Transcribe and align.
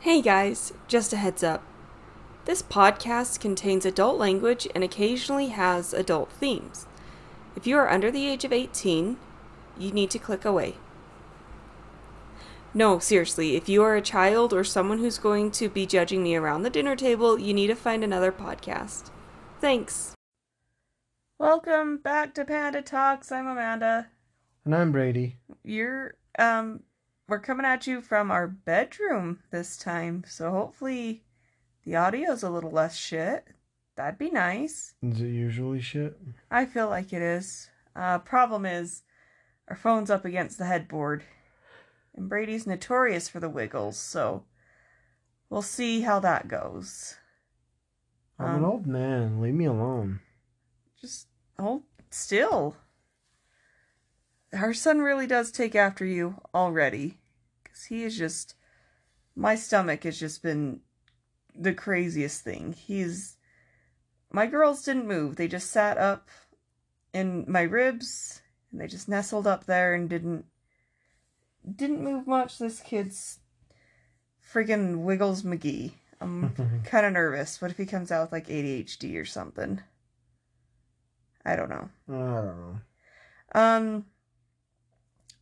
Hey 0.00 0.22
guys, 0.22 0.72
just 0.88 1.12
a 1.12 1.16
heads 1.16 1.42
up. 1.42 1.62
This 2.46 2.62
podcast 2.62 3.38
contains 3.38 3.84
adult 3.84 4.16
language 4.18 4.66
and 4.74 4.82
occasionally 4.82 5.48
has 5.48 5.92
adult 5.92 6.32
themes. 6.32 6.86
If 7.54 7.66
you 7.66 7.76
are 7.76 7.90
under 7.90 8.10
the 8.10 8.26
age 8.26 8.46
of 8.46 8.50
18, 8.50 9.18
you 9.78 9.92
need 9.92 10.08
to 10.12 10.18
click 10.18 10.46
away. 10.46 10.76
No, 12.72 12.98
seriously, 12.98 13.56
if 13.56 13.68
you 13.68 13.82
are 13.82 13.94
a 13.94 14.00
child 14.00 14.54
or 14.54 14.64
someone 14.64 15.00
who's 15.00 15.18
going 15.18 15.50
to 15.50 15.68
be 15.68 15.84
judging 15.84 16.22
me 16.22 16.34
around 16.34 16.62
the 16.62 16.70
dinner 16.70 16.96
table, 16.96 17.38
you 17.38 17.52
need 17.52 17.66
to 17.66 17.74
find 17.74 18.02
another 18.02 18.32
podcast. 18.32 19.10
Thanks. 19.60 20.14
Welcome 21.38 21.98
back 21.98 22.32
to 22.36 22.46
Panda 22.46 22.80
Talks. 22.80 23.30
I'm 23.30 23.46
Amanda. 23.46 24.08
And 24.64 24.74
I'm 24.74 24.92
Brady. 24.92 25.36
You're 25.62 26.14
um 26.38 26.84
we're 27.30 27.38
coming 27.40 27.64
at 27.64 27.86
you 27.86 28.00
from 28.02 28.30
our 28.30 28.48
bedroom 28.48 29.38
this 29.50 29.76
time, 29.76 30.24
so 30.26 30.50
hopefully 30.50 31.22
the 31.84 31.96
audio's 31.96 32.42
a 32.42 32.50
little 32.50 32.70
less 32.72 32.96
shit. 32.96 33.46
That'd 33.96 34.18
be 34.18 34.30
nice. 34.30 34.94
Is 35.02 35.20
it 35.20 35.28
usually 35.28 35.80
shit? 35.80 36.18
I 36.50 36.66
feel 36.66 36.88
like 36.88 37.12
it 37.12 37.22
is. 37.22 37.68
Uh 37.94 38.18
problem 38.18 38.66
is 38.66 39.02
our 39.68 39.76
phone's 39.76 40.10
up 40.10 40.24
against 40.24 40.58
the 40.58 40.64
headboard. 40.66 41.22
And 42.14 42.28
Brady's 42.28 42.66
notorious 42.66 43.28
for 43.28 43.38
the 43.38 43.48
wiggles, 43.48 43.96
so 43.96 44.44
we'll 45.48 45.62
see 45.62 46.00
how 46.00 46.18
that 46.20 46.48
goes. 46.48 47.14
I'm 48.38 48.46
Um, 48.46 48.56
an 48.56 48.64
old 48.64 48.86
man. 48.86 49.40
Leave 49.40 49.54
me 49.54 49.66
alone. 49.66 50.20
Just 51.00 51.28
hold 51.58 51.84
still. 52.10 52.76
Our 54.52 54.74
son 54.74 54.98
really 55.00 55.28
does 55.28 55.52
take 55.52 55.76
after 55.76 56.04
you 56.04 56.40
already. 56.52 57.19
Because 57.80 57.86
he 57.86 58.04
is 58.04 58.16
just. 58.16 58.54
My 59.36 59.54
stomach 59.54 60.04
has 60.04 60.18
just 60.18 60.42
been 60.42 60.80
the 61.54 61.72
craziest 61.72 62.42
thing. 62.42 62.72
He's. 62.72 63.36
My 64.32 64.46
girls 64.46 64.82
didn't 64.82 65.08
move. 65.08 65.36
They 65.36 65.48
just 65.48 65.70
sat 65.70 65.98
up 65.98 66.28
in 67.12 67.44
my 67.48 67.62
ribs 67.62 68.42
and 68.70 68.80
they 68.80 68.86
just 68.86 69.08
nestled 69.08 69.46
up 69.46 69.64
there 69.64 69.94
and 69.94 70.08
didn't. 70.08 70.44
Didn't 71.76 72.04
move 72.04 72.26
much. 72.26 72.58
This 72.58 72.80
kid's 72.80 73.38
friggin' 74.52 75.02
Wiggles 75.02 75.42
McGee. 75.42 75.92
I'm 76.20 76.82
kind 76.84 77.06
of 77.06 77.12
nervous. 77.12 77.60
What 77.60 77.70
if 77.70 77.76
he 77.76 77.86
comes 77.86 78.12
out 78.12 78.22
with 78.22 78.32
like 78.32 78.48
ADHD 78.48 79.20
or 79.20 79.24
something? 79.24 79.80
I 81.44 81.56
don't 81.56 81.70
know. 81.70 81.88
I 82.08 82.12
don't 82.12 82.46
know. 82.46 82.80
Um 83.52 84.04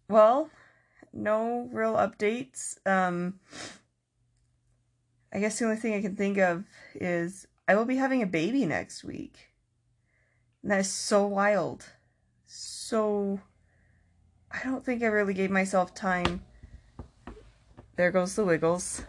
well, 0.08 0.48
no 1.18 1.68
real 1.72 1.94
updates. 1.94 2.78
Um 2.86 3.40
I 5.32 5.40
guess 5.40 5.58
the 5.58 5.66
only 5.66 5.76
thing 5.76 5.94
I 5.94 6.00
can 6.00 6.16
think 6.16 6.38
of 6.38 6.64
is 6.94 7.46
I 7.66 7.74
will 7.74 7.84
be 7.84 7.96
having 7.96 8.22
a 8.22 8.26
baby 8.26 8.64
next 8.64 9.04
week. 9.04 9.48
And 10.62 10.72
that 10.72 10.80
is 10.80 10.90
so 10.90 11.26
wild. 11.26 11.84
So 12.46 13.40
I 14.50 14.62
don't 14.64 14.84
think 14.84 15.02
I 15.02 15.06
really 15.06 15.34
gave 15.34 15.50
myself 15.50 15.94
time. 15.94 16.42
There 17.96 18.10
goes 18.10 18.36
the 18.36 18.44
wiggles. 18.44 19.02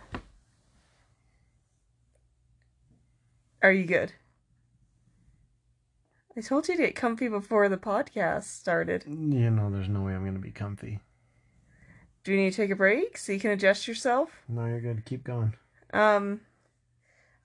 Are 3.62 3.72
you 3.72 3.86
good? 3.86 4.14
I 6.38 6.42
told 6.42 6.68
you 6.68 6.78
to 6.78 6.84
get 6.84 6.96
comfy 6.96 7.28
before 7.28 7.68
the 7.68 7.78
podcast 7.78 8.44
started. 8.44 9.04
You 9.08 9.52
know, 9.52 9.70
there's 9.70 9.90
no 9.90 10.02
way 10.02 10.14
I'm 10.14 10.26
gonna 10.26 10.40
be 10.40 10.52
comfy. 10.52 11.00
Do 12.24 12.32
you 12.32 12.38
need 12.38 12.52
to 12.52 12.58
take 12.58 12.72
a 12.72 12.76
break 12.76 13.18
so 13.18 13.32
you 13.32 13.40
can 13.40 13.52
adjust 13.52 13.88
yourself? 13.88 14.30
No, 14.48 14.66
you're 14.66 14.82
good. 14.82 15.06
Keep 15.06 15.24
going. 15.24 15.54
Um, 15.94 16.42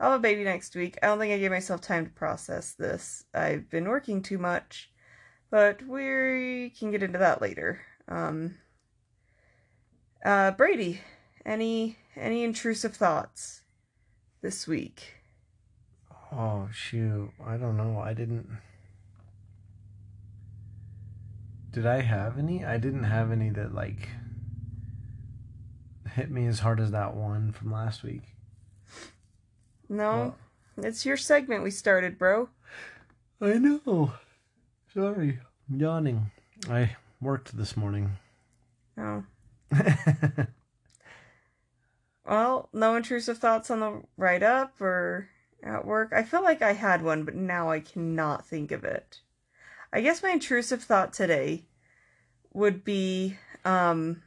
I'll 0.01 0.11
have 0.11 0.21
a 0.21 0.23
baby 0.23 0.45
next 0.45 0.75
week. 0.75 0.99
I 1.03 1.07
don't 1.07 1.19
think 1.19 1.33
I 1.33 1.39
gave 1.39 1.51
myself 1.51 1.81
time 1.81 2.05
to 2.05 2.13
process 2.13 2.73
this. 2.73 3.25
I've 3.33 3.71
been 3.71 3.89
working 3.89 4.23
too 4.23 4.39
much, 4.39 4.91
but 5.51 5.83
we 5.87 6.73
can 6.79 6.91
get 6.91 7.03
into 7.03 7.19
that 7.19 7.41
later. 7.41 7.81
Um, 8.09 8.57
uh, 10.25 10.51
Brady, 10.53 11.01
any 11.47 11.97
any 12.17 12.45
intrusive 12.45 12.97
thoughts 12.97 13.63
this 14.43 14.67
week? 14.67 15.15
Oh 16.33 16.69
shoot. 16.73 17.31
I 17.45 17.57
don't 17.57 17.77
know. 17.77 18.01
I 18.01 18.13
didn't. 18.13 18.49
Did 21.71 21.87
I 21.87 22.01
have 22.03 22.39
any? 22.39 22.65
I 22.65 22.79
didn't 22.79 23.05
have 23.05 23.31
any 23.31 23.51
that 23.51 23.75
like 23.75 24.09
hit 26.15 26.31
me 26.31 26.47
as 26.47 26.61
hard 26.61 26.81
as 26.81 26.91
that 26.93 27.15
one 27.15 27.53
from 27.53 27.73
last 27.73 28.03
week. 28.03 28.23
No, 29.89 30.35
it's 30.77 31.05
your 31.05 31.17
segment 31.17 31.63
we 31.63 31.71
started, 31.71 32.19
bro. 32.19 32.49
I 33.41 33.55
know. 33.55 34.13
Sorry. 34.93 35.39
I'm 35.69 35.81
yawning. 35.81 36.31
I 36.71 36.97
worked 37.21 37.57
this 37.57 37.77
morning. 37.77 38.13
No. 38.97 39.25
Well, 42.27 42.69
no 42.73 42.97
intrusive 42.97 43.39
thoughts 43.39 43.71
on 43.71 43.81
the 43.81 44.03
write 44.17 44.43
up 44.43 44.81
or 44.81 45.29
at 45.63 45.85
work. 45.85 46.13
I 46.13 46.23
feel 46.23 46.43
like 46.43 46.63
I 46.63 46.73
had 46.73 47.03
one, 47.03 47.25
but 47.25 47.35
now 47.35 47.71
I 47.71 47.81
cannot 47.81 48.47
think 48.47 48.73
of 48.73 48.85
it. 48.85 49.21
I 49.93 50.01
guess 50.01 50.23
my 50.23 50.31
intrusive 50.31 50.83
thought 50.83 51.13
today 51.13 51.67
would 52.53 52.85
be 52.85 53.37
um 53.65 54.23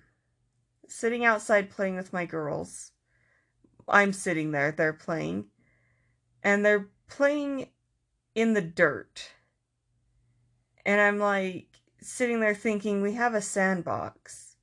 sitting 0.87 1.25
outside 1.25 1.69
playing 1.69 1.95
with 1.95 2.13
my 2.13 2.25
girls. 2.25 2.91
I'm 3.87 4.13
sitting 4.13 4.51
there, 4.51 4.71
they're 4.71 4.93
playing. 4.93 5.45
And 6.43 6.65
they're 6.65 6.89
playing 7.07 7.69
in 8.35 8.53
the 8.53 8.61
dirt. 8.61 9.31
And 10.85 11.01
I'm 11.01 11.19
like 11.19 11.81
sitting 12.01 12.39
there 12.39 12.55
thinking 12.55 13.01
we 13.01 13.13
have 13.13 13.33
a 13.33 13.41
sandbox. 13.41 14.55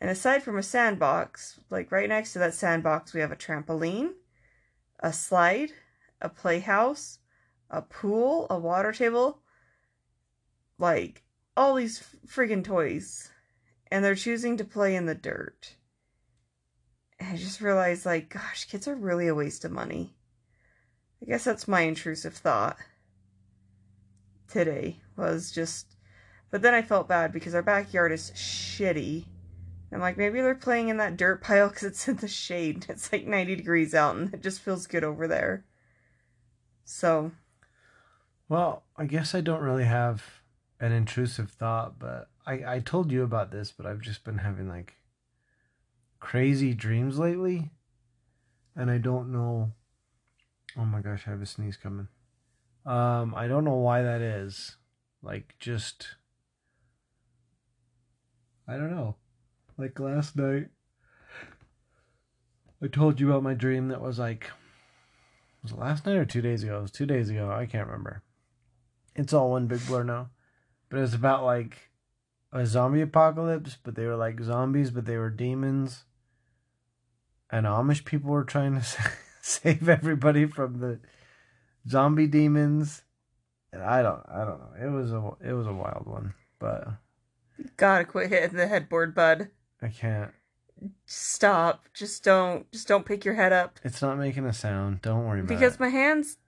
And 0.00 0.08
aside 0.08 0.42
from 0.42 0.56
a 0.56 0.62
sandbox, 0.62 1.60
like 1.68 1.92
right 1.92 2.08
next 2.08 2.32
to 2.32 2.38
that 2.38 2.54
sandbox, 2.54 3.12
we 3.12 3.20
have 3.20 3.32
a 3.32 3.36
trampoline, 3.36 4.12
a 5.00 5.12
slide, 5.12 5.72
a 6.22 6.28
playhouse, 6.28 7.18
a 7.68 7.82
pool, 7.82 8.46
a 8.48 8.58
water 8.58 8.92
table, 8.92 9.42
like 10.78 11.22
all 11.56 11.74
these 11.74 12.02
friggin' 12.26 12.64
toys. 12.64 13.30
And 13.90 14.04
they're 14.04 14.14
choosing 14.14 14.56
to 14.56 14.64
play 14.64 14.94
in 14.94 15.06
the 15.06 15.14
dirt. 15.14 15.74
And 17.18 17.28
I 17.30 17.36
just 17.36 17.60
realized, 17.60 18.06
like, 18.06 18.30
gosh, 18.30 18.64
kids 18.64 18.86
are 18.88 18.94
really 18.94 19.26
a 19.26 19.34
waste 19.34 19.64
of 19.64 19.72
money. 19.72 20.14
I 21.22 21.26
guess 21.26 21.44
that's 21.44 21.68
my 21.68 21.82
intrusive 21.82 22.34
thought 22.34 22.76
today, 24.48 25.00
was 25.16 25.50
just. 25.50 25.96
But 26.50 26.62
then 26.62 26.74
I 26.74 26.82
felt 26.82 27.08
bad 27.08 27.32
because 27.32 27.54
our 27.54 27.62
backyard 27.62 28.12
is 28.12 28.32
shitty. 28.32 29.26
I'm 29.92 30.00
like, 30.00 30.16
maybe 30.16 30.40
they're 30.40 30.54
playing 30.54 30.88
in 30.88 30.96
that 30.98 31.16
dirt 31.16 31.42
pile 31.42 31.68
because 31.70 31.84
it's 31.84 32.08
in 32.08 32.16
the 32.16 32.28
shade. 32.28 32.86
It's 32.88 33.12
like 33.12 33.26
90 33.26 33.56
degrees 33.56 33.94
out 33.94 34.16
and 34.16 34.32
it 34.32 34.42
just 34.42 34.60
feels 34.60 34.86
good 34.86 35.04
over 35.04 35.28
there. 35.28 35.64
So, 36.84 37.32
Well, 38.48 38.84
I 38.96 39.04
guess 39.04 39.34
I 39.34 39.40
don't 39.40 39.62
really 39.62 39.84
have 39.84 40.24
an 40.80 40.92
intrusive 40.92 41.50
thought, 41.50 41.98
but 41.98 42.29
I, 42.50 42.74
I 42.76 42.80
told 42.80 43.12
you 43.12 43.22
about 43.22 43.52
this, 43.52 43.70
but 43.70 43.86
I've 43.86 44.00
just 44.00 44.24
been 44.24 44.38
having 44.38 44.68
like 44.68 44.94
crazy 46.18 46.74
dreams 46.74 47.16
lately. 47.16 47.70
And 48.74 48.90
I 48.90 48.98
don't 48.98 49.30
know. 49.30 49.70
Oh 50.76 50.84
my 50.84 51.00
gosh, 51.00 51.24
I 51.26 51.30
have 51.30 51.42
a 51.42 51.46
sneeze 51.46 51.76
coming. 51.76 52.08
Um, 52.84 53.34
I 53.36 53.46
don't 53.46 53.64
know 53.64 53.76
why 53.76 54.02
that 54.02 54.20
is. 54.20 54.76
Like, 55.22 55.54
just. 55.60 56.08
I 58.66 58.76
don't 58.76 58.90
know. 58.90 59.14
Like 59.78 60.00
last 60.00 60.36
night, 60.36 60.68
I 62.82 62.88
told 62.88 63.20
you 63.20 63.30
about 63.30 63.44
my 63.44 63.54
dream 63.54 63.88
that 63.88 64.00
was 64.00 64.18
like. 64.18 64.50
Was 65.62 65.72
it 65.72 65.78
last 65.78 66.04
night 66.04 66.16
or 66.16 66.24
two 66.24 66.42
days 66.42 66.64
ago? 66.64 66.78
It 66.78 66.82
was 66.82 66.90
two 66.90 67.06
days 67.06 67.30
ago. 67.30 67.50
I 67.50 67.66
can't 67.66 67.86
remember. 67.86 68.22
It's 69.14 69.32
all 69.32 69.50
one 69.50 69.68
big 69.68 69.86
blur 69.86 70.02
now. 70.02 70.30
But 70.88 70.98
it 70.98 71.02
was 71.02 71.14
about 71.14 71.44
like 71.44 71.89
a 72.52 72.66
zombie 72.66 73.00
apocalypse, 73.00 73.76
but 73.82 73.94
they 73.94 74.06
were 74.06 74.16
like 74.16 74.40
zombies, 74.42 74.90
but 74.90 75.06
they 75.06 75.16
were 75.16 75.30
demons. 75.30 76.04
And 77.50 77.66
Amish 77.66 78.04
people 78.04 78.30
were 78.30 78.44
trying 78.44 78.80
to 78.80 78.86
save 79.42 79.88
everybody 79.88 80.46
from 80.46 80.80
the 80.80 81.00
zombie 81.88 82.26
demons. 82.26 83.02
And 83.72 83.82
I 83.82 84.02
don't, 84.02 84.22
I 84.28 84.44
don't 84.44 84.58
know. 84.58 84.86
It 84.86 84.90
was 84.90 85.12
a, 85.12 85.30
it 85.48 85.52
was 85.52 85.66
a 85.66 85.72
wild 85.72 86.06
one, 86.06 86.34
but 86.58 86.88
you 87.56 87.68
gotta 87.76 88.04
quit 88.04 88.30
hitting 88.30 88.56
the 88.56 88.66
headboard, 88.66 89.14
bud. 89.14 89.50
I 89.82 89.88
can't. 89.88 90.30
Stop. 91.04 91.84
Just 91.92 92.24
don't. 92.24 92.70
Just 92.72 92.88
don't 92.88 93.04
pick 93.04 93.24
your 93.24 93.34
head 93.34 93.52
up. 93.52 93.78
It's 93.84 94.00
not 94.00 94.18
making 94.18 94.46
a 94.46 94.52
sound. 94.52 95.02
Don't 95.02 95.26
worry 95.26 95.40
about 95.40 95.48
Because 95.48 95.74
it. 95.74 95.78
Because 95.78 95.80
my 95.80 95.88
hand's 95.88 96.38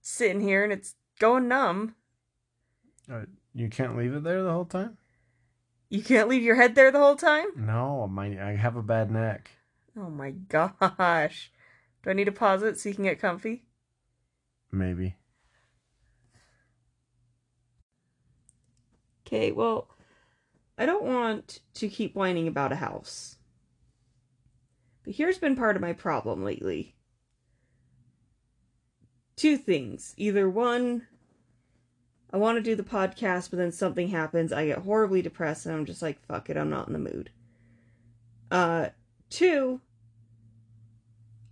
sitting 0.00 0.40
here 0.40 0.64
and 0.64 0.72
it's 0.72 0.94
going 1.18 1.46
numb. 1.46 1.94
Uh, 3.10 3.22
you 3.54 3.68
can't 3.68 3.96
leave 3.96 4.14
it 4.14 4.24
there 4.24 4.42
the 4.42 4.52
whole 4.52 4.64
time. 4.64 4.96
You 5.92 6.02
can't 6.02 6.30
leave 6.30 6.42
your 6.42 6.54
head 6.54 6.74
there 6.74 6.90
the 6.90 6.98
whole 6.98 7.16
time? 7.16 7.48
No, 7.54 8.08
my 8.08 8.28
I 8.42 8.56
have 8.56 8.76
a 8.76 8.82
bad 8.82 9.10
neck. 9.10 9.50
Oh 9.94 10.08
my 10.08 10.30
gosh. 10.30 11.52
Do 12.02 12.08
I 12.08 12.14
need 12.14 12.24
to 12.24 12.32
pause 12.32 12.62
it 12.62 12.80
so 12.80 12.88
you 12.88 12.94
can 12.94 13.04
get 13.04 13.20
comfy? 13.20 13.66
Maybe. 14.70 15.16
Okay, 19.26 19.52
well, 19.52 19.90
I 20.78 20.86
don't 20.86 21.04
want 21.04 21.60
to 21.74 21.88
keep 21.88 22.14
whining 22.14 22.48
about 22.48 22.72
a 22.72 22.76
house. 22.76 23.36
But 25.04 25.16
here's 25.16 25.36
been 25.36 25.56
part 25.56 25.76
of 25.76 25.82
my 25.82 25.92
problem 25.92 26.42
lately. 26.42 26.96
Two 29.36 29.58
things. 29.58 30.14
Either 30.16 30.48
one, 30.48 31.06
I 32.32 32.38
want 32.38 32.56
to 32.56 32.62
do 32.62 32.74
the 32.74 32.82
podcast, 32.82 33.50
but 33.50 33.58
then 33.58 33.72
something 33.72 34.08
happens, 34.08 34.52
I 34.52 34.66
get 34.66 34.78
horribly 34.78 35.20
depressed, 35.20 35.66
and 35.66 35.74
I'm 35.74 35.84
just 35.84 36.00
like, 36.00 36.24
fuck 36.26 36.48
it, 36.48 36.56
I'm 36.56 36.70
not 36.70 36.86
in 36.86 36.94
the 36.94 36.98
mood. 36.98 37.30
Uh, 38.50 38.88
two, 39.28 39.80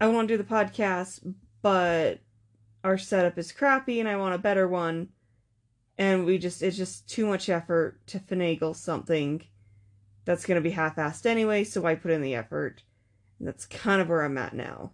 I 0.00 0.06
want 0.08 0.28
to 0.28 0.34
do 0.34 0.42
the 0.42 0.48
podcast, 0.48 1.34
but 1.60 2.20
our 2.82 2.96
setup 2.96 3.36
is 3.36 3.52
crappy 3.52 4.00
and 4.00 4.08
I 4.08 4.16
want 4.16 4.34
a 4.34 4.38
better 4.38 4.66
one. 4.66 5.08
And 5.98 6.24
we 6.24 6.38
just, 6.38 6.62
it's 6.62 6.78
just 6.78 7.08
too 7.08 7.26
much 7.26 7.50
effort 7.50 8.06
to 8.06 8.18
finagle 8.18 8.74
something 8.74 9.42
that's 10.24 10.46
going 10.46 10.56
to 10.56 10.66
be 10.66 10.70
half 10.70 10.96
assed 10.96 11.26
anyway, 11.26 11.64
so 11.64 11.84
I 11.84 11.94
put 11.94 12.10
in 12.10 12.22
the 12.22 12.34
effort. 12.34 12.82
And 13.38 13.46
that's 13.46 13.66
kind 13.66 14.00
of 14.00 14.08
where 14.08 14.22
I'm 14.22 14.38
at 14.38 14.54
now. 14.54 14.92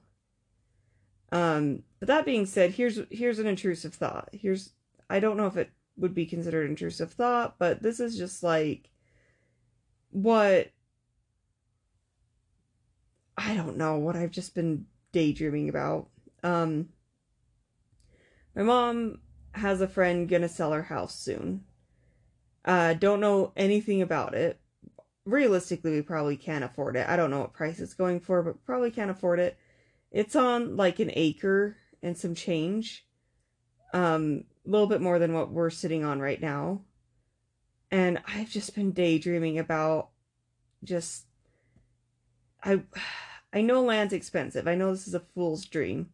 Um, 1.30 1.82
but 2.00 2.08
that 2.08 2.24
being 2.24 2.46
said, 2.46 2.72
here's 2.72 3.00
here's 3.10 3.38
an 3.38 3.46
intrusive 3.46 3.94
thought. 3.94 4.28
Here's 4.32 4.70
I 5.08 5.20
don't 5.20 5.36
know 5.36 5.46
if 5.46 5.56
it 5.56 5.70
would 5.96 6.14
be 6.14 6.26
considered 6.26 6.68
intrusive 6.68 7.12
thought, 7.12 7.56
but 7.58 7.82
this 7.82 8.00
is 8.00 8.16
just 8.16 8.42
like 8.42 8.90
what 10.10 10.70
I 13.36 13.54
don't 13.54 13.76
know 13.76 13.98
what 13.98 14.16
I've 14.16 14.30
just 14.30 14.54
been 14.54 14.86
daydreaming 15.12 15.68
about. 15.68 16.08
Um, 16.42 16.88
my 18.54 18.62
mom 18.62 19.20
has 19.52 19.80
a 19.80 19.88
friend 19.88 20.28
gonna 20.28 20.48
sell 20.48 20.72
her 20.72 20.84
house 20.84 21.18
soon. 21.18 21.64
Uh, 22.64 22.94
don't 22.94 23.20
know 23.20 23.52
anything 23.56 24.02
about 24.02 24.34
it. 24.34 24.60
Realistically, 25.24 25.92
we 25.92 26.02
probably 26.02 26.36
can't 26.36 26.64
afford 26.64 26.96
it. 26.96 27.08
I 27.08 27.16
don't 27.16 27.30
know 27.30 27.40
what 27.40 27.52
price 27.52 27.80
it's 27.80 27.94
going 27.94 28.20
for, 28.20 28.42
but 28.42 28.64
probably 28.64 28.90
can't 28.90 29.10
afford 29.10 29.38
it. 29.38 29.56
It's 30.10 30.36
on 30.36 30.76
like 30.76 30.98
an 30.98 31.10
acre 31.14 31.76
and 32.02 32.16
some 32.16 32.34
change. 32.34 33.06
Um, 33.92 34.44
a 34.66 34.70
little 34.70 34.86
bit 34.86 35.00
more 35.00 35.18
than 35.18 35.32
what 35.32 35.50
we're 35.50 35.70
sitting 35.70 36.04
on 36.04 36.20
right 36.20 36.40
now. 36.40 36.82
And 37.90 38.20
I've 38.26 38.50
just 38.50 38.74
been 38.74 38.92
daydreaming 38.92 39.58
about 39.58 40.10
just 40.82 41.26
I 42.62 42.82
I 43.52 43.60
know 43.60 43.82
land's 43.82 44.12
expensive. 44.12 44.66
I 44.66 44.74
know 44.74 44.90
this 44.92 45.06
is 45.06 45.14
a 45.14 45.20
fool's 45.20 45.64
dream. 45.64 46.10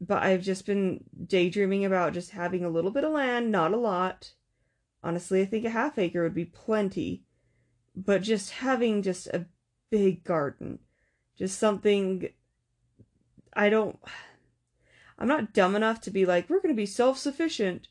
But 0.00 0.22
I've 0.22 0.42
just 0.42 0.66
been 0.66 1.04
daydreaming 1.26 1.84
about 1.84 2.12
just 2.12 2.32
having 2.32 2.64
a 2.64 2.68
little 2.68 2.90
bit 2.90 3.04
of 3.04 3.12
land, 3.12 3.50
not 3.50 3.72
a 3.72 3.76
lot. 3.76 4.32
Honestly, 5.02 5.40
I 5.40 5.46
think 5.46 5.64
a 5.64 5.70
half 5.70 5.98
acre 5.98 6.22
would 6.22 6.34
be 6.34 6.44
plenty. 6.44 7.22
But 7.96 8.22
just 8.22 8.50
having 8.50 9.02
just 9.02 9.28
a 9.28 9.46
big 9.90 10.24
garden. 10.24 10.80
Just 11.38 11.58
something 11.58 12.28
I 13.54 13.68
don't 13.70 13.98
I'm 15.18 15.28
not 15.28 15.52
dumb 15.52 15.76
enough 15.76 16.00
to 16.02 16.10
be 16.10 16.26
like, 16.26 16.48
we're 16.48 16.60
going 16.60 16.74
to 16.74 16.80
be 16.80 16.86
self 16.86 17.18
sufficient, 17.18 17.88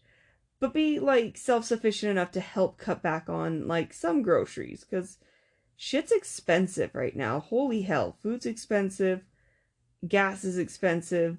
but 0.60 0.74
be 0.74 1.00
like 1.00 1.38
self 1.38 1.66
sufficient 1.66 2.12
enough 2.12 2.32
to 2.32 2.40
help 2.40 2.78
cut 2.78 3.02
back 3.02 3.30
on 3.30 3.68
like 3.68 3.94
some 3.94 4.22
groceries 4.22 4.84
because 4.84 5.18
shit's 5.78 6.12
expensive 6.12 6.94
right 6.94 7.16
now. 7.16 7.40
Holy 7.40 7.84
hell. 7.84 8.18
Food's 8.22 8.46
expensive, 8.46 9.22
gas 10.08 10.44
is 10.44 10.58
expensive, 10.58 11.38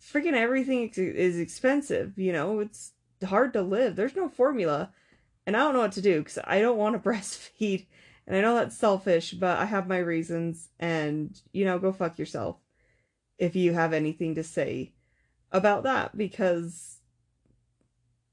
freaking 0.00 0.34
everything 0.34 0.90
is 0.96 1.38
expensive. 1.38 2.18
You 2.18 2.32
know, 2.32 2.60
it's 2.60 2.92
hard 3.24 3.52
to 3.52 3.62
live. 3.62 3.96
There's 3.96 4.16
no 4.16 4.28
formula. 4.28 4.92
And 5.46 5.56
I 5.56 5.60
don't 5.60 5.74
know 5.74 5.80
what 5.80 5.92
to 5.92 6.02
do 6.02 6.18
because 6.18 6.38
I 6.44 6.60
don't 6.60 6.78
want 6.78 7.02
to 7.02 7.08
breastfeed. 7.08 7.86
And 8.26 8.36
I 8.36 8.40
know 8.40 8.54
that's 8.54 8.76
selfish, 8.76 9.32
but 9.32 9.58
I 9.58 9.64
have 9.64 9.88
my 9.88 9.98
reasons. 9.98 10.68
And, 10.78 11.38
you 11.52 11.64
know, 11.64 11.78
go 11.78 11.92
fuck 11.92 12.18
yourself 12.18 12.56
if 13.38 13.54
you 13.56 13.72
have 13.72 13.92
anything 13.92 14.34
to 14.34 14.42
say 14.42 14.92
about 15.52 15.84
that 15.84 16.16
because 16.16 16.98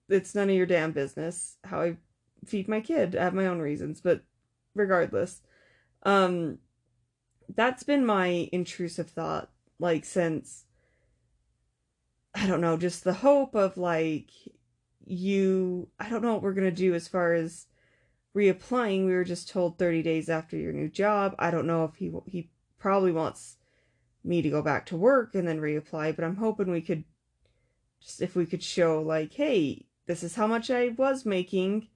it's 0.10 0.36
none 0.36 0.50
of 0.50 0.56
your 0.56 0.66
damn 0.66 0.92
business 0.92 1.58
how 1.64 1.82
I 1.82 1.98
feed 2.46 2.68
my 2.68 2.82
kid. 2.82 3.16
I 3.16 3.24
have 3.24 3.34
my 3.34 3.48
own 3.48 3.60
reasons, 3.60 4.02
but 4.02 4.24
regardless, 4.74 5.42
um 6.04 6.60
that's 7.56 7.84
been 7.84 8.06
my 8.06 8.50
intrusive 8.52 9.10
thought 9.10 9.50
like 9.80 10.06
since 10.06 10.66
I 12.34 12.48
don't 12.48 12.62
know, 12.62 12.76
just 12.76 13.04
the 13.04 13.14
hope 13.14 13.56
of 13.56 13.78
like 13.78 14.30
you 15.06 15.88
I 16.00 16.10
don't 16.10 16.22
know 16.22 16.34
what 16.34 16.44
we're 16.44 16.54
going 16.54 16.70
to 16.70 16.76
do 16.76 16.94
as 16.94 17.08
far 17.08 17.34
as 17.34 17.68
reapplying. 18.36 19.06
We 19.06 19.14
were 19.14 19.24
just 19.24 19.50
told 19.50 19.78
30 19.80 20.04
days 20.04 20.30
after 20.30 20.58
your 20.58 20.74
new 20.74 20.90
job. 20.90 21.36
I 21.40 21.52
don't 21.52 21.68
know 21.68 21.86
if 21.86 21.96
he 21.96 22.12
he 22.26 22.50
probably 22.78 23.12
wants 23.12 23.58
me 24.26 24.42
to 24.42 24.50
go 24.50 24.62
back 24.62 24.86
to 24.88 24.98
work 24.98 25.36
and 25.36 25.48
then 25.48 25.62
reapply, 25.62 26.16
but 26.16 26.26
I'm 26.26 26.38
hoping 26.38 26.72
we 26.72 26.82
could 26.82 27.04
just 28.02 28.22
if 28.22 28.36
we 28.36 28.46
could 28.46 28.64
show 28.64 29.02
like, 29.02 29.34
hey, 29.34 29.86
this 30.08 30.24
is 30.24 30.36
how 30.36 30.48
much 30.48 30.70
I 30.70 30.90
was 30.90 31.26
making, 31.26 31.88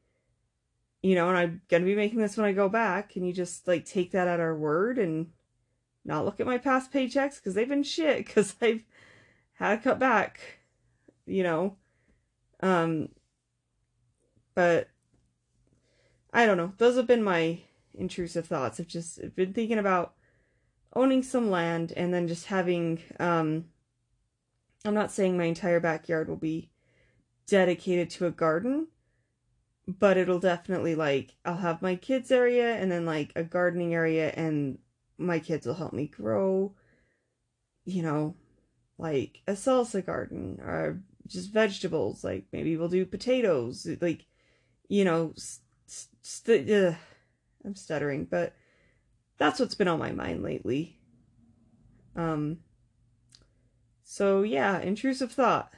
you 1.01 1.15
know, 1.15 1.29
and 1.29 1.37
I'm 1.37 1.61
gonna 1.69 1.85
be 1.85 1.95
making 1.95 2.19
this 2.19 2.37
when 2.37 2.45
I 2.45 2.53
go 2.53 2.69
back. 2.69 3.09
Can 3.09 3.23
you 3.23 3.33
just 3.33 3.67
like 3.67 3.85
take 3.85 4.11
that 4.11 4.27
at 4.27 4.39
our 4.39 4.55
word 4.55 4.97
and 4.97 5.27
not 6.05 6.25
look 6.25 6.39
at 6.39 6.47
my 6.47 6.57
past 6.57 6.91
paychecks 6.91 7.35
because 7.35 7.53
they've 7.53 7.67
been 7.67 7.83
shit 7.83 8.17
because 8.25 8.55
I've 8.61 8.83
had 9.53 9.77
to 9.77 9.83
cut 9.83 9.99
back, 9.99 10.39
you 11.25 11.43
know. 11.43 11.77
Um, 12.61 13.09
but 14.55 14.89
I 16.33 16.45
don't 16.45 16.57
know. 16.57 16.73
Those 16.77 16.97
have 16.97 17.07
been 17.07 17.23
my 17.23 17.59
intrusive 17.93 18.47
thoughts. 18.47 18.79
I've 18.79 18.87
just 18.87 19.19
been 19.35 19.53
thinking 19.53 19.77
about 19.77 20.13
owning 20.93 21.23
some 21.23 21.49
land 21.49 21.93
and 21.95 22.13
then 22.13 22.27
just 22.27 22.47
having 22.47 23.01
um 23.19 23.65
I'm 24.85 24.93
not 24.93 25.11
saying 25.11 25.37
my 25.37 25.45
entire 25.45 25.79
backyard 25.79 26.29
will 26.29 26.37
be 26.37 26.71
dedicated 27.47 28.09
to 28.11 28.27
a 28.27 28.31
garden, 28.31 28.87
but 29.87 30.17
it'll 30.17 30.39
definitely 30.39 30.95
like 30.95 31.35
I'll 31.43 31.57
have 31.57 31.81
my 31.81 31.95
kids 31.95 32.31
area 32.31 32.75
and 32.75 32.91
then 32.91 33.05
like 33.05 33.31
a 33.35 33.43
gardening 33.43 33.93
area 33.93 34.31
and 34.35 34.77
my 35.17 35.39
kids 35.39 35.67
will 35.67 35.73
help 35.73 35.91
me 35.91 36.07
grow 36.07 36.73
you 37.85 38.01
know 38.03 38.35
like 38.97 39.41
a 39.47 39.53
salsa 39.53 40.05
garden 40.05 40.59
or 40.61 41.01
just 41.27 41.51
vegetables 41.51 42.23
like 42.23 42.45
maybe 42.51 42.77
we'll 42.77 42.87
do 42.87 43.05
potatoes 43.05 43.87
like 44.01 44.25
you 44.87 45.03
know 45.03 45.33
st- 45.35 46.09
st- 46.21 46.95
I'm 47.65 47.75
stuttering 47.75 48.25
but 48.25 48.53
that's 49.39 49.59
what's 49.59 49.73
been 49.73 49.87
on 49.87 49.97
my 49.97 50.11
mind 50.11 50.43
lately. 50.43 50.99
Um 52.15 52.59
so 54.03 54.43
yeah, 54.43 54.79
intrusive 54.79 55.31
thought. 55.31 55.71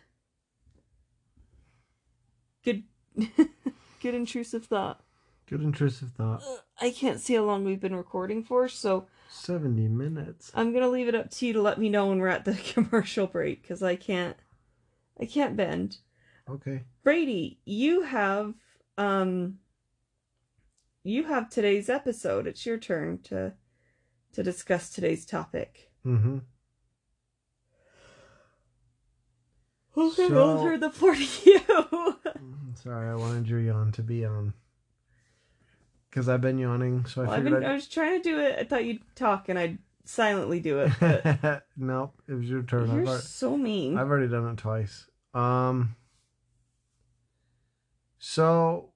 Good 2.64 2.84
good 4.02 4.16
intrusive 4.16 4.66
thought. 4.66 5.04
Good 5.48 5.62
intrusive 5.62 6.12
thought. 6.12 6.42
I 6.80 6.92
can't 6.92 7.20
see 7.20 7.36
how 7.36 7.44
long 7.44 7.66
we've 7.66 7.80
been 7.80 7.96
recording 7.96 8.42
for, 8.44 8.70
so 8.70 9.08
70 9.30 9.88
minutes. 9.90 10.52
I'm 10.56 10.72
to 10.74 10.88
leave 10.88 11.08
it 11.08 11.16
up 11.16 11.30
to 11.32 11.46
you 11.46 11.54
to 11.54 11.62
let 11.62 11.78
me 11.78 11.90
know 11.90 12.08
when 12.08 12.20
we're 12.20 12.28
at 12.28 12.46
the 12.46 12.54
commercial 12.74 13.28
break 13.28 13.68
cuz 13.68 13.84
I 13.84 13.96
can't 13.96 14.38
I 15.20 15.26
can't 15.26 15.56
bend. 15.56 15.98
Okay. 16.50 16.84
Brady, 17.04 17.60
you 17.66 18.02
have 18.02 18.56
um 18.98 19.60
you 21.04 21.24
have 21.26 21.50
today's 21.50 21.90
episode. 21.90 22.48
It's 22.48 22.66
your 22.66 22.78
turn 22.78 23.20
to 23.24 23.54
to 24.34 24.44
discuss 24.44 24.90
today's 24.90 25.26
topic. 25.26 25.92
Mm-hmm. 26.06 26.40
Okay, 29.98 30.28
So- 30.28 30.30
those 30.30 30.66
are 30.66 30.78
the 30.78 30.90
floor 30.90 31.16
to 31.16 31.22
you. 31.22 31.60
Mm, 31.60 32.78
Sorry, 32.82 33.10
I 33.10 33.16
wanted 33.16 33.48
your 33.48 33.60
yawn 33.60 33.92
to 33.94 34.02
be 34.02 34.26
on. 34.26 34.54
Because 36.10 36.28
I've 36.28 36.42
been 36.42 36.58
yawning, 36.58 37.06
so 37.06 37.22
I 37.22 37.26
Well, 37.26 37.34
I've 37.36 37.44
been, 37.44 37.64
I 37.64 37.74
was 37.74 37.88
trying 37.88 38.22
to 38.22 38.30
do 38.30 38.40
it. 38.40 38.58
I 38.60 38.64
thought 38.64 38.84
you'd 38.84 39.02
talk 39.16 39.48
and 39.48 39.58
I'd 39.58 39.78
silently 40.04 40.60
do 40.60 40.80
it, 40.80 40.92
but 41.00 41.64
nope, 41.78 42.22
it 42.28 42.34
was 42.34 42.50
your 42.50 42.64
turn. 42.64 42.88
You're 42.88 43.08
already, 43.08 43.22
so 43.22 43.58
mean. 43.58 43.98
I've 43.98 44.10
already 44.10 44.28
done 44.28 44.48
it 44.50 44.58
twice. 44.58 45.08
Um. 45.34 45.96
So... 48.20 48.91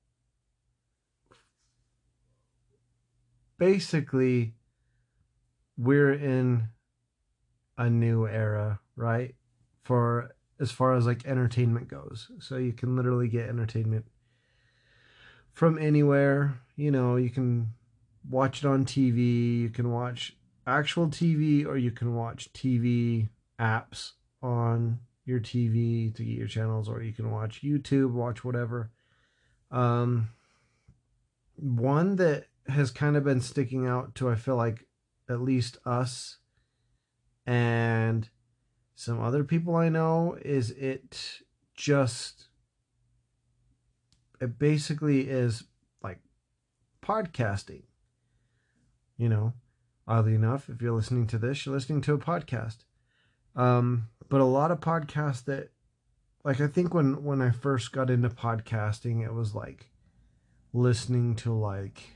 Basically, 3.57 4.53
we're 5.77 6.13
in 6.13 6.69
a 7.77 7.89
new 7.89 8.27
era, 8.27 8.79
right? 8.95 9.35
For 9.83 10.35
as 10.59 10.71
far 10.71 10.95
as 10.95 11.05
like 11.05 11.25
entertainment 11.25 11.87
goes. 11.87 12.31
So 12.39 12.57
you 12.57 12.73
can 12.73 12.95
literally 12.95 13.27
get 13.27 13.49
entertainment 13.49 14.05
from 15.51 15.77
anywhere. 15.77 16.59
You 16.75 16.91
know, 16.91 17.15
you 17.15 17.29
can 17.29 17.73
watch 18.29 18.63
it 18.63 18.67
on 18.67 18.85
TV, 18.85 19.59
you 19.59 19.69
can 19.69 19.91
watch 19.91 20.35
actual 20.67 21.07
TV 21.07 21.65
or 21.65 21.77
you 21.77 21.91
can 21.91 22.15
watch 22.15 22.51
TV 22.53 23.29
apps 23.59 24.13
on 24.41 24.99
your 25.25 25.39
TV 25.39 26.13
to 26.15 26.23
get 26.23 26.37
your 26.37 26.47
channels, 26.47 26.87
or 26.87 27.01
you 27.01 27.11
can 27.11 27.31
watch 27.31 27.61
YouTube, 27.63 28.11
watch 28.11 28.43
whatever. 28.43 28.91
Um, 29.71 30.29
one 31.55 32.15
that 32.17 32.45
has 32.67 32.91
kind 32.91 33.15
of 33.15 33.23
been 33.23 33.41
sticking 33.41 33.85
out 33.85 34.15
to, 34.15 34.29
I 34.29 34.35
feel 34.35 34.55
like, 34.55 34.85
at 35.27 35.41
least 35.41 35.77
us 35.85 36.37
and 37.45 38.29
some 38.95 39.21
other 39.21 39.43
people 39.43 39.75
I 39.75 39.89
know, 39.89 40.37
is 40.43 40.71
it 40.71 41.41
just. 41.75 42.47
It 44.41 44.59
basically 44.59 45.21
is 45.21 45.63
like 46.03 46.19
podcasting. 47.03 47.83
You 49.17 49.29
know, 49.29 49.53
oddly 50.07 50.35
enough, 50.35 50.69
if 50.69 50.81
you're 50.81 50.91
listening 50.91 51.27
to 51.27 51.37
this, 51.37 51.65
you're 51.65 51.75
listening 51.75 52.01
to 52.01 52.13
a 52.13 52.17
podcast. 52.17 52.77
Um, 53.55 54.09
but 54.29 54.41
a 54.41 54.45
lot 54.45 54.71
of 54.71 54.81
podcasts 54.81 55.45
that 55.45 55.69
like 56.43 56.61
I 56.61 56.67
think 56.67 56.93
when 56.93 57.23
when 57.23 57.41
I 57.41 57.51
first 57.51 57.91
got 57.91 58.09
into 58.09 58.29
podcasting, 58.29 59.23
it 59.23 59.33
was 59.33 59.55
like 59.55 59.89
listening 60.73 61.35
to 61.37 61.53
like 61.53 62.14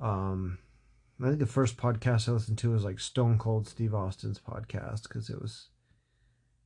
um 0.00 0.58
I 1.22 1.26
think 1.26 1.38
the 1.38 1.46
first 1.46 1.76
podcast 1.76 2.28
I 2.28 2.32
listened 2.32 2.58
to 2.58 2.70
was 2.70 2.84
like 2.84 2.98
Stone 2.98 3.38
Cold 3.38 3.68
Steve 3.68 3.94
Austin's 3.94 4.40
podcast 4.40 5.02
because 5.02 5.28
it 5.28 5.40
was 5.40 5.68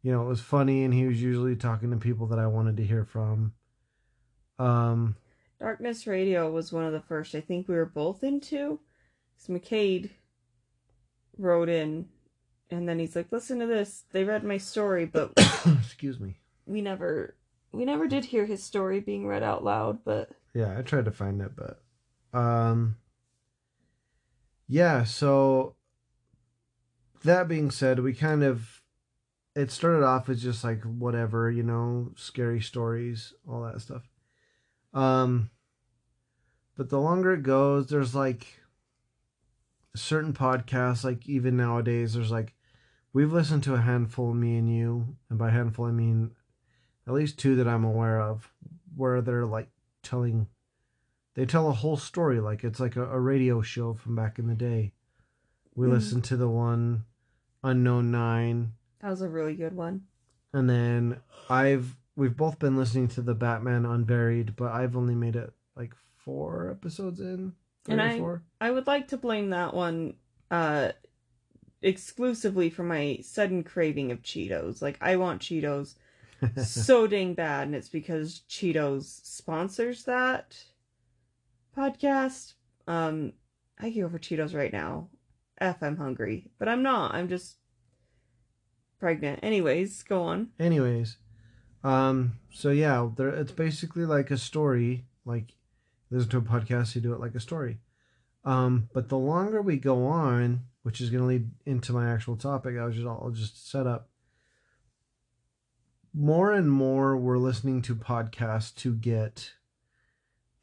you 0.02 0.12
know, 0.12 0.22
it 0.22 0.28
was 0.28 0.40
funny 0.40 0.84
and 0.84 0.92
he 0.92 1.06
was 1.06 1.20
usually 1.22 1.56
talking 1.56 1.90
to 1.90 1.96
people 1.96 2.26
that 2.26 2.38
I 2.38 2.46
wanted 2.46 2.76
to 2.76 2.84
hear 2.84 3.04
from. 3.04 3.54
Um 4.58 5.16
Darkness 5.58 6.06
Radio 6.06 6.50
was 6.50 6.72
one 6.72 6.84
of 6.84 6.92
the 6.92 7.00
first 7.00 7.34
I 7.34 7.40
think 7.40 7.68
we 7.68 7.74
were 7.74 7.86
both 7.86 8.22
into. 8.22 8.80
Because 9.36 9.62
McCade 9.62 10.10
wrote 11.38 11.68
in 11.68 12.06
and 12.70 12.88
then 12.88 12.98
he's 12.98 13.14
like, 13.14 13.30
"Listen 13.30 13.58
to 13.60 13.66
this. 13.66 14.04
They 14.12 14.24
read 14.24 14.44
my 14.44 14.58
story, 14.58 15.06
but 15.06 15.32
excuse 15.78 16.18
me. 16.18 16.38
We 16.66 16.80
never, 16.80 17.36
we 17.72 17.84
never 17.84 18.06
did 18.08 18.24
hear 18.24 18.46
his 18.46 18.62
story 18.62 19.00
being 19.00 19.26
read 19.26 19.42
out 19.42 19.64
loud. 19.64 19.98
But 20.04 20.30
yeah, 20.54 20.76
I 20.76 20.82
tried 20.82 21.04
to 21.04 21.10
find 21.12 21.40
it, 21.42 21.52
but 21.54 21.82
um, 22.38 22.96
yeah. 24.66 25.04
So 25.04 25.76
that 27.24 27.48
being 27.48 27.70
said, 27.70 28.00
we 28.00 28.12
kind 28.12 28.42
of 28.42 28.82
it 29.54 29.70
started 29.70 30.04
off 30.04 30.28
as 30.28 30.42
just 30.42 30.64
like 30.64 30.82
whatever, 30.82 31.50
you 31.50 31.62
know, 31.62 32.10
scary 32.16 32.60
stories, 32.60 33.32
all 33.48 33.62
that 33.62 33.80
stuff. 33.80 34.02
Um, 34.92 35.50
but 36.76 36.88
the 36.88 37.00
longer 37.00 37.34
it 37.34 37.42
goes, 37.42 37.86
there's 37.86 38.14
like 38.14 38.60
certain 39.94 40.32
podcasts, 40.32 41.04
like 41.04 41.28
even 41.28 41.56
nowadays, 41.56 42.14
there's 42.14 42.30
like 42.30 42.54
we've 43.12 43.32
listened 43.32 43.62
to 43.64 43.74
a 43.74 43.80
handful, 43.80 44.34
me 44.34 44.56
and 44.56 44.74
you, 44.74 45.16
and 45.30 45.38
by 45.38 45.50
handful 45.50 45.86
I 45.86 45.92
mean 45.92 46.32
at 47.06 47.14
least 47.14 47.38
two 47.38 47.54
that 47.56 47.68
I'm 47.68 47.84
aware 47.84 48.20
of, 48.20 48.50
where 48.96 49.20
they're 49.20 49.46
like 49.46 49.68
telling, 50.02 50.48
they 51.34 51.46
tell 51.46 51.68
a 51.68 51.72
whole 51.72 51.96
story, 51.96 52.40
like 52.40 52.64
it's 52.64 52.80
like 52.80 52.96
a, 52.96 53.10
a 53.10 53.18
radio 53.18 53.60
show 53.60 53.94
from 53.94 54.14
back 54.14 54.38
in 54.38 54.46
the 54.46 54.54
day. 54.54 54.92
We 55.74 55.86
mm-hmm. 55.86 55.94
listened 55.94 56.24
to 56.24 56.36
the 56.36 56.48
one, 56.48 57.04
Unknown 57.62 58.10
Nine. 58.10 58.72
That 59.00 59.10
was 59.10 59.22
a 59.22 59.28
really 59.28 59.54
good 59.54 59.74
one. 59.74 60.02
And 60.52 60.70
then 60.70 61.20
I've 61.50 61.96
we've 62.16 62.36
both 62.36 62.58
been 62.58 62.76
listening 62.76 63.08
to 63.08 63.22
the 63.22 63.34
Batman 63.34 63.84
Unburied, 63.84 64.54
but 64.54 64.70
I've 64.72 64.96
only 64.96 65.16
made 65.16 65.34
it 65.34 65.52
like 65.76 65.94
four 66.16 66.70
episodes 66.70 67.20
in. 67.20 67.52
And 67.88 68.00
I, 68.00 68.18
four. 68.18 68.42
I 68.60 68.70
would 68.70 68.86
like 68.86 69.08
to 69.08 69.16
blame 69.16 69.50
that 69.50 69.74
one 69.74 70.14
uh 70.50 70.92
exclusively 71.82 72.70
for 72.70 72.82
my 72.82 73.18
sudden 73.22 73.64
craving 73.64 74.12
of 74.12 74.22
Cheetos. 74.22 74.80
Like 74.80 74.98
I 75.00 75.16
want 75.16 75.42
Cheetos 75.42 75.94
so 76.64 77.06
dang 77.06 77.34
bad, 77.34 77.66
and 77.66 77.74
it's 77.74 77.88
because 77.88 78.42
Cheetos 78.48 79.04
sponsors 79.24 80.04
that 80.04 80.56
podcast. 81.76 82.54
Um, 82.86 83.32
I 83.78 83.90
could 83.90 84.00
go 84.00 84.08
for 84.08 84.18
Cheetos 84.18 84.54
right 84.54 84.72
now. 84.72 85.08
F, 85.60 85.82
I'm 85.82 85.96
hungry, 85.96 86.50
but 86.58 86.68
I'm 86.68 86.82
not. 86.82 87.14
I'm 87.14 87.28
just 87.28 87.56
pregnant. 88.98 89.40
Anyways, 89.42 90.02
go 90.02 90.22
on. 90.22 90.48
Anyways, 90.58 91.16
um, 91.82 92.38
so 92.52 92.70
yeah, 92.70 93.08
there 93.16 93.28
it's 93.28 93.52
basically 93.52 94.04
like 94.04 94.30
a 94.30 94.38
story. 94.38 95.04
Like 95.24 95.54
listen 96.10 96.30
to 96.30 96.38
a 96.38 96.42
podcast, 96.42 96.94
you 96.94 97.00
do 97.00 97.12
it 97.12 97.20
like 97.20 97.34
a 97.34 97.40
story. 97.40 97.78
Um, 98.44 98.88
but 98.92 99.08
the 99.08 99.18
longer 99.18 99.62
we 99.62 99.76
go 99.76 100.06
on, 100.06 100.64
which 100.82 101.00
is 101.00 101.10
going 101.10 101.22
to 101.22 101.26
lead 101.26 101.50
into 101.64 101.92
my 101.92 102.12
actual 102.12 102.36
topic. 102.36 102.76
I 102.78 102.84
was 102.84 102.94
just 102.94 103.06
I'll 103.06 103.30
just 103.30 103.70
set 103.70 103.86
up. 103.86 104.08
More 106.12 106.52
and 106.52 106.70
more, 106.70 107.16
we're 107.16 107.38
listening 107.38 107.82
to 107.82 107.96
podcasts 107.96 108.72
to 108.76 108.94
get 108.94 109.54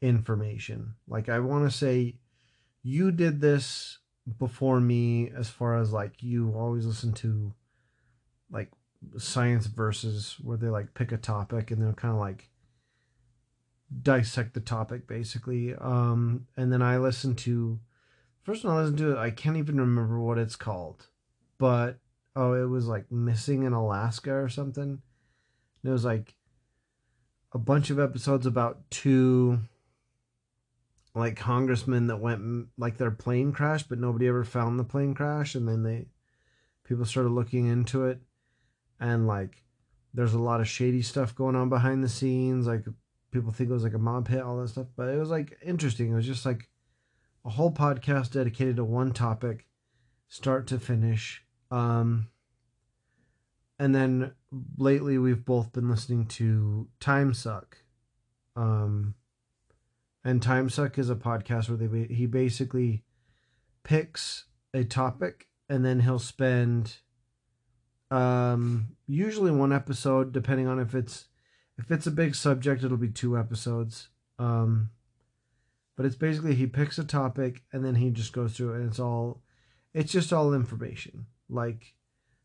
information. 0.02 0.94
Like 1.08 1.30
I 1.30 1.38
want 1.38 1.70
to 1.70 1.76
say, 1.76 2.16
you 2.82 3.10
did 3.10 3.40
this 3.40 3.98
before 4.38 4.80
me, 4.80 5.30
as 5.34 5.48
far 5.48 5.78
as 5.78 5.92
like 5.92 6.22
you 6.22 6.52
always 6.54 6.84
listen 6.84 7.12
to, 7.14 7.54
like 8.50 8.70
science 9.16 9.66
versus 9.66 10.36
where 10.42 10.58
they 10.58 10.68
like 10.68 10.92
pick 10.94 11.12
a 11.12 11.16
topic 11.16 11.70
and 11.70 11.80
they're 11.80 11.92
kind 11.94 12.12
of 12.12 12.20
like 12.20 12.50
dissect 14.02 14.52
the 14.52 14.60
topic 14.60 15.06
basically. 15.06 15.74
Um, 15.74 16.46
and 16.56 16.72
then 16.72 16.82
I 16.82 16.98
listen 16.98 17.34
to 17.36 17.80
First 18.42 18.64
one 18.64 18.76
I 18.76 18.80
listened 18.80 18.98
to 18.98 19.12
it, 19.12 19.18
I 19.18 19.30
can't 19.30 19.56
even 19.56 19.80
remember 19.80 20.18
what 20.18 20.38
it's 20.38 20.56
called, 20.56 21.06
but 21.58 21.98
oh, 22.34 22.54
it 22.54 22.66
was 22.66 22.88
like 22.88 23.10
missing 23.10 23.62
in 23.62 23.72
Alaska 23.72 24.32
or 24.32 24.48
something. 24.48 24.82
And 24.82 25.00
it 25.84 25.90
was 25.90 26.04
like 26.04 26.34
a 27.52 27.58
bunch 27.58 27.90
of 27.90 28.00
episodes 28.00 28.44
about 28.44 28.90
two 28.90 29.60
like 31.14 31.36
congressmen 31.36 32.06
that 32.06 32.20
went 32.20 32.68
like 32.78 32.96
their 32.96 33.10
plane 33.10 33.52
crashed, 33.52 33.88
but 33.88 33.98
nobody 33.98 34.28
ever 34.28 34.44
found 34.44 34.78
the 34.78 34.84
plane 34.84 35.14
crash, 35.14 35.54
and 35.54 35.68
then 35.68 35.82
they 35.82 36.06
people 36.84 37.04
started 37.04 37.30
looking 37.30 37.66
into 37.66 38.04
it, 38.04 38.20
and 38.98 39.26
like 39.26 39.62
there's 40.14 40.34
a 40.34 40.38
lot 40.38 40.60
of 40.60 40.68
shady 40.68 41.02
stuff 41.02 41.34
going 41.34 41.56
on 41.56 41.68
behind 41.68 42.02
the 42.02 42.08
scenes, 42.08 42.66
like 42.66 42.84
people 43.30 43.50
think 43.50 43.70
it 43.70 43.72
was 43.72 43.84
like 43.84 43.94
a 43.94 43.98
mob 43.98 44.28
hit, 44.28 44.42
all 44.42 44.58
that 44.58 44.68
stuff, 44.68 44.86
but 44.96 45.08
it 45.08 45.18
was 45.18 45.30
like 45.30 45.58
interesting. 45.64 46.12
It 46.12 46.16
was 46.16 46.26
just 46.26 46.46
like 46.46 46.68
a 47.44 47.50
whole 47.50 47.72
podcast 47.72 48.32
dedicated 48.32 48.76
to 48.76 48.84
one 48.84 49.12
topic, 49.12 49.66
start 50.28 50.66
to 50.68 50.78
finish. 50.78 51.42
Um, 51.70 52.28
and 53.78 53.94
then 53.94 54.32
lately 54.76 55.18
we've 55.18 55.44
both 55.44 55.72
been 55.72 55.90
listening 55.90 56.26
to 56.26 56.88
Time 57.00 57.34
Suck. 57.34 57.78
Um, 58.54 59.14
and 60.24 60.42
Time 60.42 60.70
Suck 60.70 60.98
is 60.98 61.10
a 61.10 61.16
podcast 61.16 61.68
where 61.68 61.76
they 61.76 62.14
he 62.14 62.26
basically 62.26 63.04
picks 63.84 64.44
a 64.72 64.84
topic 64.84 65.48
and 65.68 65.84
then 65.84 66.00
he'll 66.00 66.18
spend 66.18 66.98
um 68.10 68.88
usually 69.06 69.50
one 69.50 69.72
episode 69.72 70.32
depending 70.32 70.66
on 70.66 70.78
if 70.78 70.94
it's 70.94 71.26
if 71.78 71.90
it's 71.90 72.06
a 72.06 72.10
big 72.10 72.34
subject 72.34 72.84
it'll 72.84 72.96
be 72.96 73.08
two 73.08 73.36
episodes. 73.36 74.08
Um 74.38 74.90
but 75.96 76.06
it's 76.06 76.16
basically 76.16 76.54
he 76.54 76.66
picks 76.66 76.98
a 76.98 77.04
topic 77.04 77.62
and 77.72 77.84
then 77.84 77.96
he 77.96 78.10
just 78.10 78.32
goes 78.32 78.56
through 78.56 78.74
it 78.74 78.76
and 78.80 78.88
it's 78.88 79.00
all 79.00 79.42
it's 79.92 80.12
just 80.12 80.32
all 80.32 80.54
information. 80.54 81.26
Like 81.48 81.94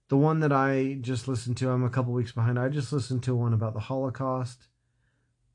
the 0.09 0.17
one 0.17 0.39
that 0.39 0.53
i 0.53 0.97
just 1.01 1.27
listened 1.27 1.57
to 1.57 1.69
i'm 1.69 1.83
a 1.83 1.89
couple 1.89 2.13
weeks 2.13 2.31
behind 2.31 2.57
i 2.57 2.69
just 2.69 2.93
listened 2.93 3.21
to 3.23 3.35
one 3.35 3.53
about 3.53 3.73
the 3.73 3.79
holocaust. 3.81 4.67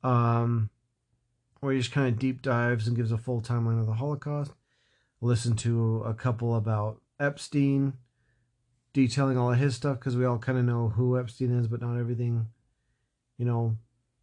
Um 0.03 0.69
where 1.63 1.73
he 1.73 1.79
just 1.79 1.91
kind 1.91 2.07
of 2.07 2.19
deep 2.19 2.41
dives 2.41 2.87
and 2.87 2.97
gives 2.97 3.11
a 3.11 3.17
full 3.17 3.41
timeline 3.41 3.79
of 3.79 3.85
the 3.85 3.93
holocaust 3.93 4.51
listen 5.21 5.55
to 5.55 6.03
a 6.05 6.13
couple 6.13 6.55
about 6.55 7.01
epstein 7.19 7.93
detailing 8.93 9.37
all 9.37 9.51
of 9.51 9.57
his 9.57 9.75
stuff 9.75 9.99
because 9.99 10.15
we 10.15 10.25
all 10.25 10.37
kind 10.37 10.57
of 10.57 10.65
know 10.65 10.89
who 10.89 11.17
epstein 11.17 11.57
is 11.57 11.67
but 11.67 11.81
not 11.81 11.97
everything 11.97 12.47
you 13.37 13.45
know 13.45 13.77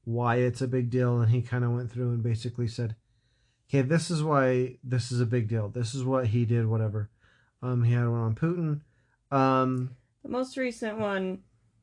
why 0.05 0.37
it's 0.37 0.61
a 0.61 0.69
big 0.69 0.91
deal 0.91 1.21
and 1.21 1.31
he 1.31 1.43
kind 1.43 1.65
of 1.65 1.71
went 1.71 1.91
through 1.91 2.11
and 2.11 2.23
basically 2.23 2.69
said 2.69 2.95
okay, 3.71 3.83
this 3.83 4.11
is 4.11 4.23
why 4.23 4.77
this 4.83 5.13
is 5.13 5.21
a 5.21 5.27
big 5.27 5.49
deal. 5.49 5.69
This 5.69 5.95
is 5.95 6.05
what 6.05 6.29
he 6.29 6.45
did, 6.45 6.67
whatever. 6.67 7.09
Um, 7.63 7.85
he 7.85 7.93
had 7.93 8.09
one 8.09 8.21
on 8.21 8.35
Putin. 8.35 8.81
Um, 9.31 9.97
the 10.23 10.29
most 10.29 10.57
recent 10.57 10.99
one, 10.99 11.41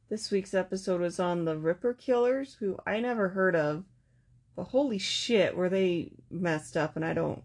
this 0.09 0.29
week's 0.29 0.53
episode 0.53 0.99
was 0.99 1.19
on 1.19 1.45
the 1.45 1.57
Ripper 1.57 1.93
Killers, 1.93 2.57
who 2.59 2.77
I 2.85 2.99
never 2.99 3.29
heard 3.29 3.55
of. 3.55 3.85
But 4.57 4.69
holy 4.69 4.97
shit, 4.97 5.55
were 5.55 5.69
they 5.69 6.13
messed 6.31 6.75
up, 6.75 6.95
and 6.95 7.05
I 7.05 7.13
don't 7.13 7.43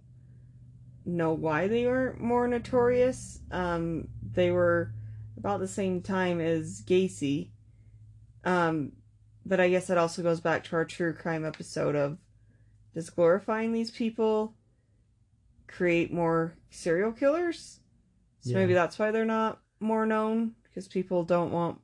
know 1.04 1.35
why 1.35 1.69
they 1.69 1.85
weren't 1.85 2.19
more 2.21 2.49
notorious. 2.49 3.38
Um, 3.50 4.09
they 4.33 4.50
were 4.50 4.95
about 5.37 5.61
the 5.61 5.69
same 5.69 6.00
time 6.00 6.40
as 6.40 6.81
Gacy. 6.87 7.50
Um, 8.45 8.92
but 9.45 9.61
I 9.61 9.69
guess 9.69 9.88
that 9.88 9.99
also 9.99 10.23
goes 10.23 10.40
back 10.40 10.64
to 10.64 10.76
our 10.76 10.87
true 10.87 11.12
crime 11.12 11.45
episode 11.45 11.95
of 11.95 12.16
does 12.95 13.11
glorifying 13.11 13.73
these 13.73 13.90
people 13.90 14.54
create 15.66 16.12
more 16.14 16.54
serial 16.71 17.12
killers? 17.12 17.81
So 18.40 18.52
Yeah. 18.52 18.61
maybe 18.61 18.73
that's 18.73 18.99
why 18.99 19.11
they're 19.11 19.26
not 19.26 19.61
more 19.81 20.07
known 20.07 20.54
because 20.62 20.88
people 20.88 21.25
don't 21.25 21.52
want 21.52 21.82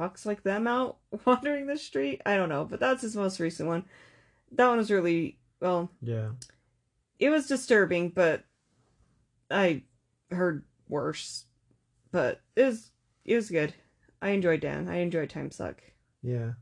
fucks 0.00 0.24
like 0.24 0.42
them 0.42 0.66
out 0.66 0.98
wandering 1.26 1.66
the 1.66 1.76
street. 1.76 2.22
I 2.24 2.36
don't 2.36 2.48
know, 2.48 2.64
but 2.64 2.80
that's 2.80 3.02
his 3.02 3.14
most 3.16 3.38
recent 3.40 3.68
one. 3.68 3.84
That 4.52 4.68
one 4.68 4.78
was 4.78 4.90
really 4.90 5.38
well. 5.60 5.90
Yeah. 6.00 6.30
It 7.18 7.28
was 7.30 7.46
disturbing, 7.46 8.08
but 8.10 8.44
I 9.50 9.82
heard 10.30 10.64
worse. 10.88 11.44
But 12.12 12.40
it 12.56 12.64
was 12.64 12.90
it 13.24 13.34
was 13.36 13.50
good. 13.50 13.74
I 14.22 14.30
enjoyed 14.30 14.60
Dan. 14.60 14.88
I 14.88 14.96
enjoyed 14.98 15.30
Time 15.30 15.50
Suck. 15.50 15.82
Yeah. 16.22 16.52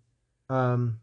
Um 0.50 1.00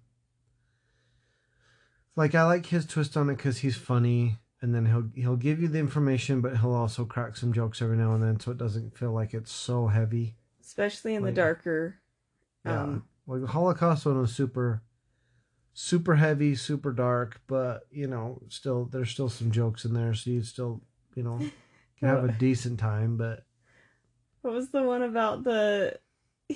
like 2.15 2.35
I 2.35 2.43
like 2.43 2.65
his 2.67 2.85
twist 2.85 3.17
on 3.17 3.29
it 3.29 3.37
cuz 3.39 3.57
he's 3.59 3.75
funny 3.75 4.37
and 4.61 4.73
then 4.73 4.85
he'll 4.85 5.09
he'll 5.15 5.35
give 5.35 5.61
you 5.61 5.67
the 5.67 5.79
information 5.79 6.41
but 6.41 6.57
he'll 6.57 6.73
also 6.73 7.05
crack 7.05 7.35
some 7.37 7.53
jokes 7.53 7.81
every 7.81 7.97
now 7.97 8.13
and 8.13 8.23
then 8.23 8.39
so 8.39 8.51
it 8.51 8.57
doesn't 8.57 8.97
feel 8.97 9.11
like 9.11 9.33
it's 9.33 9.51
so 9.51 9.87
heavy. 9.87 10.37
especially 10.61 11.15
in 11.15 11.23
Like- 11.23 11.33
the 11.35 11.41
darker. 11.41 11.99
Yeah. 12.65 12.83
Um, 12.83 13.03
like 13.27 13.41
the 13.41 13.47
Holocaust 13.47 14.05
one 14.05 14.19
was 14.19 14.33
super 14.33 14.81
super 15.73 16.15
heavy, 16.15 16.55
super 16.55 16.91
dark, 16.91 17.41
but 17.47 17.83
you 17.91 18.07
know, 18.07 18.41
still 18.49 18.85
there's 18.85 19.11
still 19.11 19.29
some 19.29 19.51
jokes 19.51 19.85
in 19.85 19.93
there 19.93 20.13
so 20.13 20.29
you 20.29 20.41
still, 20.41 20.81
you 21.15 21.23
know, 21.23 21.37
can 21.99 22.07
have 22.07 22.23
a 22.23 22.31
decent 22.31 22.79
time, 22.79 23.17
but 23.17 23.45
what 24.41 24.53
was 24.53 24.69
the 24.69 24.83
one 24.83 25.01
about 25.01 25.43
the? 25.43 25.99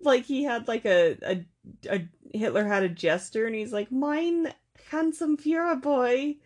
like 0.00 0.24
he 0.24 0.44
had 0.44 0.68
like 0.68 0.86
a, 0.86 1.16
a 1.22 1.44
a 1.90 2.08
Hitler 2.32 2.64
had 2.64 2.82
a 2.82 2.88
jester 2.88 3.46
and 3.46 3.54
he's 3.54 3.72
like 3.72 3.92
mine 3.92 4.52
handsome 4.90 5.36
Führer 5.36 5.80
boy. 5.80 6.36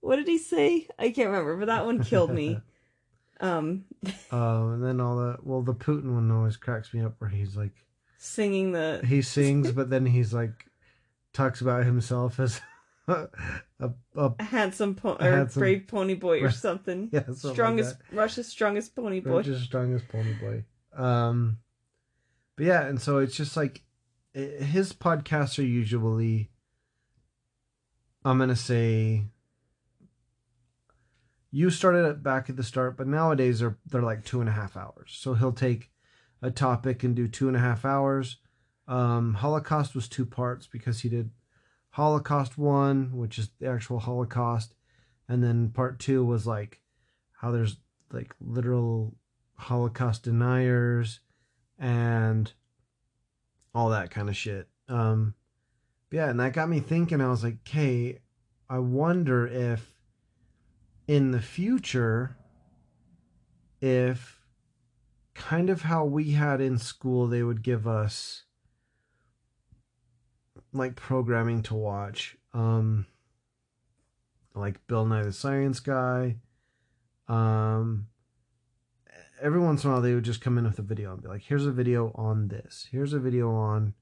What 0.00 0.16
did 0.16 0.28
he 0.28 0.38
say? 0.38 0.86
I 0.98 1.10
can't 1.10 1.30
remember, 1.30 1.56
but 1.56 1.66
that 1.66 1.84
one 1.84 2.02
killed 2.02 2.30
me. 2.30 2.60
um, 3.44 3.84
um 4.30 4.72
and 4.74 4.84
then 4.84 5.00
all 5.00 5.16
the 5.16 5.38
well 5.42 5.62
the 5.62 5.74
Putin 5.74 6.14
one 6.14 6.30
always 6.30 6.56
cracks 6.56 6.92
me 6.94 7.02
up 7.02 7.14
where 7.18 7.30
he's 7.30 7.56
like 7.56 7.72
singing 8.18 8.72
the 8.72 9.00
he 9.06 9.20
sings, 9.22 9.70
but 9.72 9.90
then 9.90 10.06
he's 10.06 10.32
like 10.32 10.66
talks 11.32 11.60
about 11.60 11.84
himself 11.84 12.40
as 12.40 12.60
a, 13.08 13.28
a, 14.16 14.42
handsome 14.42 14.94
po- 14.94 15.16
A 15.20 15.26
or 15.28 15.30
handsome- 15.30 15.60
brave 15.60 15.86
pony 15.86 16.14
boy 16.14 16.40
or 16.40 16.50
something. 16.50 17.10
yeah, 17.12 17.24
something 17.24 17.52
strongest 17.52 17.98
that. 17.98 18.16
Russia's 18.16 18.48
strongest 18.48 18.96
pony 18.96 19.20
boy. 19.20 19.42
just 19.42 19.64
strongest 19.64 20.08
pony 20.08 20.32
boy. 20.34 20.64
Um, 20.96 21.58
but 22.56 22.66
yeah, 22.66 22.86
and 22.86 23.00
so 23.00 23.18
it's 23.18 23.36
just 23.36 23.56
like 23.56 23.82
his 24.32 24.92
podcasts 24.92 25.58
are 25.58 25.66
usually, 25.66 26.50
I'm 28.24 28.38
gonna 28.38 28.56
say, 28.56 29.24
you 31.54 31.70
started 31.70 32.04
it 32.04 32.20
back 32.20 32.50
at 32.50 32.56
the 32.56 32.64
start, 32.64 32.96
but 32.96 33.06
nowadays 33.06 33.60
they're 33.60 33.78
they're 33.86 34.02
like 34.02 34.24
two 34.24 34.40
and 34.40 34.48
a 34.48 34.52
half 34.52 34.76
hours. 34.76 35.12
So 35.16 35.34
he'll 35.34 35.52
take 35.52 35.92
a 36.42 36.50
topic 36.50 37.04
and 37.04 37.14
do 37.14 37.28
two 37.28 37.46
and 37.46 37.56
a 37.56 37.60
half 37.60 37.84
hours. 37.84 38.38
Um, 38.88 39.34
Holocaust 39.34 39.94
was 39.94 40.08
two 40.08 40.26
parts 40.26 40.66
because 40.66 41.02
he 41.02 41.08
did 41.08 41.30
Holocaust 41.90 42.58
one, 42.58 43.16
which 43.16 43.38
is 43.38 43.50
the 43.60 43.68
actual 43.68 44.00
Holocaust, 44.00 44.74
and 45.28 45.44
then 45.44 45.70
part 45.70 46.00
two 46.00 46.24
was 46.24 46.44
like 46.44 46.80
how 47.40 47.52
there's 47.52 47.76
like 48.10 48.34
literal 48.40 49.14
Holocaust 49.54 50.24
deniers 50.24 51.20
and 51.78 52.52
all 53.72 53.90
that 53.90 54.10
kind 54.10 54.28
of 54.28 54.36
shit. 54.36 54.66
Um, 54.88 55.34
yeah, 56.10 56.30
and 56.30 56.40
that 56.40 56.52
got 56.52 56.68
me 56.68 56.80
thinking. 56.80 57.20
I 57.20 57.28
was 57.28 57.44
like, 57.44 57.58
okay, 57.64 58.18
I 58.68 58.80
wonder 58.80 59.46
if 59.46 59.93
in 61.06 61.30
the 61.30 61.40
future, 61.40 62.36
if 63.80 64.40
kind 65.34 65.68
of 65.68 65.82
how 65.82 66.04
we 66.04 66.32
had 66.32 66.60
in 66.60 66.78
school, 66.78 67.26
they 67.26 67.42
would 67.42 67.62
give 67.62 67.86
us 67.86 68.44
like 70.72 70.96
programming 70.96 71.62
to 71.64 71.74
watch. 71.74 72.36
Um, 72.52 73.06
like 74.54 74.86
Bill 74.86 75.04
Nye 75.04 75.24
the 75.24 75.32
Science 75.32 75.80
Guy. 75.80 76.36
Um, 77.28 78.06
every 79.42 79.60
once 79.60 79.84
in 79.84 79.90
a 79.90 79.92
while, 79.94 80.02
they 80.02 80.14
would 80.14 80.24
just 80.24 80.40
come 80.40 80.58
in 80.58 80.64
with 80.64 80.78
a 80.78 80.82
video 80.82 81.12
and 81.12 81.22
be 81.22 81.28
like, 81.28 81.42
"Here's 81.42 81.66
a 81.66 81.72
video 81.72 82.12
on 82.14 82.48
this. 82.48 82.88
Here's 82.90 83.12
a 83.12 83.18
video 83.18 83.50
on 83.52 83.94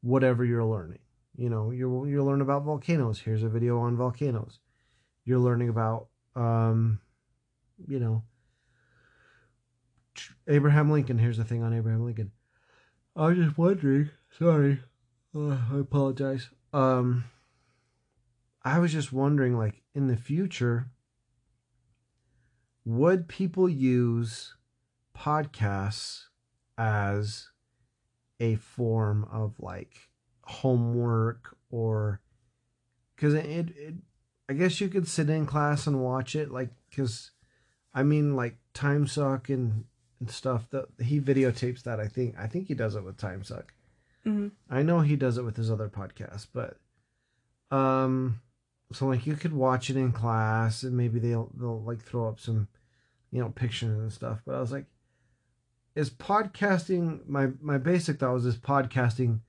whatever 0.00 0.44
you're 0.44 0.64
learning. 0.64 1.00
You 1.36 1.50
know, 1.50 1.70
you 1.70 2.06
you 2.06 2.22
learn 2.24 2.40
about 2.40 2.64
volcanoes. 2.64 3.20
Here's 3.20 3.42
a 3.42 3.48
video 3.48 3.78
on 3.78 3.96
volcanoes. 3.96 4.60
You're 5.24 5.38
learning 5.38 5.68
about, 5.68 6.08
um, 6.34 7.00
you 7.86 7.98
know, 7.98 8.22
Abraham 10.46 10.90
Lincoln. 10.90 11.18
Here's 11.18 11.38
the 11.38 11.44
thing 11.44 11.62
on 11.62 11.74
Abraham 11.74 12.04
Lincoln. 12.04 12.32
I 13.14 13.28
was 13.28 13.38
just 13.38 13.58
wondering. 13.58 14.10
Sorry, 14.38 14.80
uh, 15.36 15.58
I 15.72 15.78
apologize. 15.78 16.48
Um, 16.72 17.24
I 18.62 18.78
was 18.78 18.92
just 18.92 19.12
wondering, 19.12 19.56
like 19.58 19.82
in 19.94 20.06
the 20.06 20.16
future, 20.16 20.88
would 22.84 23.28
people 23.28 23.68
use 23.68 24.54
podcasts 25.16 26.24
as 26.78 27.48
a 28.40 28.56
form 28.56 29.26
of 29.30 29.54
like 29.60 30.10
homework 30.44 31.56
or 31.70 32.20
because 33.14 33.34
it, 33.34 33.46
it, 33.46 33.68
it 33.76 33.94
i 34.48 34.52
guess 34.52 34.80
you 34.80 34.88
could 34.88 35.08
sit 35.08 35.30
in 35.30 35.46
class 35.46 35.86
and 35.86 36.02
watch 36.02 36.34
it 36.34 36.50
like 36.50 36.70
because 36.90 37.30
i 37.94 38.02
mean 38.02 38.36
like 38.36 38.56
time 38.74 39.06
suck 39.06 39.48
and, 39.48 39.84
and 40.20 40.30
stuff 40.30 40.68
that 40.70 40.86
he 41.00 41.20
videotapes 41.20 41.82
that 41.82 42.00
i 42.00 42.06
think 42.06 42.34
i 42.38 42.46
think 42.46 42.68
he 42.68 42.74
does 42.74 42.94
it 42.94 43.04
with 43.04 43.16
time 43.16 43.42
suck 43.44 43.72
hmm 44.24 44.48
I 44.70 44.82
know 44.82 45.00
he 45.00 45.16
does 45.16 45.36
it 45.38 45.44
with 45.44 45.56
his 45.56 45.70
other 45.70 45.88
podcast, 45.88 46.48
but 46.52 46.76
um 47.76 48.40
so 48.92 49.06
like 49.06 49.26
you 49.26 49.34
could 49.34 49.52
watch 49.52 49.90
it 49.90 49.96
in 49.96 50.12
class 50.12 50.82
and 50.82 50.96
maybe 50.96 51.18
they'll 51.18 51.50
they'll 51.54 51.82
like 51.82 52.00
throw 52.00 52.28
up 52.28 52.38
some 52.38 52.68
you 53.30 53.40
know 53.40 53.48
pictures 53.50 53.98
and 53.98 54.12
stuff. 54.12 54.42
But 54.46 54.54
I 54.54 54.60
was 54.60 54.72
like 54.72 54.86
is 55.94 56.10
podcasting 56.10 57.26
my 57.26 57.48
my 57.60 57.78
basic 57.78 58.18
thought 58.20 58.34
was 58.34 58.46
is 58.46 58.56
podcasting 58.56 59.40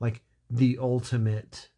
like 0.00 0.22
the 0.50 0.78
ultimate 0.80 1.68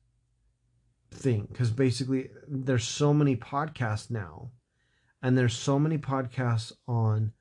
thing 1.10 1.48
cuz 1.48 1.70
basically 1.70 2.30
there's 2.46 2.84
so 2.84 3.12
many 3.12 3.36
podcasts 3.36 4.10
now 4.10 4.50
and 5.22 5.36
there's 5.36 5.56
so 5.56 5.78
many 5.78 5.98
podcasts 5.98 6.72
on 6.86 7.32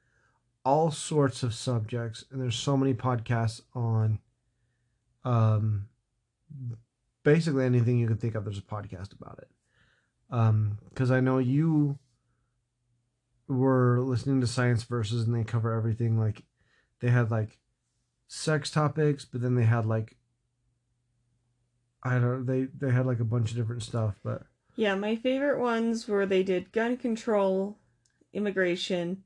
all 0.66 0.92
sorts 0.92 1.44
of 1.44 1.54
subjects 1.54 2.26
and 2.32 2.42
there's 2.42 2.56
so 2.56 2.76
many 2.76 2.94
podcasts 2.94 3.62
on 3.74 4.20
um 5.24 5.88
basically 7.24 7.66
anything 7.66 7.98
you 8.00 8.08
can 8.08 8.18
think 8.18 8.36
of 8.36 8.44
there's 8.44 8.58
a 8.58 8.62
podcast 8.62 9.14
about 9.14 9.40
it. 9.40 9.50
Um 10.30 10.78
because 10.90 11.12
i 11.12 11.20
know 11.20 11.38
you 11.38 11.98
were 13.48 14.00
listening 14.00 14.42
to 14.42 14.48
science 14.48 14.84
versus 14.84 15.26
and 15.26 15.36
they 15.36 15.44
cover 15.44 15.74
everything 15.74 16.20
like 16.20 16.44
they 17.00 17.10
had 17.10 17.32
like 17.32 17.58
sex 18.28 18.70
topics 18.70 19.26
but 19.26 19.42
then 19.42 19.56
they 19.56 19.64
had 19.64 19.86
like 19.86 20.16
i 22.04 22.18
don't 22.20 22.46
they 22.46 22.68
they 22.78 22.92
had 22.92 23.06
like 23.06 23.20
a 23.20 23.26
bunch 23.26 23.52
of 23.52 23.58
different 23.58 23.84
stuff 23.84 24.16
but 24.24 24.44
Yeah, 24.76 24.96
my 24.96 25.16
favorite 25.18 25.60
ones 25.60 26.08
were 26.08 26.26
they 26.26 26.44
did 26.44 26.72
gun 26.72 26.96
control, 26.96 27.78
immigration, 28.32 29.24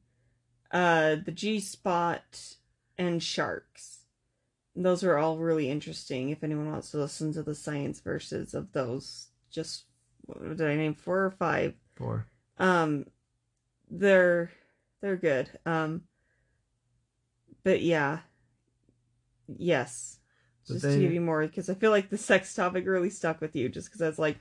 uh, 0.72 1.18
the 1.24 1.32
G 1.32 1.60
spot, 1.60 2.56
and 2.98 3.22
sharks. 3.22 4.06
Those 4.76 5.04
were 5.04 5.20
all 5.20 5.38
really 5.38 5.70
interesting. 5.70 6.30
If 6.32 6.44
anyone 6.44 6.72
wants 6.72 6.90
to 6.92 6.98
listen 6.98 7.32
to 7.34 7.44
the 7.44 7.54
science 7.54 8.00
verses 8.00 8.56
of 8.56 8.72
those, 8.72 9.28
just 9.52 9.86
what 10.26 10.58
did 10.58 10.68
I 10.68 10.76
name 10.76 10.96
four 10.96 11.24
or 11.24 11.32
five? 11.32 11.76
Four. 11.96 12.26
Um, 12.58 13.06
they're 13.92 14.50
they're 15.02 15.18
good. 15.18 15.50
Um, 15.68 16.04
but 17.64 17.84
yeah, 17.84 18.22
yes, 19.48 20.18
Just 20.68 20.84
they- 20.84 20.96
to 20.96 21.02
give 21.02 21.14
you 21.14 21.22
more 21.22 21.42
because 21.46 21.70
I 21.70 21.74
feel 21.74 21.92
like 21.92 22.10
the 22.10 22.18
sex 22.18 22.54
topic 22.54 22.86
really 22.88 23.10
stuck 23.10 23.42
with 23.42 23.56
you, 23.56 23.70
just 23.70 23.88
because 23.90 24.02
I 24.02 24.08
was 24.08 24.20
like, 24.20 24.38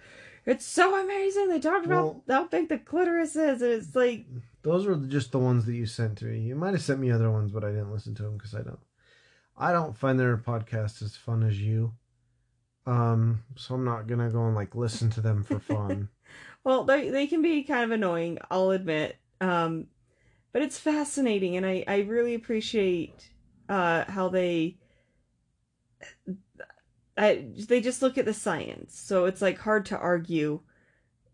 it's 0.47 0.65
so 0.65 1.01
amazing. 1.03 1.49
They 1.49 1.61
talked 1.61 1.87
about 1.87 2.23
how 2.29 2.47
big 2.47 2.69
the 2.69 2.79
clitoris 2.79 3.37
is, 3.37 3.63
and 3.63 3.71
it's 3.73 3.95
like, 3.95 4.27
those 4.63 4.87
were 4.87 4.97
just 4.97 5.33
the 5.33 5.39
ones 5.39 5.67
that 5.67 5.75
you 5.75 5.87
sent 5.87 6.19
to 6.19 6.27
me 6.27 6.39
you 6.39 6.55
might 6.55 6.73
have 6.73 6.83
sent 6.83 7.01
me 7.01 7.11
other 7.11 7.29
ones 7.33 7.51
but 7.51 7.65
i 7.65 7.69
didn't 7.71 7.91
listen 7.91 8.15
to 8.15 8.23
them 8.23 8.37
because 8.37 8.55
i 8.55 8.63
don't 8.63 8.79
i 9.59 9.73
don't 9.73 9.99
find 9.99 10.21
their 10.21 10.37
podcast 10.37 11.03
as 11.03 11.17
fun 11.17 11.43
as 11.43 11.61
you 11.61 11.93
um 12.87 13.43
so 13.57 13.75
i'm 13.75 13.85
not 13.85 14.07
gonna 14.07 14.31
go 14.31 14.47
and 14.47 14.55
like 14.55 14.77
listen 14.77 15.11
to 15.11 15.21
them 15.21 15.43
for 15.43 15.59
fun 15.59 16.09
well, 16.65 16.85
they 16.85 17.11
they 17.11 17.27
can 17.27 17.43
be 17.43 17.63
kind 17.65 17.85
of 17.85 17.91
annoying. 17.91 18.39
I'll 18.51 18.71
admit. 18.71 19.17
Um, 19.41 19.87
but 20.53 20.63
it's 20.63 20.79
fascinating, 20.79 21.57
and 21.57 21.67
I 21.67 21.85
I 21.87 22.01
really 22.01 22.35
appreciate 22.35 23.31
uh 23.69 24.05
how 24.11 24.29
they. 24.29 24.79
I, 27.17 27.47
they 27.69 27.81
just 27.81 28.03
look 28.03 28.17
at 28.19 28.25
the 28.25 28.35
science, 28.35 28.99
so 28.99 29.27
it's 29.27 29.43
like 29.43 29.59
hard 29.59 29.87
to 29.87 29.99
argue. 29.99 30.61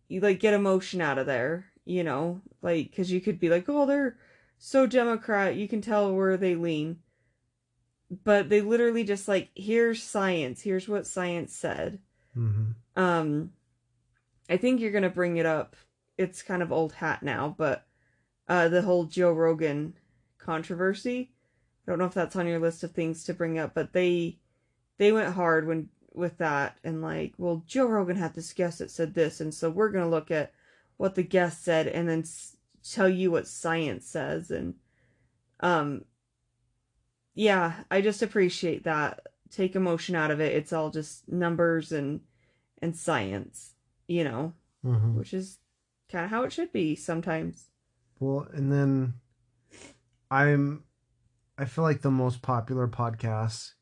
You 0.08 0.20
like 0.20 0.40
get 0.40 0.54
emotion 0.54 1.00
out 1.00 1.18
of 1.18 1.26
there. 1.26 1.66
you 1.84 2.04
know, 2.04 2.42
like 2.62 2.94
cuz 2.94 3.10
you 3.10 3.20
could 3.20 3.40
be 3.40 3.48
like, 3.48 3.68
"Oh, 3.68 3.86
they're 3.86 4.18
so 4.58 4.86
democrat, 4.86 5.56
you 5.56 5.68
can 5.68 5.80
tell 5.80 6.14
where 6.14 6.36
they 6.36 6.54
lean." 6.54 6.98
But 8.24 8.48
they 8.48 8.60
literally 8.60 9.04
just 9.04 9.28
like, 9.28 9.50
"Here's 9.54 10.02
science. 10.02 10.62
Here's 10.62 10.88
what 10.88 11.06
science 11.06 11.54
said." 11.54 12.00
Mm-hmm. 12.36 12.72
Um 13.00 13.52
I 14.50 14.56
think 14.56 14.80
you're 14.80 14.90
going 14.90 15.02
to 15.02 15.10
bring 15.10 15.36
it 15.36 15.44
up. 15.46 15.76
It's 16.16 16.42
kind 16.42 16.62
of 16.62 16.72
old 16.72 16.92
hat 16.94 17.22
now, 17.22 17.54
but 17.56 17.86
uh 18.48 18.68
the 18.68 18.82
whole 18.82 19.04
Joe 19.04 19.32
Rogan 19.32 19.94
controversy. 20.38 21.32
I 21.86 21.90
don't 21.90 21.98
know 21.98 22.06
if 22.06 22.14
that's 22.14 22.36
on 22.36 22.46
your 22.46 22.58
list 22.58 22.82
of 22.84 22.92
things 22.92 23.24
to 23.24 23.34
bring 23.34 23.58
up, 23.58 23.74
but 23.74 23.92
they 23.92 24.38
they 24.98 25.12
went 25.12 25.34
hard 25.34 25.66
when 25.66 25.88
with 26.12 26.38
that 26.38 26.76
and 26.84 27.00
like, 27.00 27.32
well, 27.38 27.62
Joe 27.66 27.86
Rogan 27.86 28.16
had 28.16 28.34
this 28.34 28.52
guest 28.52 28.80
that 28.80 28.90
said 28.90 29.14
this, 29.14 29.40
and 29.40 29.54
so 29.54 29.70
we're 29.70 29.90
gonna 29.90 30.08
look 30.08 30.30
at 30.30 30.52
what 30.96 31.14
the 31.14 31.22
guest 31.22 31.64
said 31.64 31.86
and 31.86 32.08
then 32.08 32.20
s- 32.20 32.56
tell 32.92 33.08
you 33.08 33.30
what 33.30 33.46
science 33.46 34.06
says, 34.06 34.50
and 34.50 34.74
um, 35.60 36.04
yeah, 37.34 37.84
I 37.90 38.00
just 38.00 38.22
appreciate 38.22 38.84
that. 38.84 39.20
Take 39.50 39.76
emotion 39.76 40.14
out 40.14 40.30
of 40.30 40.40
it. 40.40 40.54
It's 40.54 40.72
all 40.72 40.90
just 40.90 41.28
numbers 41.28 41.92
and 41.92 42.20
and 42.82 42.96
science, 42.96 43.74
you 44.06 44.24
know, 44.24 44.52
Mm-hmm. 44.84 45.18
which 45.18 45.34
is 45.34 45.58
kind 46.10 46.24
of 46.24 46.30
how 46.30 46.44
it 46.44 46.52
should 46.52 46.72
be 46.72 46.94
sometimes. 46.94 47.66
Well, 48.20 48.46
and 48.52 48.70
then 48.72 49.14
I'm 50.30 50.84
I 51.56 51.64
feel 51.64 51.84
like 51.84 52.02
the 52.02 52.10
most 52.10 52.42
popular 52.42 52.86
podcasts 52.88 53.72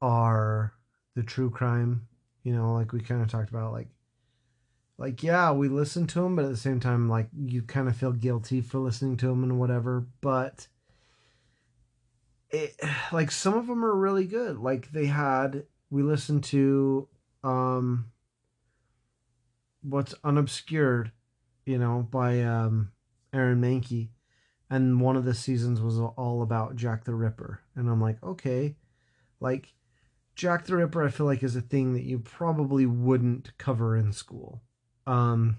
are 0.00 0.72
the 1.14 1.22
true 1.22 1.50
crime, 1.50 2.06
you 2.42 2.54
know, 2.54 2.74
like 2.74 2.92
we 2.92 3.00
kind 3.00 3.22
of 3.22 3.28
talked 3.28 3.50
about 3.50 3.72
like 3.72 3.88
like 4.98 5.22
yeah, 5.22 5.52
we 5.52 5.68
listen 5.68 6.06
to 6.08 6.20
them, 6.20 6.36
but 6.36 6.44
at 6.44 6.50
the 6.50 6.56
same 6.56 6.80
time 6.80 7.08
like 7.08 7.28
you 7.36 7.62
kind 7.62 7.88
of 7.88 7.96
feel 7.96 8.12
guilty 8.12 8.60
for 8.60 8.78
listening 8.78 9.16
to 9.18 9.26
them 9.26 9.42
and 9.42 9.58
whatever, 9.58 10.06
but 10.20 10.68
it 12.50 12.74
like 13.12 13.30
some 13.30 13.54
of 13.54 13.66
them 13.66 13.84
are 13.84 13.94
really 13.94 14.26
good. 14.26 14.58
Like 14.58 14.92
they 14.92 15.06
had 15.06 15.64
we 15.90 16.02
listened 16.02 16.44
to 16.44 17.08
um 17.42 18.06
what's 19.82 20.14
unobscured 20.24 21.12
you 21.68 21.76
know, 21.76 22.08
by 22.10 22.40
um, 22.40 22.90
Aaron 23.34 23.60
Mahnke, 23.60 24.08
and 24.70 25.02
one 25.02 25.16
of 25.16 25.26
the 25.26 25.34
seasons 25.34 25.82
was 25.82 25.98
all 25.98 26.40
about 26.40 26.76
Jack 26.76 27.04
the 27.04 27.14
Ripper, 27.14 27.60
and 27.76 27.90
I'm 27.90 28.00
like, 28.00 28.16
okay, 28.22 28.74
like 29.38 29.74
Jack 30.38 30.66
the 30.66 30.76
Ripper, 30.76 31.02
I 31.02 31.10
feel 31.10 31.26
like 31.26 31.42
is 31.42 31.56
a 31.56 31.60
thing 31.60 31.94
that 31.94 32.04
you 32.04 32.20
probably 32.20 32.86
wouldn't 32.86 33.58
cover 33.58 33.96
in 33.96 34.12
school. 34.12 34.62
Um, 35.04 35.58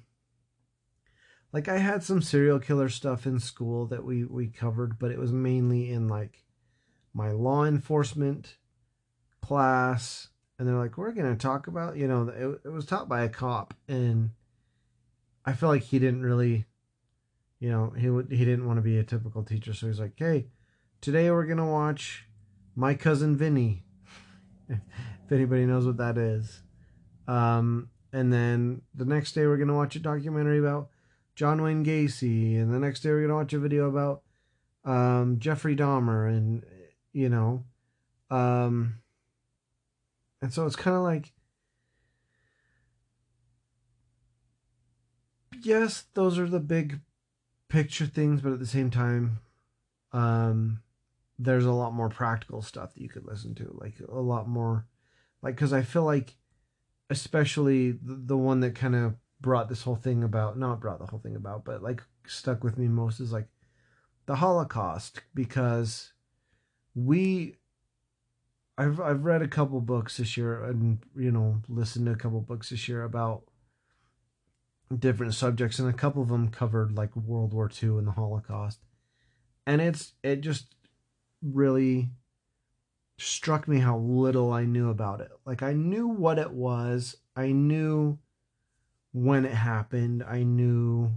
like 1.52 1.68
I 1.68 1.80
had 1.80 2.02
some 2.02 2.22
serial 2.22 2.60
killer 2.60 2.88
stuff 2.88 3.26
in 3.26 3.42
school 3.42 3.88
that 3.88 4.06
we 4.06 4.24
we 4.24 4.48
covered, 4.48 4.98
but 4.98 5.12
it 5.12 5.20
was 5.20 5.34
mainly 5.34 5.92
in 5.92 6.08
like 6.08 6.46
my 7.13 7.32
law 7.32 7.65
enforcement 7.65 8.56
class, 9.42 10.30
and 10.58 10.65
they're 10.65 10.78
like, 10.78 10.98
we're 10.98 11.12
gonna 11.12 11.36
talk 11.36 11.68
about, 11.68 11.98
you 11.98 12.08
know, 12.08 12.30
it, 12.30 12.62
it 12.68 12.70
was 12.72 12.86
taught 12.86 13.10
by 13.10 13.24
a 13.24 13.30
cop 13.30 13.74
and 13.89 14.30
I 15.44 15.52
feel 15.52 15.68
like 15.68 15.84
he 15.84 16.00
didn't 16.00 16.24
really, 16.24 16.68
you 17.60 17.70
know, 17.70 17.92
he 17.98 18.10
would 18.10 18.32
he 18.32 18.46
didn't 18.46 18.65
want 18.65 18.78
to 18.78 18.82
be 18.82 18.98
a 18.98 19.04
typical 19.04 19.44
teacher, 19.44 19.74
so 19.74 19.88
he's 19.88 20.00
like, 20.00 20.13
"Hey, 20.15 20.48
today 21.02 21.30
we're 21.32 21.48
gonna 21.48 21.70
watch 21.70 22.30
My 22.78 22.94
Cousin 22.94 23.36
Vinny." 23.36 23.84
if 24.69 25.32
anybody 25.32 25.65
knows 25.65 25.86
what 25.86 25.97
that 25.97 26.17
is, 26.17 26.62
um, 27.27 27.89
and 28.13 28.32
then 28.32 28.82
the 28.93 29.05
next 29.05 29.34
day 29.34 29.45
we're 29.45 29.58
gonna 29.58 29.75
watch 29.75 29.95
a 29.95 29.99
documentary 29.99 30.60
about 30.60 30.89
John 31.36 31.62
Wayne 31.62 31.86
Gacy, 31.86 32.55
and 32.60 32.73
the 32.73 32.79
next 32.79 33.01
day 33.01 33.10
we're 33.10 33.21
gonna 33.21 33.36
watch 33.36 33.53
a 33.53 33.60
video 33.60 33.88
about 33.88 34.21
um, 34.86 35.38
Jeffrey 35.39 35.75
Dahmer, 35.75 36.27
and 36.27 36.63
you 37.13 37.29
know, 37.29 37.63
um, 38.29 38.95
and 40.41 40.53
so 40.53 40.65
it's 40.65 40.75
kind 40.75 40.95
of 40.95 41.03
like 41.03 41.34
yes, 45.63 46.05
those 46.13 46.38
are 46.38 46.47
the 46.47 46.60
big 46.60 46.99
picture 47.67 48.05
things, 48.05 48.41
but 48.41 48.53
at 48.53 48.60
the 48.60 48.65
same 48.65 48.89
time, 48.89 49.39
um, 50.12 50.82
there's 51.39 51.65
a 51.65 51.71
lot 51.71 51.93
more 51.93 52.10
practical 52.10 52.62
stuff 52.62 52.93
that 52.93 53.02
you 53.02 53.08
could 53.08 53.25
listen 53.25 53.56
to, 53.56 53.75
like 53.80 53.95
a 54.08 54.19
lot 54.19 54.47
more, 54.47 54.86
like 55.41 55.56
because 55.56 55.71
I 55.71 55.82
feel 55.82 56.04
like, 56.04 56.36
especially 57.10 57.91
the, 57.91 58.21
the 58.25 58.38
one 58.38 58.60
that 58.60 58.75
kind 58.75 58.93
of 58.93 59.15
brought 59.39 59.69
this 59.69 59.84
whole 59.84 59.95
thing 59.95 60.21
about, 60.21 60.60
not 60.60 60.82
brought 60.82 60.99
the 60.99 61.06
whole 61.06 61.19
thing 61.19 61.38
about, 61.38 61.63
but 61.63 61.82
like 61.82 62.04
stuck 62.28 62.62
with 62.62 62.78
me 62.78 62.89
most 62.89 63.21
is 63.21 63.32
like 63.32 63.47
the 64.25 64.36
Holocaust 64.36 65.21
because 65.34 66.12
we. 66.93 67.56
I've 68.78 69.02
I've 69.02 69.25
read 69.25 69.41
a 69.41 69.47
couple 69.47 69.82
books 69.82 70.15
this 70.15 70.38
year 70.38 70.63
and 70.63 70.99
you 71.13 71.32
know 71.32 71.62
listened 71.67 72.06
to 72.06 72.13
a 72.13 72.15
couple 72.15 72.39
books 72.39 72.69
this 72.69 72.88
year 72.88 73.04
about 73.04 73.43
different 74.97 75.34
subjects, 75.34 75.80
and 75.80 75.89
a 75.89 75.93
couple 75.93 76.21
of 76.21 76.30
them 76.30 76.47
covered 76.47 76.93
like 76.93 77.13
World 77.13 77.54
War 77.54 77.69
II 77.84 77.89
and 77.89 78.08
the 78.08 78.12
Holocaust, 78.12 78.80
and 79.67 79.82
it's 79.82 80.13
it 80.23 80.39
just 80.39 80.75
really 81.41 82.10
struck 83.17 83.67
me 83.67 83.80
how 83.80 83.97
little 83.97 84.52
I 84.52 84.65
knew 84.65 84.89
about 84.89 85.21
it. 85.21 85.32
Like 85.45 85.62
I 85.63 85.73
knew 85.73 86.08
what 86.08 86.39
it 86.39 86.52
was, 86.52 87.17
I 87.36 87.52
knew 87.52 88.17
when 89.12 89.45
it 89.45 89.54
happened, 89.54 90.23
I 90.23 90.43
knew 90.43 91.12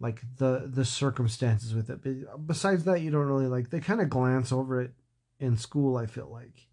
like 0.00 0.22
the 0.38 0.64
the 0.66 0.84
circumstances 0.84 1.74
with 1.74 1.90
it. 1.90 2.02
But 2.02 2.46
besides 2.46 2.84
that, 2.84 3.02
you 3.02 3.10
don't 3.10 3.26
really 3.26 3.46
like 3.46 3.70
they 3.70 3.80
kind 3.80 4.00
of 4.00 4.10
glance 4.10 4.52
over 4.52 4.80
it 4.80 4.92
in 5.38 5.56
school. 5.56 5.96
I 5.96 6.06
feel 6.06 6.28
like, 6.30 6.68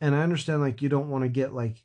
and 0.00 0.14
I 0.14 0.22
understand 0.22 0.60
like 0.60 0.82
you 0.82 0.88
don't 0.88 1.10
want 1.10 1.24
to 1.24 1.28
get 1.28 1.52
like 1.52 1.84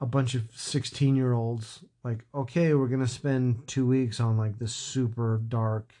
a 0.00 0.06
bunch 0.06 0.34
of 0.34 0.44
16 0.54 1.14
year 1.14 1.34
olds 1.34 1.84
like 2.02 2.24
okay 2.34 2.72
we're 2.74 2.88
gonna 2.88 3.06
spend 3.06 3.66
two 3.66 3.86
weeks 3.86 4.18
on 4.18 4.38
like 4.38 4.58
this 4.58 4.74
super 4.74 5.40
dark 5.48 5.92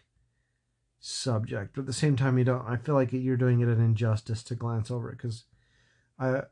subject. 1.00 1.74
But 1.74 1.82
at 1.82 1.86
the 1.86 1.92
same 1.92 2.16
time 2.16 2.38
you 2.38 2.44
don't 2.44 2.66
i 2.68 2.76
feel 2.76 2.94
like 2.94 3.12
you're 3.12 3.36
doing 3.36 3.60
it 3.60 3.68
an 3.68 3.80
injustice 3.80 4.42
to 4.44 4.54
glance 4.54 4.90
over 4.90 5.10
it 5.10 5.16
because 5.16 5.44
i 6.18 6.42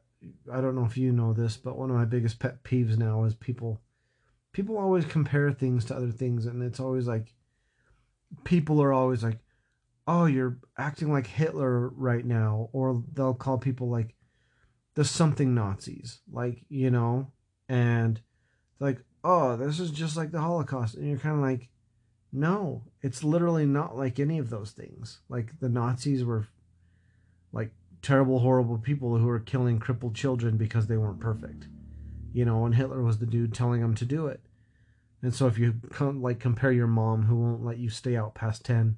i 0.52 0.61
don't 0.61 0.74
know 0.74 0.87
if 0.87 0.96
you 0.96 1.12
know 1.12 1.32
this 1.32 1.56
but 1.56 1.76
one 1.76 1.90
of 1.90 1.96
my 1.96 2.06
biggest 2.06 2.38
pet 2.38 2.64
peeves 2.64 2.96
now 2.96 3.24
is 3.24 3.34
people 3.34 3.80
people 4.52 4.78
always 4.78 5.04
compare 5.04 5.52
things 5.52 5.84
to 5.84 5.94
other 5.94 6.11
things 6.11 6.46
and 6.46 6.62
it's 6.62 6.80
always 6.80 7.06
like 7.06 7.34
people 8.44 8.82
are 8.82 8.92
always 8.92 9.22
like 9.22 9.38
oh 10.06 10.24
you're 10.24 10.58
acting 10.78 11.12
like 11.12 11.26
hitler 11.26 11.90
right 11.90 12.24
now 12.24 12.70
or 12.72 13.04
they'll 13.12 13.34
call 13.34 13.58
people 13.58 13.88
like 13.88 14.14
the 14.94 15.04
something 15.04 15.54
nazis 15.54 16.20
like 16.32 16.64
you 16.68 16.90
know 16.90 17.30
and 17.68 18.20
like 18.80 18.98
oh 19.22 19.56
this 19.56 19.78
is 19.78 19.90
just 19.90 20.16
like 20.16 20.32
the 20.32 20.40
holocaust 20.40 20.94
and 20.94 21.06
you're 21.06 21.18
kind 21.18 21.37
of 21.37 21.42
like 21.42 21.68
no 22.32 22.82
it's 23.00 23.24
literally 23.24 23.64
not 23.64 23.96
like 23.96 24.18
any 24.18 24.38
of 24.38 24.50
those 24.50 24.72
things. 24.72 25.20
Like 25.28 25.58
the 25.60 25.68
nazis 25.68 26.24
were 26.24 26.48
like 27.52 27.72
terrible 28.02 28.40
horrible 28.40 28.78
people 28.78 29.16
who 29.16 29.26
were 29.26 29.40
killing 29.40 29.78
crippled 29.78 30.14
children 30.14 30.56
because 30.56 30.86
they 30.86 30.96
weren't 30.96 31.20
perfect. 31.20 31.68
You 32.32 32.44
know 32.44 32.64
and 32.66 32.74
hitler 32.74 33.02
was 33.02 33.18
the 33.18 33.26
dude 33.26 33.54
telling 33.54 33.80
them 33.80 33.94
to 33.96 34.04
do 34.04 34.26
it. 34.26 34.40
And 35.22 35.34
so 35.34 35.46
if 35.46 35.58
you 35.58 35.74
com- 35.90 36.22
like 36.22 36.38
compare 36.38 36.72
your 36.72 36.86
mom 36.86 37.24
who 37.24 37.36
won't 37.36 37.64
let 37.64 37.78
you 37.78 37.88
stay 37.88 38.16
out 38.16 38.34
past 38.34 38.64
10 38.64 38.96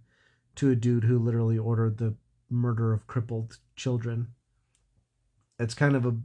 to 0.57 0.71
a 0.71 0.77
dude 0.77 1.05
who 1.05 1.19
literally 1.19 1.59
ordered 1.59 1.99
the 1.99 2.15
murder 2.51 2.93
of 2.93 3.07
crippled 3.07 3.59
children 3.77 4.27
it's 5.61 5.73
kind 5.73 5.95
of 5.95 6.05
a 6.05 6.17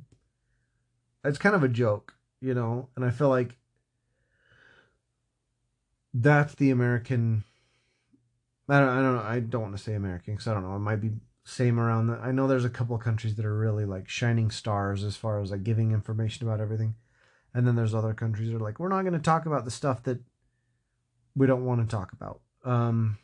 it's 1.23 1.37
kind 1.37 1.55
of 1.55 1.61
a 1.63 1.67
joke 1.67 2.15
you 2.41 2.53
know? 2.53 2.89
And 2.95 3.05
i 3.05 3.11
feel 3.11 3.29
like 3.29 3.57
that's 6.15 6.55
the 6.55 6.71
american 6.71 7.43
i 8.69 8.79
don't 8.79 8.89
i 8.89 9.01
don't 9.01 9.17
i 9.17 9.39
don't 9.39 9.61
want 9.61 9.77
to 9.77 9.81
say 9.81 9.93
american 9.93 10.33
because 10.33 10.47
i 10.47 10.53
don't 10.53 10.63
know 10.63 10.75
it 10.75 10.79
might 10.79 11.01
be 11.01 11.11
same 11.43 11.79
around 11.79 12.07
the, 12.07 12.17
i 12.19 12.31
know 12.31 12.47
there's 12.47 12.65
a 12.65 12.69
couple 12.69 12.97
countries 12.97 13.35
that 13.35 13.45
are 13.45 13.57
really 13.57 13.85
like 13.85 14.09
shining 14.09 14.49
stars 14.49 15.03
as 15.03 15.15
far 15.15 15.41
as 15.41 15.51
like 15.51 15.63
giving 15.63 15.91
information 15.91 16.47
about 16.47 16.59
everything 16.59 16.95
and 17.53 17.65
then 17.65 17.75
there's 17.75 17.95
other 17.95 18.13
countries 18.13 18.49
that 18.49 18.57
are 18.57 18.59
like 18.59 18.79
we're 18.79 18.89
not 18.89 19.01
going 19.01 19.13
to 19.13 19.19
talk 19.19 19.45
about 19.45 19.63
the 19.65 19.71
stuff 19.71 20.03
that 20.03 20.19
we 21.35 21.47
don't 21.47 21.65
want 21.65 21.81
to 21.81 21.95
talk 21.95 22.11
about. 22.11 22.41
Um 22.63 23.17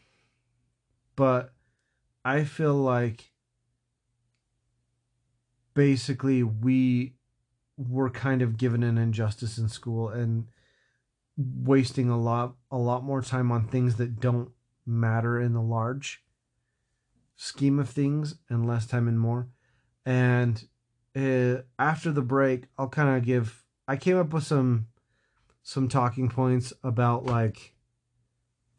but 1.16 1.54
i 2.24 2.44
feel 2.44 2.74
like 2.74 3.32
basically 5.74 6.44
we 6.44 7.14
were 7.78 8.10
kind 8.10 8.42
of 8.42 8.58
given 8.58 8.84
an 8.84 8.98
injustice 8.98 9.58
in 9.58 9.68
school 9.68 10.10
and 10.10 10.48
wasting 11.64 12.10
a 12.10 12.20
lot 12.20 12.56
a 12.70 12.78
lot 12.78 13.04
more 13.04 13.22
time 13.22 13.52
on 13.52 13.68
things 13.68 13.96
that 13.96 14.20
don't 14.20 14.52
matter 14.86 15.40
in 15.40 15.54
the 15.54 15.62
large 15.62 16.24
scheme 17.36 17.80
of 17.80 17.90
things 17.90 18.36
and 18.50 18.68
less 18.68 18.86
time 18.86 19.08
and 19.08 19.20
more 19.20 19.48
and 20.06 20.68
uh, 21.16 21.58
after 21.80 22.12
the 22.12 22.22
break 22.22 22.66
i'll 22.78 22.90
kind 22.90 23.18
of 23.18 23.26
give 23.26 23.64
i 23.88 23.96
came 23.96 24.18
up 24.18 24.34
with 24.34 24.44
some 24.44 24.88
some 25.64 25.88
talking 25.88 26.30
points 26.30 26.74
about 26.84 27.26
like 27.26 27.74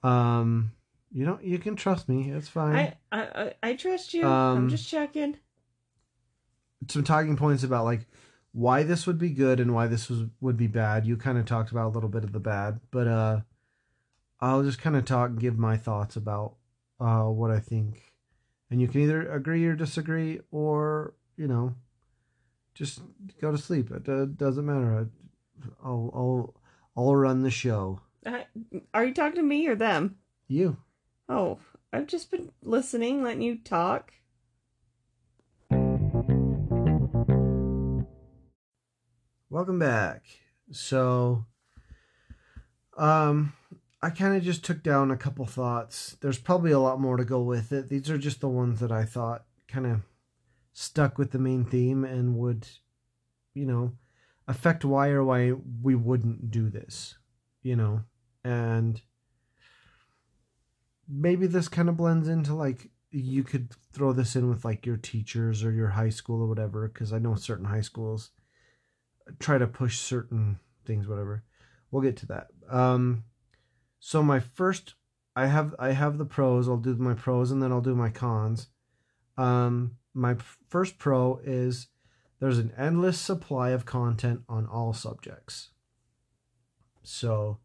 um 0.03 0.73
you 1.13 1.25
know 1.25 1.39
you 1.43 1.59
can 1.59 1.77
trust 1.77 2.09
me 2.09 2.31
it's 2.31 2.49
fine 2.49 2.75
I, 2.75 2.97
I 3.13 3.53
I 3.63 3.75
trust 3.75 4.15
you. 4.15 4.27
Um, 4.27 4.59
I'm 4.59 4.69
just 4.69 4.89
checking. 4.89 5.37
some 6.89 7.05
talking 7.05 7.37
points 7.37 7.63
about 7.63 7.85
like 7.85 8.07
why 8.53 8.83
this 8.83 9.07
would 9.07 9.19
be 9.19 9.31
good 9.31 9.61
and 9.61 9.75
why 9.75 9.87
this 9.87 10.09
was 10.09 10.25
would 10.41 10.57
be 10.57 10.67
bad. 10.67 11.07
You 11.07 11.17
kind 11.17 11.39
of 11.39 11.47
talked 11.47 11.71
about 11.71 11.89
a 11.89 11.95
little 11.95 12.09
bit 12.09 12.25
of 12.25 12.33
the 12.33 12.41
bad 12.41 12.81
but 12.91 13.07
uh 13.07 13.41
i'll 14.41 14.63
just 14.63 14.81
kind 14.81 14.97
of 14.97 15.05
talk 15.05 15.31
and 15.31 15.41
give 15.41 15.59
my 15.59 15.77
thoughts 15.77 16.17
about 16.17 16.57
uh 17.01 17.25
what 17.25 17.51
i 17.51 17.59
think. 17.59 18.13
And 18.71 18.81
you 18.81 18.89
can 18.89 19.03
either 19.03 19.31
agree 19.31 19.65
or 19.67 19.75
disagree 19.75 20.41
or 20.51 21.15
you 21.37 21.47
know 21.47 21.75
just 22.75 23.03
go 23.41 23.51
to 23.53 23.59
sleep. 23.59 23.91
It 23.91 24.09
uh, 24.09 24.25
doesn't 24.25 24.65
matter. 24.65 25.09
I'll 25.85 26.11
i'll 26.15 26.55
i'll 26.97 27.17
run 27.17 27.43
the 27.43 27.51
show. 27.51 28.01
Are 28.95 29.05
you 29.05 29.13
talking 29.13 29.37
to 29.37 29.43
me 29.43 29.67
or 29.67 29.75
them? 29.75 30.17
you. 30.49 30.77
Oh, 31.29 31.59
I've 31.93 32.07
just 32.07 32.31
been 32.31 32.53
listening, 32.63 33.23
letting 33.23 33.43
you 33.43 33.57
talk. 33.57 34.13
Welcome 39.53 39.81
back. 39.81 40.25
So, 40.71 41.45
um, 42.97 43.53
I 44.01 44.09
kind 44.09 44.35
of 44.35 44.43
just 44.43 44.65
took 44.65 44.83
down 44.83 45.11
a 45.11 45.17
couple 45.19 45.45
thoughts. 45.45 46.17
There's 46.23 46.39
probably 46.39 46.73
a 46.73 46.79
lot 46.79 47.03
more 47.03 47.19
to 47.19 47.25
go 47.27 47.43
with 47.43 47.71
it. 47.71 47.91
These 47.91 48.09
are 48.09 48.17
just 48.17 48.41
the 48.41 48.49
ones 48.49 48.81
that 48.81 48.91
I 48.91 49.05
thought 49.05 49.45
kind 49.69 49.87
of 49.87 50.01
stuck 50.73 51.19
with 51.19 51.33
the 51.33 51.39
main 51.39 51.67
theme 51.67 52.03
and 52.03 52.39
would, 52.39 52.67
you 53.53 53.67
know, 53.67 53.93
affect 54.49 54.87
why 54.87 55.09
or 55.09 55.23
why 55.23 55.53
we 55.83 55.95
wouldn't 55.97 56.51
do 56.51 56.71
this, 56.71 57.19
you 57.63 57.77
know, 57.77 58.05
and 58.43 59.03
maybe 61.07 61.47
this 61.47 61.69
kind 61.69 61.91
of 61.91 61.99
blends 61.99 62.27
into 62.27 62.55
like 62.55 62.89
you 63.11 63.45
could 63.45 63.69
throw 63.93 64.15
this 64.15 64.35
in 64.35 64.49
with 64.49 64.65
like 64.65 64.87
your 64.87 64.97
teachers 64.97 65.63
or 65.63 65.73
your 65.73 65.89
high 65.89 66.09
school 66.09 66.41
or 66.41 66.49
whatever 66.49 66.89
because 66.89 67.13
i 67.13 67.19
know 67.19 67.35
certain 67.35 67.67
high 67.67 67.83
schools 67.83 68.31
try 69.39 69.59
to 69.59 69.67
push 69.67 69.99
certain 69.99 70.59
things 70.85 71.07
whatever. 71.07 71.45
We'll 71.91 72.03
get 72.03 72.17
to 72.19 72.27
that. 72.27 72.49
Um 72.71 73.25
so 74.01 74.23
my 74.23 74.41
first 74.41 74.95
i 75.35 75.47
have 75.47 75.75
i 75.79 75.93
have 75.93 76.19
the 76.19 76.25
pros. 76.25 76.69
I'll 76.69 76.77
do 76.77 76.95
my 76.97 77.15
pros 77.15 77.51
and 77.51 77.63
then 77.63 77.73
i'll 77.73 77.81
do 77.81 77.95
my 77.95 78.11
cons. 78.11 78.69
Um 79.37 79.97
my 80.15 80.37
first 80.69 80.99
pro 80.99 81.41
is 81.45 81.89
there's 82.41 82.59
an 82.59 82.73
endless 82.77 83.19
supply 83.19 83.71
of 83.71 83.87
content 83.87 84.43
on 84.49 84.67
all 84.67 84.93
subjects. 84.93 85.71
So 87.03 87.59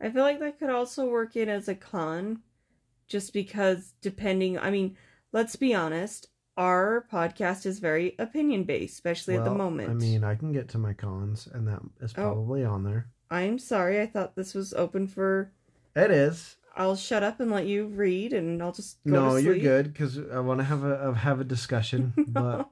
I 0.00 0.10
feel 0.10 0.22
like 0.22 0.40
that 0.40 0.58
could 0.58 0.70
also 0.70 1.06
work 1.06 1.36
in 1.36 1.48
as 1.48 1.68
a 1.68 1.74
con, 1.74 2.42
just 3.08 3.32
because 3.32 3.94
depending, 4.00 4.58
I 4.58 4.70
mean, 4.70 4.96
let's 5.32 5.56
be 5.56 5.74
honest, 5.74 6.28
our 6.58 7.06
podcast 7.10 7.64
is 7.64 7.78
very 7.78 8.14
opinion 8.18 8.64
based, 8.64 8.92
especially 8.94 9.36
at 9.36 9.44
the 9.44 9.54
moment. 9.54 9.88
i 9.90 9.94
mean 9.94 10.24
i 10.24 10.34
can 10.34 10.52
get 10.52 10.68
to 10.68 10.76
my 10.78 10.92
cons 10.92 11.48
and 11.54 11.66
that 11.68 11.80
is 12.00 12.12
Oh. 12.12 12.22
probably 12.22 12.64
on 12.64 12.82
there 12.84 13.06
I'm 13.30 13.58
sorry, 13.58 14.00
I 14.00 14.06
thought 14.06 14.34
this 14.36 14.52
was 14.54 14.72
open 14.74 15.06
for. 15.06 15.52
it 15.96 16.10
is 16.10 16.56
I'll 16.76 16.96
shut 16.96 17.22
up 17.24 17.40
and 17.40 17.50
let 17.50 17.66
you 17.66 17.86
read, 17.86 18.32
and 18.32 18.62
I'll 18.62 18.72
just 18.72 18.98
go 19.04 19.12
no 19.30 19.36
you're 19.36 19.58
good 19.58 19.92
because 19.92 20.18
i 20.32 20.38
want 20.40 20.60
to 20.60 20.64
have 20.64 20.84
a 20.84 21.14
have 21.14 21.40
a 21.40 21.44
discussion 21.44 22.12
but 22.28 22.68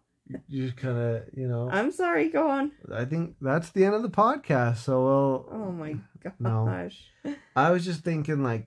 you 0.49 0.64
just 0.66 0.77
kind 0.77 0.99
of 0.99 1.22
you 1.35 1.46
know 1.46 1.68
I'm 1.70 1.92
sorry, 1.92 2.29
go 2.31 2.51
on. 2.51 2.72
I 2.92 3.05
think 3.05 3.37
that's 3.40 3.70
the 3.70 3.85
end 3.85 3.94
of 3.94 4.03
the 4.03 4.11
podcast. 4.11 4.79
So 4.79 4.92
we'll. 5.05 5.49
Oh 5.53 5.70
my 5.70 5.94
gosh. 6.22 6.33
No. 6.40 6.88
I 7.55 7.70
was 7.70 7.85
just 7.85 8.03
thinking 8.03 8.42
like 8.42 8.66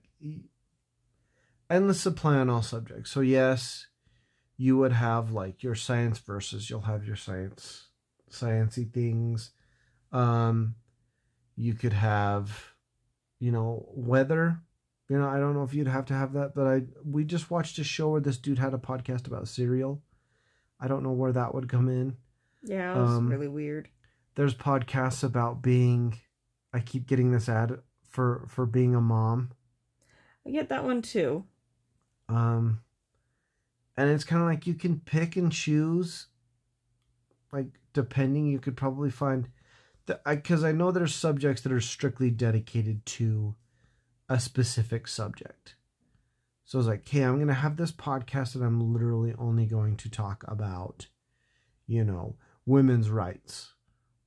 endless 1.70 2.00
supply 2.00 2.38
on 2.38 2.50
all 2.50 2.62
subjects. 2.62 3.12
So 3.12 3.20
yes, 3.22 3.88
you 4.62 4.78
would 4.78 4.92
have 4.92 5.32
like 5.32 5.64
your 5.64 5.74
science 5.74 6.20
versus 6.20 6.70
you'll 6.70 6.82
have 6.82 7.06
your 7.08 7.16
science 7.16 7.88
sciency 8.30 8.92
things. 8.92 9.52
Um 10.12 10.76
you 11.56 11.74
could 11.74 11.94
have 11.94 12.74
you 13.40 13.52
know 13.52 13.86
weather. 13.96 14.60
You 15.08 15.18
know, 15.18 15.28
I 15.28 15.40
don't 15.40 15.56
know 15.56 15.64
if 15.64 15.74
you'd 15.74 15.88
have 15.88 16.06
to 16.08 16.14
have 16.14 16.34
that, 16.34 16.54
but 16.54 16.68
I 16.68 16.84
we 17.06 17.24
just 17.24 17.50
watched 17.50 17.80
a 17.80 17.84
show 17.84 18.10
where 18.10 18.22
this 18.22 18.38
dude 18.38 18.60
had 18.60 18.74
a 18.74 18.78
podcast 18.78 19.26
about 19.28 19.48
cereal. 19.48 20.04
I 20.80 20.88
don't 20.88 21.04
know 21.04 21.14
where 21.14 21.32
that 21.32 21.54
would 21.56 21.68
come 21.70 21.90
in. 21.90 22.16
Yeah, 22.64 22.96
it 22.98 23.02
was 23.02 23.18
Um, 23.18 23.30
really 23.30 23.48
weird. 23.48 23.90
there's 24.36 24.54
podcasts 24.56 25.24
about 25.24 25.62
being 25.62 26.20
I 26.74 26.80
keep 26.82 27.08
getting 27.08 27.32
this 27.32 27.48
ad 27.50 27.80
for 28.10 28.46
for 28.50 28.66
being 28.66 28.94
a 28.94 29.02
mom. 29.02 29.52
I 30.46 30.52
get 30.52 30.70
that 30.70 30.84
one 30.84 31.02
too. 31.02 31.46
Um 32.28 32.82
and 34.00 34.10
it's 34.10 34.24
kind 34.24 34.42
of 34.42 34.48
like 34.48 34.66
you 34.66 34.74
can 34.74 35.00
pick 35.00 35.36
and 35.36 35.52
choose 35.52 36.28
like 37.52 37.68
depending 37.94 38.46
you 38.46 38.60
could 38.60 38.78
probably 38.78 39.10
find 39.10 39.50
the 40.06 40.16
cuz 40.44 40.64
I 40.64 40.72
know 40.72 40.92
there's 40.92 41.14
subjects 41.14 41.62
that 41.64 41.72
are 41.72 41.82
strictly 41.82 42.32
dedicated 42.32 43.06
to 43.18 43.56
a 44.28 44.40
specific 44.40 45.08
subject. 45.08 45.76
So 46.66 46.78
it's 46.78 46.88
like, 46.88 47.02
"Okay, 47.02 47.24
I'm 47.24 47.38
going 47.38 47.48
to 47.48 47.54
have 47.56 47.78
this 47.78 47.92
podcast 47.92 48.54
and 48.54 48.64
I'm 48.64 48.94
literally 48.94 49.34
only 49.40 49.66
going 49.66 49.98
to 49.98 50.10
talk 50.10 50.44
about 50.48 51.08
you 51.90 52.04
know, 52.04 52.36
women's 52.68 53.10
rights 53.10 53.74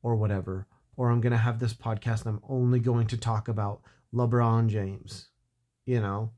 or 0.03 0.17
whatever. 0.17 0.67
Or 0.97 1.11
I'm 1.11 1.21
going 1.21 1.33
to 1.33 1.39
have 1.39 1.61
this 1.61 1.73
podcast 1.73 2.27
and 2.27 2.37
I'm 2.37 2.43
only 2.49 2.81
going 2.81 3.07
to 3.07 3.17
talk 3.17 3.49
about 3.49 3.83
LeBron 4.13 4.67
James, 4.67 5.29
you 5.87 6.01
know. 6.01 6.33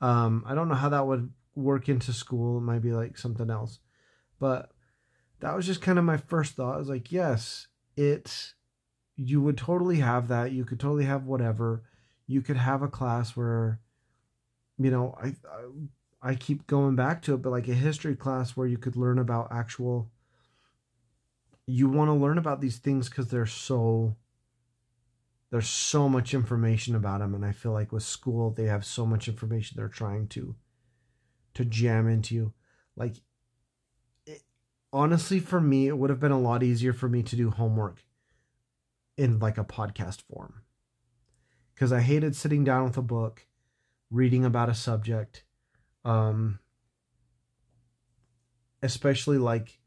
Um, 0.00 0.44
I 0.46 0.54
don't 0.54 0.68
know 0.68 0.76
how 0.76 0.88
that 0.90 1.06
would 1.06 1.30
work 1.60 1.88
into 1.88 2.12
school. 2.12 2.58
It 2.58 2.62
might 2.62 2.82
be 2.82 2.92
like 2.92 3.18
something 3.18 3.50
else. 3.50 3.78
But 4.38 4.70
that 5.40 5.54
was 5.54 5.66
just 5.66 5.82
kind 5.82 5.98
of 5.98 6.04
my 6.04 6.16
first 6.16 6.54
thought. 6.54 6.74
I 6.74 6.78
was 6.78 6.88
like, 6.88 7.12
yes, 7.12 7.66
it, 7.96 8.54
you 9.16 9.40
would 9.40 9.56
totally 9.56 10.00
have 10.00 10.28
that. 10.28 10.52
You 10.52 10.64
could 10.64 10.80
totally 10.80 11.04
have 11.04 11.24
whatever. 11.24 11.82
You 12.26 12.42
could 12.42 12.56
have 12.56 12.82
a 12.82 12.88
class 12.88 13.36
where, 13.36 13.80
you 14.78 14.90
know, 14.90 15.14
I, 15.22 15.28
I, 16.22 16.30
I 16.30 16.34
keep 16.34 16.66
going 16.66 16.96
back 16.96 17.22
to 17.22 17.34
it, 17.34 17.42
but 17.42 17.50
like 17.50 17.68
a 17.68 17.74
history 17.74 18.16
class 18.16 18.56
where 18.56 18.66
you 18.66 18.78
could 18.78 18.96
learn 18.96 19.18
about 19.18 19.48
actual 19.50 20.10
you 21.70 21.88
want 21.88 22.08
to 22.08 22.14
learn 22.14 22.38
about 22.38 22.60
these 22.60 22.78
things 22.78 23.08
because 23.08 23.28
they're 23.28 23.46
so 23.46 24.16
there's 25.50 25.68
so 25.68 26.08
much 26.08 26.34
information 26.34 26.94
about 26.94 27.20
them 27.20 27.34
and 27.34 27.44
i 27.44 27.52
feel 27.52 27.72
like 27.72 27.92
with 27.92 28.02
school 28.02 28.50
they 28.50 28.64
have 28.64 28.84
so 28.84 29.06
much 29.06 29.28
information 29.28 29.76
they're 29.76 29.88
trying 29.88 30.26
to 30.26 30.54
to 31.54 31.64
jam 31.64 32.08
into 32.08 32.34
you 32.34 32.52
like 32.96 33.16
it, 34.26 34.42
honestly 34.92 35.40
for 35.40 35.60
me 35.60 35.86
it 35.86 35.96
would 35.96 36.10
have 36.10 36.20
been 36.20 36.32
a 36.32 36.40
lot 36.40 36.62
easier 36.62 36.92
for 36.92 37.08
me 37.08 37.22
to 37.22 37.36
do 37.36 37.50
homework 37.50 38.04
in 39.16 39.38
like 39.38 39.58
a 39.58 39.64
podcast 39.64 40.22
form 40.22 40.62
because 41.74 41.92
i 41.92 42.00
hated 42.00 42.34
sitting 42.34 42.64
down 42.64 42.84
with 42.84 42.96
a 42.96 43.02
book 43.02 43.46
reading 44.10 44.44
about 44.44 44.68
a 44.68 44.74
subject 44.74 45.44
um 46.04 46.58
especially 48.82 49.38
like 49.38 49.80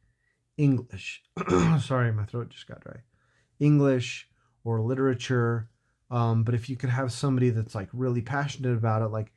English. 0.58 1.24
Sorry, 1.82 2.12
my 2.12 2.26
throat 2.26 2.50
just 2.50 2.68
got 2.68 2.82
dry. 2.82 3.02
English 3.60 4.28
or 4.64 4.82
literature. 4.82 5.70
Um, 6.12 6.44
but 6.44 6.56
if 6.56 6.70
you 6.70 6.76
could 6.76 6.90
have 6.90 7.12
somebody 7.12 7.50
that's 7.50 7.76
like 7.76 7.90
really 7.92 8.22
passionate 8.22 8.74
about 8.78 9.02
it, 9.02 9.08
like 9.08 9.32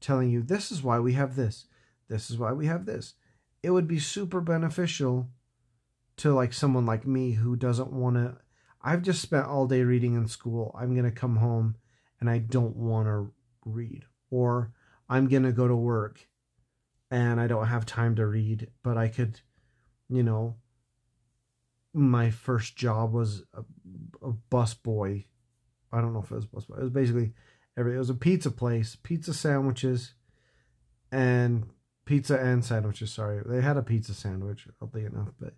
telling 0.00 0.30
you, 0.30 0.42
this 0.42 0.72
is 0.72 0.82
why 0.82 0.98
we 0.98 1.12
have 1.12 1.36
this, 1.36 1.66
this 2.12 2.30
is 2.30 2.38
why 2.38 2.52
we 2.52 2.66
have 2.66 2.84
this, 2.84 3.14
it 3.62 3.70
would 3.70 3.88
be 3.88 3.98
super 3.98 4.40
beneficial 4.40 5.30
to 6.18 6.34
like 6.34 6.52
someone 6.52 6.84
like 6.84 7.06
me 7.06 7.32
who 7.32 7.56
doesn't 7.56 7.92
want 7.92 8.16
to. 8.16 8.36
I've 8.82 9.02
just 9.02 9.22
spent 9.22 9.46
all 9.46 9.66
day 9.66 9.82
reading 9.82 10.14
in 10.14 10.28
school. 10.28 10.76
I'm 10.78 10.94
going 10.94 11.10
to 11.10 11.10
come 11.10 11.36
home 11.36 11.76
and 12.20 12.28
I 12.28 12.38
don't 12.38 12.76
want 12.76 13.06
to 13.06 13.32
read. 13.64 14.04
Or 14.30 14.72
I'm 15.08 15.28
going 15.28 15.44
to 15.44 15.52
go 15.52 15.66
to 15.66 15.74
work 15.74 16.28
and 17.10 17.40
I 17.40 17.46
don't 17.46 17.66
have 17.66 17.86
time 17.86 18.16
to 18.16 18.26
read, 18.26 18.68
but 18.82 18.96
I 18.96 19.08
could, 19.08 19.40
you 20.08 20.22
know, 20.22 20.56
my 21.94 22.30
first 22.30 22.76
job 22.76 23.12
was 23.12 23.42
a, 23.54 23.62
a 24.26 24.32
bus 24.32 24.74
boy. 24.74 25.26
I 25.92 26.00
don't 26.00 26.12
know 26.12 26.22
if 26.22 26.30
it 26.30 26.34
was 26.34 26.46
bus 26.46 26.64
boy. 26.64 26.76
It 26.76 26.82
was 26.82 26.90
basically 26.90 27.34
every. 27.76 27.94
It 27.94 27.98
was 27.98 28.10
a 28.10 28.14
pizza 28.14 28.50
place, 28.50 28.96
pizza 29.02 29.34
sandwiches, 29.34 30.14
and 31.10 31.66
pizza 32.04 32.38
and 32.38 32.64
sandwiches. 32.64 33.12
Sorry, 33.12 33.42
they 33.44 33.60
had 33.60 33.76
a 33.76 33.82
pizza 33.82 34.14
sandwich. 34.14 34.66
Oddly 34.80 35.04
enough, 35.04 35.28
but 35.40 35.54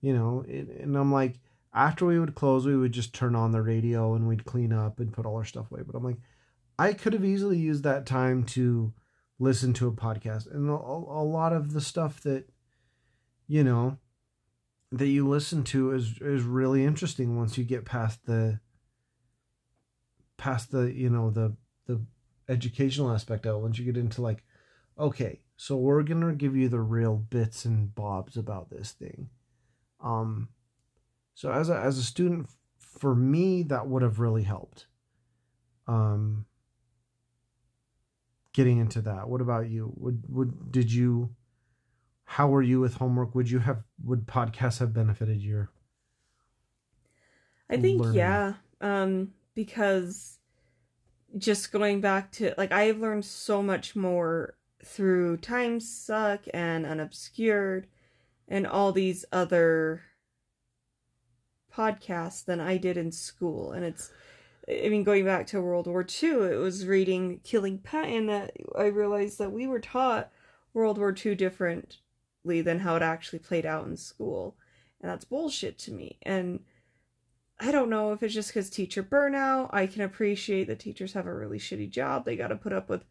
you 0.00 0.12
know, 0.12 0.44
it, 0.46 0.68
and 0.80 0.96
I'm 0.96 1.12
like, 1.12 1.40
after 1.74 2.06
we 2.06 2.18
would 2.18 2.34
close, 2.34 2.66
we 2.66 2.76
would 2.76 2.92
just 2.92 3.14
turn 3.14 3.34
on 3.34 3.52
the 3.52 3.62
radio 3.62 4.14
and 4.14 4.28
we'd 4.28 4.44
clean 4.44 4.72
up 4.72 5.00
and 5.00 5.12
put 5.12 5.26
all 5.26 5.36
our 5.36 5.44
stuff 5.44 5.70
away. 5.70 5.82
But 5.84 5.96
I'm 5.96 6.04
like, 6.04 6.18
I 6.78 6.92
could 6.92 7.12
have 7.12 7.24
easily 7.24 7.58
used 7.58 7.82
that 7.84 8.06
time 8.06 8.44
to 8.44 8.92
listen 9.38 9.72
to 9.74 9.88
a 9.88 9.92
podcast, 9.92 10.52
and 10.52 10.68
a, 10.68 10.72
a 10.72 11.24
lot 11.24 11.52
of 11.52 11.72
the 11.72 11.80
stuff 11.80 12.20
that, 12.22 12.48
you 13.48 13.64
know 13.64 13.98
that 14.92 15.08
you 15.08 15.26
listen 15.26 15.64
to 15.64 15.92
is 15.92 16.18
is 16.20 16.42
really 16.44 16.84
interesting 16.84 17.36
once 17.36 17.58
you 17.58 17.64
get 17.64 17.84
past 17.84 18.24
the 18.26 18.60
past 20.36 20.70
the 20.70 20.92
you 20.92 21.10
know 21.10 21.30
the 21.30 21.56
the 21.86 22.00
educational 22.48 23.10
aspect 23.10 23.44
of 23.44 23.56
it 23.56 23.62
once 23.62 23.78
you 23.78 23.84
get 23.84 23.96
into 23.96 24.22
like 24.22 24.44
okay 24.98 25.40
so 25.58 25.76
we're 25.76 26.04
gonna 26.04 26.34
give 26.34 26.56
you 26.56 26.70
the 26.70 26.80
real 26.80 27.16
bits 27.18 27.66
and 27.66 27.94
bobs 27.94 28.38
about 28.38 28.70
this 28.70 28.92
thing. 28.92 29.30
Um 30.00 30.50
so 31.34 31.52
as 31.52 31.70
a 31.70 31.78
as 31.78 31.98
a 31.98 32.04
student 32.04 32.50
for 32.78 33.14
me 33.14 33.62
that 33.64 33.88
would 33.88 34.02
have 34.02 34.20
really 34.20 34.44
helped. 34.44 34.88
Um 35.86 36.46
getting 38.52 38.78
into 38.78 39.00
that. 39.02 39.28
What 39.28 39.40
about 39.40 39.68
you? 39.68 39.92
Would 39.96 40.24
would 40.28 40.72
did 40.72 40.92
you 40.92 41.34
how 42.24 42.48
were 42.48 42.62
you 42.62 42.80
with 42.80 42.96
homework? 42.96 43.34
Would 43.34 43.50
you 43.50 43.60
have 43.60 43.84
would 44.04 44.26
podcasts 44.26 44.80
have 44.80 44.94
benefited 44.94 45.42
your 45.42 45.70
I 47.70 47.76
think 47.76 48.00
learning. 48.00 48.12
yeah, 48.12 48.54
um, 48.80 49.34
because 49.54 50.38
just 51.38 51.72
going 51.72 52.00
back 52.00 52.32
to 52.32 52.54
like 52.58 52.72
I've 52.72 52.98
learned 53.00 53.24
so 53.24 53.62
much 53.62 53.96
more 53.96 54.57
through 54.84 55.38
Time 55.38 55.80
Suck 55.80 56.40
and 56.54 56.86
Unobscured 56.86 57.86
and 58.46 58.66
all 58.66 58.92
these 58.92 59.24
other 59.32 60.02
podcasts 61.74 62.44
than 62.44 62.60
I 62.60 62.76
did 62.76 62.96
in 62.96 63.12
school, 63.12 63.72
and 63.72 63.84
it's. 63.84 64.10
I 64.70 64.90
mean, 64.90 65.02
going 65.02 65.24
back 65.24 65.46
to 65.46 65.62
World 65.62 65.86
War 65.86 66.02
II, 66.22 66.28
it 66.28 66.58
was 66.58 66.86
reading 66.86 67.40
Killing 67.42 67.78
Patton 67.78 68.26
that 68.26 68.52
I 68.76 68.84
realized 68.86 69.38
that 69.38 69.50
we 69.50 69.66
were 69.66 69.80
taught 69.80 70.30
World 70.74 70.98
War 70.98 71.14
II 71.14 71.34
differently 71.36 72.60
than 72.60 72.80
how 72.80 72.94
it 72.96 73.02
actually 73.02 73.38
played 73.38 73.64
out 73.64 73.86
in 73.86 73.96
school. 73.96 74.58
And 75.00 75.10
that's 75.10 75.24
bullshit 75.24 75.78
to 75.80 75.92
me. 75.92 76.18
And 76.20 76.60
I 77.58 77.72
don't 77.72 77.88
know 77.88 78.12
if 78.12 78.22
it's 78.22 78.34
just 78.34 78.50
because 78.50 78.68
teacher 78.68 79.02
burnout. 79.02 79.70
I 79.72 79.86
can 79.86 80.02
appreciate 80.02 80.66
that 80.66 80.80
teachers 80.80 81.14
have 81.14 81.26
a 81.26 81.34
really 81.34 81.58
shitty 81.58 81.90
job. 81.90 82.24
They 82.26 82.36
got 82.36 82.48
to 82.48 82.56
put 82.56 82.74
up 82.74 82.90
with 82.90 83.04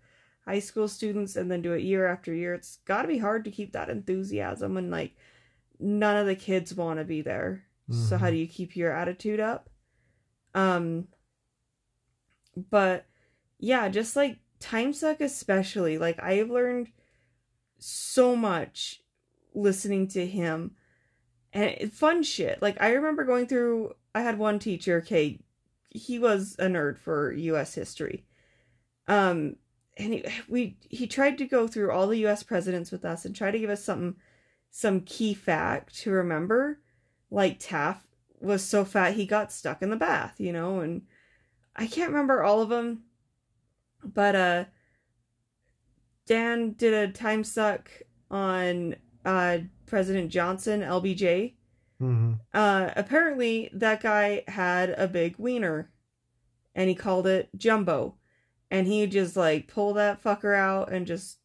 high 0.47 0.59
school 0.59 0.87
students 0.87 1.35
and 1.35 1.51
then 1.51 1.61
do 1.61 1.73
it 1.73 1.83
year 1.83 2.07
after 2.07 2.33
year. 2.33 2.53
It's 2.53 2.77
got 2.85 3.01
to 3.01 3.07
be 3.07 3.17
hard 3.17 3.43
to 3.45 3.51
keep 3.51 3.73
that 3.73 3.89
enthusiasm 3.89 4.77
and 4.77 4.89
like, 4.89 5.15
none 5.79 6.17
of 6.17 6.25
the 6.25 6.35
kids 6.35 6.73
want 6.73 6.99
to 6.99 7.05
be 7.05 7.21
there. 7.21 7.65
So, 7.89 8.17
how 8.17 8.27
Mhm. 8.27 8.31
do 8.31 8.35
you 8.37 8.47
keep 8.47 8.75
your 8.75 8.91
attitude 8.91 9.39
up? 9.39 9.69
Um, 10.53 11.07
but 12.69 13.05
yeah, 13.59 13.87
just 13.89 14.15
like 14.15 14.39
time 14.59 14.93
suck, 14.93 15.21
especially, 15.21 15.97
like, 15.97 16.21
I've 16.21 16.49
learned 16.49 16.91
so 17.79 18.35
much 18.35 19.03
listening 19.53 20.07
to 20.07 20.25
him 20.25 20.75
and 21.53 21.91
fun 21.93 22.23
shit. 22.23 22.61
Like 22.61 22.81
I 22.81 22.93
remember 22.93 23.23
going 23.23 23.47
through. 23.47 23.93
I 24.13 24.21
had 24.21 24.39
one 24.39 24.59
teacher. 24.59 24.97
Okay, 24.97 25.39
he 25.89 26.19
was 26.19 26.55
a 26.59 26.65
nerd 26.65 26.97
for 26.97 27.31
U.S. 27.31 27.75
history. 27.75 28.25
Um, 29.07 29.57
and 29.97 30.13
he, 30.13 30.25
we 30.47 30.77
he 30.89 31.07
tried 31.07 31.37
to 31.39 31.45
go 31.45 31.67
through 31.67 31.91
all 31.91 32.07
the 32.07 32.19
U.S. 32.19 32.43
presidents 32.43 32.91
with 32.91 33.03
us 33.05 33.25
and 33.25 33.35
try 33.35 33.51
to 33.51 33.59
give 33.59 33.69
us 33.69 33.83
something, 33.83 34.15
some 34.69 35.01
key 35.01 35.33
fact 35.33 35.95
to 35.99 36.11
remember. 36.11 36.79
Like 37.29 37.57
Taft 37.59 38.05
was 38.39 38.63
so 38.63 38.85
fat 38.85 39.15
he 39.15 39.25
got 39.25 39.51
stuck 39.51 39.81
in 39.81 39.89
the 39.89 39.95
bath, 39.95 40.35
you 40.37 40.53
know, 40.53 40.79
and 40.79 41.01
I 41.75 41.87
can't 41.87 42.11
remember 42.11 42.43
all 42.43 42.61
of 42.61 42.69
them, 42.69 43.03
but 44.03 44.35
uh, 44.35 44.65
Dan 46.25 46.73
did 46.73 46.93
a 46.93 47.11
time 47.11 47.43
suck 47.43 47.89
on 48.29 48.95
uh 49.25 49.59
President 49.85 50.29
Johnson, 50.31 50.81
LBJ. 50.81 51.55
hmm 51.99 52.33
Uh, 52.53 52.91
apparently, 52.95 53.69
that 53.73 54.01
guy 54.01 54.43
had 54.47 54.89
a 54.91 55.07
big 55.07 55.35
wiener, 55.37 55.91
and 56.75 56.89
he 56.89 56.95
called 56.95 57.25
it 57.27 57.49
jumbo, 57.57 58.15
and 58.69 58.87
he 58.87 59.05
just 59.07 59.35
like 59.35 59.67
pull 59.67 59.93
that 59.93 60.23
fucker 60.23 60.55
out 60.55 60.91
and 60.91 61.07
just, 61.07 61.39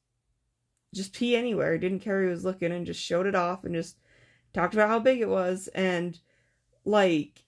just 0.94 1.12
pee 1.12 1.36
anywhere. 1.36 1.78
Didn't 1.78 2.00
care 2.00 2.22
who 2.22 2.30
was 2.30 2.44
looking, 2.44 2.72
and 2.72 2.86
just 2.86 3.02
showed 3.02 3.26
it 3.26 3.34
off, 3.34 3.64
and 3.64 3.74
just 3.74 3.96
talked 4.52 4.74
about 4.74 4.88
how 4.88 4.98
big 4.98 5.20
it 5.20 5.28
was, 5.28 5.68
and 5.68 6.18
like, 6.84 7.44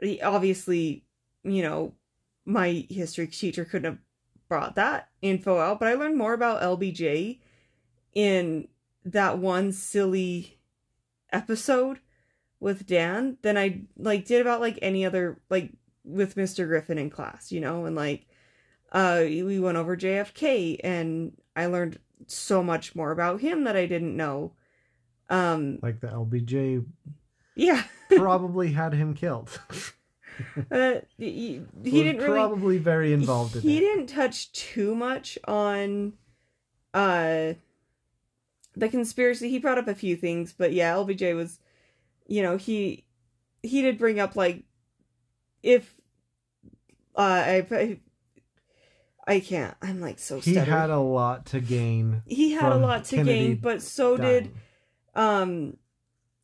he 0.00 0.20
obviously, 0.20 1.04
you 1.42 1.62
know, 1.62 1.94
my 2.44 2.86
history 2.90 3.26
teacher 3.26 3.64
couldn't 3.64 3.92
have 3.92 3.98
brought 4.48 4.74
that 4.76 5.08
info 5.20 5.58
out, 5.58 5.78
but 5.78 5.88
I 5.88 5.94
learned 5.94 6.16
more 6.16 6.32
about 6.32 6.62
LBJ 6.62 7.40
in 8.14 8.68
that 9.04 9.38
one 9.38 9.72
silly 9.72 10.58
episode 11.32 12.00
with 12.60 12.86
Dan 12.86 13.38
than 13.42 13.56
I 13.56 13.82
like 13.96 14.24
did 14.24 14.40
about 14.40 14.60
like 14.60 14.78
any 14.82 15.04
other 15.04 15.40
like 15.50 15.72
with 16.04 16.36
Mr. 16.36 16.66
Griffin 16.66 16.98
in 16.98 17.10
class, 17.10 17.52
you 17.52 17.60
know, 17.60 17.84
and 17.84 17.94
like 17.94 18.26
uh 18.92 19.20
we 19.24 19.58
went 19.60 19.76
over 19.76 19.96
JFK 19.96 20.80
and 20.82 21.32
I 21.54 21.66
learned 21.66 21.98
so 22.26 22.62
much 22.62 22.94
more 22.94 23.10
about 23.10 23.40
him 23.40 23.64
that 23.64 23.76
I 23.76 23.86
didn't 23.86 24.16
know. 24.16 24.52
Um 25.30 25.78
like 25.82 26.00
the 26.00 26.08
LBJ 26.08 26.84
yeah. 27.54 27.82
probably 28.16 28.72
had 28.72 28.94
him 28.94 29.14
killed. 29.14 29.60
Uh 30.70 31.00
he, 31.16 31.62
he 31.84 32.02
didn't 32.02 32.22
really 32.22 32.38
probably 32.38 32.78
very 32.78 33.12
involved 33.12 33.56
in 33.56 33.62
he 33.62 33.78
it. 33.78 33.80
didn't 33.80 34.06
touch 34.06 34.52
too 34.52 34.94
much 34.94 35.38
on 35.46 36.14
uh 36.94 37.54
the 38.76 38.88
conspiracy 38.88 39.50
he 39.50 39.58
brought 39.58 39.78
up 39.78 39.88
a 39.88 39.94
few 39.94 40.16
things 40.16 40.54
but 40.56 40.72
yeah 40.72 40.94
lbj 40.94 41.34
was 41.34 41.58
you 42.28 42.42
know 42.42 42.56
he 42.56 43.04
he 43.62 43.82
did 43.82 43.98
bring 43.98 44.20
up 44.20 44.36
like 44.36 44.62
if 45.62 45.94
uh 47.16 47.42
i 47.44 47.98
i, 49.28 49.40
can't 49.40 49.74
i'm 49.82 50.00
like 50.00 50.18
so 50.18 50.40
He 50.40 50.54
had 50.54 50.90
a 50.90 50.98
lot 50.98 51.46
to 51.46 51.60
gain. 51.60 52.22
he 52.26 52.52
had 52.52 52.72
a 52.72 52.76
lot 52.76 53.04
to 53.06 53.16
Kennedy 53.16 53.38
gain 53.38 53.56
but 53.56 53.82
so 53.82 54.16
did 54.16 54.50
um 55.14 55.76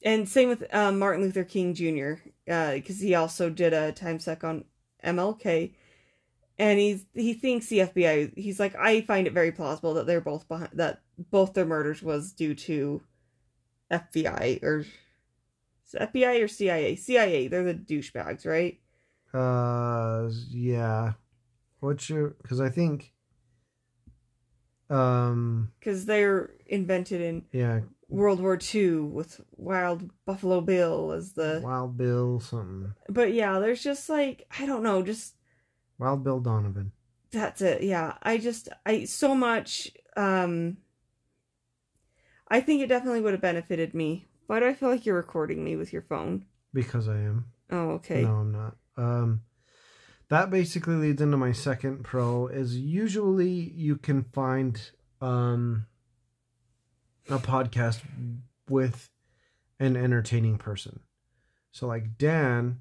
and 0.04 0.28
same 0.28 0.48
with 0.48 0.64
um, 0.74 0.98
martin 0.98 1.22
luther 1.22 1.44
king 1.44 1.74
jr 1.74 2.14
because 2.46 3.00
he 3.00 3.14
also 3.14 3.48
did 3.50 3.72
a 3.72 3.90
time 3.92 4.18
suck 4.18 4.44
on 4.44 4.64
mlk 5.04 5.74
and 6.58 6.78
he's 6.78 7.04
he 7.14 7.34
thinks 7.34 7.66
the 7.68 7.78
fbi 7.80 8.32
he's 8.36 8.60
like 8.60 8.74
i 8.76 9.00
find 9.02 9.26
it 9.26 9.32
very 9.32 9.50
plausible 9.52 9.94
that 9.94 10.06
they're 10.06 10.20
both 10.20 10.46
behind 10.48 10.70
that 10.74 11.00
both 11.30 11.54
their 11.54 11.64
murders 11.66 12.02
was 12.02 12.32
due 12.32 12.54
to 12.54 13.02
fbi 13.90 14.62
or 14.62 14.84
fbi 15.94 16.42
or 16.42 16.48
cia 16.48 16.96
cia 16.96 17.48
they're 17.48 17.64
the 17.64 17.74
douchebags 17.74 18.44
right 18.46 18.78
Uh, 19.32 20.30
yeah. 20.50 21.12
What's 21.84 22.08
your? 22.08 22.30
Because 22.42 22.60
I 22.62 22.70
think. 22.70 23.12
Um. 24.88 25.70
because 25.80 26.06
they're 26.06 26.50
invented 26.66 27.20
in 27.20 27.44
Yeah. 27.52 27.80
world 28.08 28.40
war 28.40 28.58
ii 28.74 28.96
with 28.98 29.40
wild 29.56 30.10
buffalo 30.26 30.60
bill 30.60 31.12
as 31.12 31.32
the 31.32 31.60
Wild 31.64 31.96
Bill 31.96 32.38
something. 32.40 32.92
but 33.08 33.32
yeah 33.32 33.58
there's 33.60 33.82
just 33.82 34.08
like 34.10 34.46
i 34.60 34.66
don't 34.66 34.82
know 34.82 35.02
just 35.02 35.34
Wild 35.98 36.22
Bill 36.22 36.38
Donovan. 36.38 36.92
that's 37.30 37.62
it 37.62 37.82
yeah 37.82 38.14
i 38.22 38.36
just 38.36 38.68
i 38.84 39.04
so 39.04 39.34
much 39.34 39.90
um 40.18 40.76
i 42.48 42.60
think 42.60 42.82
it 42.82 42.88
definitely 42.88 43.22
would 43.22 43.32
have 43.32 43.40
benefited 43.40 43.94
me 43.94 44.26
why 44.46 44.60
do 44.60 44.66
i 44.66 44.74
feel 44.74 44.90
like 44.90 45.06
you're 45.06 45.16
recording 45.16 45.64
me 45.64 45.76
with 45.76 45.92
your 45.94 46.02
phone 46.02 46.44
Because 46.74 47.08
I 47.08 47.16
am. 47.16 47.46
oh 47.70 47.90
okay 47.92 48.22
No, 48.22 48.34
I'm 48.34 48.52
not. 48.52 48.76
Um. 48.98 49.40
That 50.28 50.50
basically 50.50 50.96
leads 50.96 51.20
into 51.20 51.36
my 51.36 51.52
second 51.52 52.04
pro. 52.04 52.46
Is 52.46 52.78
usually 52.78 53.50
you 53.50 53.96
can 53.96 54.24
find 54.24 54.80
um 55.20 55.86
a 57.28 57.38
podcast 57.38 58.00
with 58.68 59.10
an 59.78 59.96
entertaining 59.96 60.58
person. 60.58 61.00
So 61.72 61.86
like 61.86 62.16
Dan, 62.18 62.80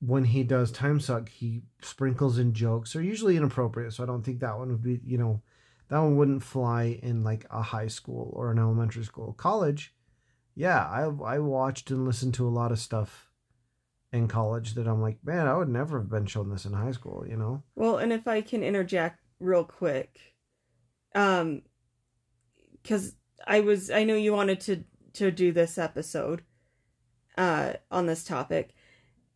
when 0.00 0.24
he 0.24 0.42
does 0.42 0.70
time 0.70 1.00
suck, 1.00 1.28
he 1.28 1.62
sprinkles 1.82 2.38
in 2.38 2.54
jokes. 2.54 2.92
They're 2.92 3.02
usually 3.02 3.36
inappropriate, 3.36 3.92
so 3.92 4.02
I 4.02 4.06
don't 4.06 4.22
think 4.22 4.40
that 4.40 4.58
one 4.58 4.68
would 4.68 4.82
be 4.82 5.00
you 5.04 5.18
know 5.18 5.42
that 5.88 5.98
one 5.98 6.16
wouldn't 6.16 6.42
fly 6.42 6.98
in 7.02 7.24
like 7.24 7.46
a 7.50 7.62
high 7.62 7.88
school 7.88 8.30
or 8.34 8.50
an 8.50 8.58
elementary 8.58 9.04
school. 9.04 9.32
College, 9.34 9.94
yeah, 10.54 10.84
I 10.84 11.02
I 11.24 11.38
watched 11.38 11.90
and 11.90 12.04
listened 12.04 12.34
to 12.34 12.46
a 12.46 12.50
lot 12.50 12.72
of 12.72 12.78
stuff 12.78 13.27
in 14.12 14.28
college 14.28 14.74
that 14.74 14.88
I'm 14.88 15.02
like, 15.02 15.18
man, 15.24 15.46
I 15.46 15.56
would 15.56 15.68
never 15.68 15.98
have 15.98 16.08
been 16.08 16.26
shown 16.26 16.50
this 16.50 16.64
in 16.64 16.72
high 16.72 16.92
school, 16.92 17.24
you 17.28 17.36
know? 17.36 17.62
well 17.74 17.98
and 17.98 18.12
if 18.12 18.26
i 18.26 18.40
can 18.40 18.62
interject 18.62 19.18
real 19.40 19.64
quick 19.64 20.18
um 21.14 21.62
because 22.82 23.14
i 23.46 23.60
was 23.60 23.90
i 23.90 24.02
know 24.04 24.14
you 24.16 24.32
wanted 24.32 24.60
to 24.60 24.84
to 25.12 25.30
do 25.30 25.52
this 25.52 25.78
episode 25.78 26.42
uh 27.36 27.72
on 27.90 28.06
this 28.06 28.24
topic 28.24 28.74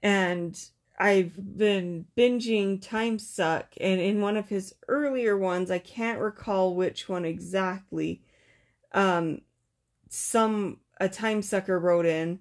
and 0.02 0.70
i've 0.98 1.56
been 1.56 2.04
binging 2.16 2.80
time 2.82 3.18
suck 3.18 3.74
and 3.80 4.00
in 4.00 4.20
one 4.20 4.36
of 4.36 4.48
his 4.48 4.74
earlier 4.88 5.38
ones 5.38 5.70
i 5.70 5.78
can't 5.78 6.20
recall 6.20 6.74
which 6.74 7.08
one 7.08 7.24
exactly 7.24 8.22
um 8.92 9.40
some 10.08 10.78
a 11.00 11.08
time 11.08 11.40
sucker 11.42 11.78
wrote 11.78 12.06
in 12.06 12.40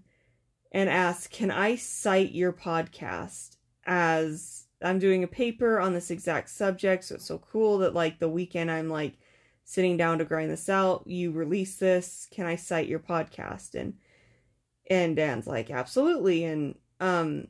and 0.71 0.89
asked 0.89 1.31
can 1.31 1.51
i 1.51 1.75
cite 1.75 2.31
your 2.31 2.53
podcast 2.53 3.57
as 3.85 4.67
I'm 4.83 4.99
doing 4.99 5.23
a 5.23 5.27
paper 5.27 5.79
on 5.79 5.93
this 5.93 6.11
exact 6.11 6.49
subject, 6.49 7.03
so 7.03 7.15
it's 7.15 7.25
so 7.25 7.37
cool 7.37 7.79
that 7.79 7.93
like 7.93 8.19
the 8.19 8.29
weekend 8.29 8.71
I'm 8.71 8.89
like 8.89 9.17
sitting 9.63 9.95
down 9.95 10.17
to 10.17 10.25
grind 10.25 10.51
this 10.51 10.69
out. 10.69 11.03
You 11.05 11.31
release 11.31 11.77
this. 11.77 12.27
Can 12.31 12.45
I 12.45 12.55
cite 12.55 12.87
your 12.87 12.99
podcast? 12.99 13.75
And 13.75 13.95
and 14.89 15.15
Dan's 15.15 15.47
like, 15.47 15.69
absolutely. 15.69 16.43
And 16.45 16.75
um 16.99 17.47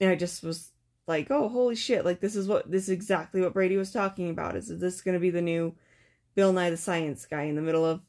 and 0.00 0.10
I 0.10 0.14
just 0.14 0.42
was 0.42 0.70
like, 1.08 1.30
oh 1.30 1.48
holy 1.48 1.76
shit, 1.76 2.04
like 2.04 2.20
this 2.20 2.36
is 2.36 2.46
what 2.46 2.70
this 2.70 2.84
is 2.84 2.90
exactly 2.90 3.40
what 3.40 3.54
Brady 3.54 3.76
was 3.76 3.92
talking 3.92 4.30
about. 4.30 4.56
Is 4.56 4.68
this 4.68 5.00
gonna 5.00 5.20
be 5.20 5.30
the 5.30 5.42
new 5.42 5.74
Bill 6.36 6.52
Nye 6.52 6.70
the 6.70 6.76
Science 6.76 7.26
Guy 7.26 7.44
in 7.44 7.56
the 7.56 7.62
middle 7.62 7.84
of 7.84 8.00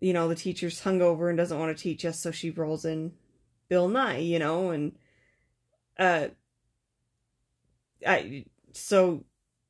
you 0.00 0.12
know, 0.12 0.28
the 0.28 0.34
teacher's 0.34 0.82
hungover 0.82 1.28
and 1.28 1.36
doesn't 1.38 1.58
want 1.58 1.76
to 1.76 1.82
teach 1.82 2.04
us, 2.04 2.18
so 2.18 2.30
she 2.30 2.50
rolls 2.50 2.84
in 2.84 3.12
Bill 3.68 3.88
Nye, 3.88 4.18
you 4.18 4.38
know, 4.38 4.70
and 4.70 4.92
uh 5.98 6.28
I 8.06 8.46
so 8.72 9.24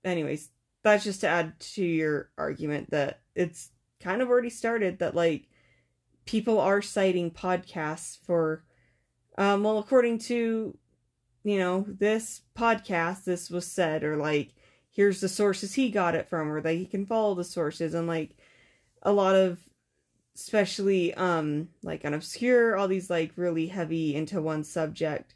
anyways, 0.04 0.50
that's 0.82 1.04
just 1.04 1.20
to 1.22 1.28
add 1.28 1.58
to 1.60 1.84
your 1.84 2.30
argument 2.38 2.90
that 2.90 3.20
it's 3.34 3.70
kind 4.00 4.22
of 4.22 4.28
already 4.28 4.50
started 4.50 4.98
that 4.98 5.14
like 5.14 5.48
people 6.24 6.58
are 6.60 6.80
citing 6.80 7.30
podcasts 7.30 8.18
for 8.24 8.64
um 9.36 9.62
well 9.62 9.78
according 9.78 10.18
to 10.18 10.76
you 11.44 11.58
know 11.58 11.84
this 11.86 12.42
podcast 12.56 13.24
this 13.24 13.50
was 13.50 13.66
said 13.66 14.04
or 14.04 14.16
like 14.16 14.54
here's 14.90 15.20
the 15.20 15.28
sources 15.28 15.74
he 15.74 15.90
got 15.90 16.14
it 16.14 16.28
from 16.28 16.50
or 16.50 16.60
that 16.60 16.74
he 16.74 16.86
can 16.86 17.06
follow 17.06 17.34
the 17.34 17.44
sources 17.44 17.94
and 17.94 18.06
like 18.06 18.36
a 19.02 19.12
lot 19.12 19.34
of 19.34 19.58
especially 20.34 21.12
um 21.14 21.68
like 21.82 22.04
Unobscured 22.04 22.78
all 22.78 22.88
these 22.88 23.10
like 23.10 23.32
really 23.36 23.66
heavy 23.66 24.14
into 24.14 24.40
one 24.40 24.64
subject 24.64 25.34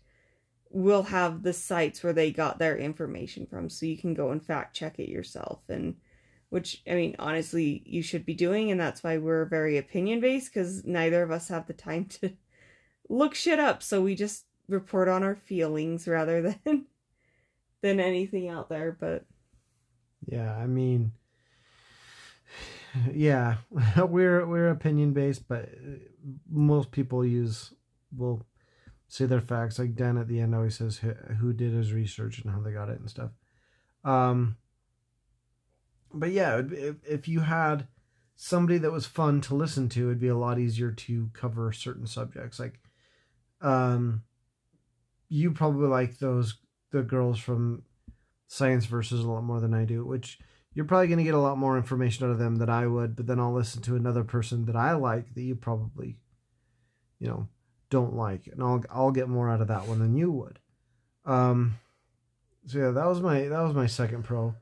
will 0.71 1.05
have 1.05 1.43
the 1.43 1.53
sites 1.53 2.03
where 2.03 2.13
they 2.13 2.33
got 2.33 2.59
their 2.59 2.77
information 2.77 3.47
from. 3.47 3.71
So 3.71 3.87
you 3.87 3.97
can 3.97 4.15
go 4.15 4.31
and 4.31 4.45
fact 4.45 4.75
check 4.75 4.99
it 4.99 5.09
yourself. 5.09 5.61
And 5.69 5.97
which 6.51 6.83
i 6.89 6.95
mean 6.95 7.17
honestly 7.19 7.83
you 7.85 8.03
should 8.03 8.25
be 8.25 8.35
doing. 8.35 8.71
And 8.71 8.81
that's 8.81 9.03
why 9.03 9.19
we're 9.19 9.45
very 9.45 9.79
opinion 9.79 10.21
based 10.21 10.53
because 10.53 10.85
neither 10.85 11.23
of 11.23 11.31
us 11.31 11.49
have 11.49 11.67
the 11.67 11.73
time 11.73 12.07
to 12.07 12.33
look 13.09 13.35
shit 13.35 13.59
up. 13.59 13.83
So 13.83 14.03
we 14.03 14.15
just 14.15 14.47
report 14.69 15.09
on 15.09 15.23
our 15.23 15.37
feelings 15.37 16.09
rather 16.09 16.43
than 16.65 16.87
than 17.83 18.01
anything 18.01 18.49
out 18.49 18.69
there. 18.69 18.97
But 18.99 19.25
yeah 20.27 20.57
i 20.57 20.67
mean 20.67 21.13
yeah 23.13 23.57
we're 23.97 24.47
we're 24.47 24.69
opinion 24.69 25.13
based 25.13 25.47
but 25.49 25.69
most 26.51 26.91
people 26.91 27.25
use 27.25 27.73
will 28.17 28.47
say 29.15 29.27
their 29.27 29.41
facts. 29.41 29.79
Like 29.79 29.95
Dan 29.95 30.19
at 30.19 30.29
the 30.29 30.41
end 30.41 30.55
always 30.55 30.77
says 30.77 30.99
who 31.39 31.53
did 31.53 31.73
his 31.73 31.93
research 31.93 32.41
and 32.41 32.53
how 32.53 32.61
they 32.61 32.73
got 32.73 32.89
it 32.89 32.99
and 32.99 33.09
stuff. 33.09 33.31
Um, 34.05 34.57
but 36.13 36.31
yeah, 36.31 36.61
if, 36.71 36.97
if 37.05 37.29
you 37.29 37.41
had 37.41 37.87
somebody 38.37 38.79
that 38.79 38.93
was 38.93 39.07
fun 39.07 39.41
to 39.43 39.55
listen 39.55 39.89
to, 39.91 40.07
it'd 40.07 40.21
be 40.21 40.29
a 40.29 40.37
lot 40.37 40.59
easier 40.59 40.91
to 40.91 41.31
cover 41.33 41.73
certain 41.73 42.07
subjects. 42.07 42.59
Like, 42.59 42.81
um, 43.61 44.23
you 45.29 45.53
probably 45.53 45.89
like 45.89 46.19
those 46.19 46.59
the 46.91 47.03
girls 47.03 47.39
from 47.39 47.83
Science 48.47 48.87
Versus 48.87 49.25
a 49.25 49.31
lot 49.31 49.43
more 49.43 49.61
than 49.61 49.75
I 49.75 49.85
do, 49.85 50.05
which 50.05 50.39
you're 50.75 50.85
probably 50.85 51.07
going 51.07 51.19
to 51.19 51.25
get 51.25 51.35
a 51.35 51.41
lot 51.41 51.59
more 51.59 51.77
information 51.77 52.27
out 52.27 52.33
of 52.33 52.39
them 52.39 52.57
than 52.57 52.69
I 52.69 52.87
would. 52.87 53.17
But 53.17 53.27
then 53.27 53.39
I'll 53.39 53.53
listen 53.53 53.81
to 53.83 53.97
another 53.97 54.25
person 54.25 54.67
that 54.67 54.77
I 54.77 54.93
like 54.93 55.35
that 55.35 55.43
you 55.43 55.55
probably, 55.55 56.19
you 57.19 57.29
know, 57.29 57.49
don't 57.91 58.15
like, 58.15 58.49
and 58.49 58.63
I'll 58.63 58.85
I'll 58.91 59.13
get 59.13 59.29
more 59.29 59.49
out 59.49 59.61
of 59.61 59.69
that 59.69 59.87
one 59.87 60.01
than 60.01 60.17
you 60.17 60.33
would. 60.33 60.59
Um, 61.25 61.79
so 62.67 62.79
yeah, 62.79 62.91
that 62.91 63.07
was 63.07 63.21
my 63.21 63.43
that 63.43 63.61
was 63.61 63.75
my 63.75 63.87
second 63.87 64.25
pro. 64.25 64.55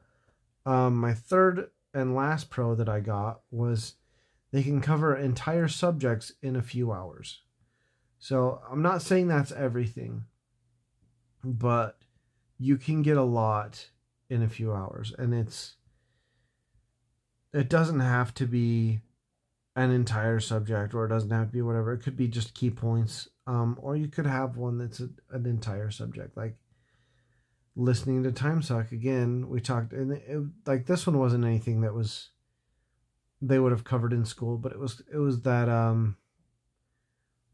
Um, 0.66 0.96
my 0.96 1.14
third 1.14 1.70
and 1.94 2.14
last 2.14 2.50
pro 2.50 2.74
that 2.74 2.88
I 2.88 3.00
got 3.00 3.40
was 3.50 3.94
they 4.52 4.62
can 4.62 4.80
cover 4.80 5.16
entire 5.16 5.68
subjects 5.68 6.32
in 6.42 6.56
a 6.56 6.62
few 6.62 6.92
hours. 6.92 7.40
So 8.18 8.60
I'm 8.70 8.82
not 8.82 9.02
saying 9.02 9.28
that's 9.28 9.50
everything, 9.50 10.24
but 11.42 11.98
you 12.58 12.76
can 12.76 13.02
get 13.02 13.16
a 13.16 13.22
lot 13.22 13.88
in 14.28 14.42
a 14.42 14.48
few 14.48 14.72
hours, 14.72 15.12
and 15.18 15.34
it's 15.34 15.76
it 17.52 17.68
doesn't 17.68 18.00
have 18.00 18.32
to 18.34 18.46
be 18.46 19.00
an 19.76 19.90
entire 19.90 20.40
subject 20.40 20.94
or 20.94 21.04
it 21.04 21.08
doesn't 21.08 21.30
have 21.30 21.46
to 21.48 21.52
be 21.52 21.62
whatever. 21.62 21.92
It 21.92 22.02
could 22.02 22.16
be 22.16 22.28
just 22.28 22.54
key 22.54 22.70
points 22.70 23.28
um, 23.46 23.78
or 23.80 23.96
you 23.96 24.08
could 24.08 24.26
have 24.26 24.56
one 24.56 24.78
that's 24.78 25.00
a, 25.00 25.08
an 25.30 25.46
entire 25.46 25.90
subject 25.90 26.36
like 26.36 26.56
listening 27.74 28.22
to 28.22 28.32
time 28.32 28.62
suck. 28.62 28.92
Again 28.92 29.48
we 29.48 29.60
talked 29.60 29.92
and 29.92 30.12
it, 30.12 30.42
like 30.66 30.86
this 30.86 31.06
one 31.06 31.18
wasn't 31.18 31.44
anything 31.44 31.80
that 31.82 31.94
was 31.94 32.30
they 33.40 33.58
would 33.58 33.72
have 33.72 33.84
covered 33.84 34.12
in 34.12 34.24
school 34.24 34.56
but 34.56 34.72
it 34.72 34.78
was 34.78 35.02
it 35.12 35.18
was 35.18 35.42
that 35.42 35.68
um 35.68 36.16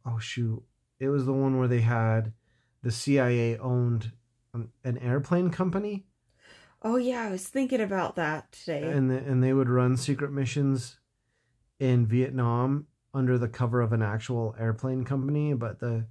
oh 0.04 0.18
shoot. 0.18 0.62
It 1.00 1.08
was 1.08 1.24
the 1.24 1.32
one 1.32 1.58
where 1.58 1.68
they 1.68 1.80
had 1.80 2.32
the 2.82 2.90
cia 2.90 3.58
owned 3.58 4.12
an, 4.52 4.70
an 4.82 4.98
airplane 4.98 5.50
company 5.50 6.07
oh 6.82 6.96
yeah 6.96 7.22
i 7.22 7.30
was 7.30 7.48
thinking 7.48 7.80
about 7.80 8.16
that 8.16 8.50
today 8.52 8.82
and 8.82 9.10
the, 9.10 9.16
and 9.16 9.42
they 9.42 9.52
would 9.52 9.68
run 9.68 9.96
secret 9.96 10.32
missions 10.32 10.98
in 11.78 12.06
Vietnam 12.06 12.86
under 13.14 13.38
the 13.38 13.48
cover 13.48 13.80
of 13.80 13.92
an 13.92 14.02
actual 14.02 14.54
airplane 14.58 15.04
company, 15.04 15.54
but 15.54 15.80
the 15.80 16.06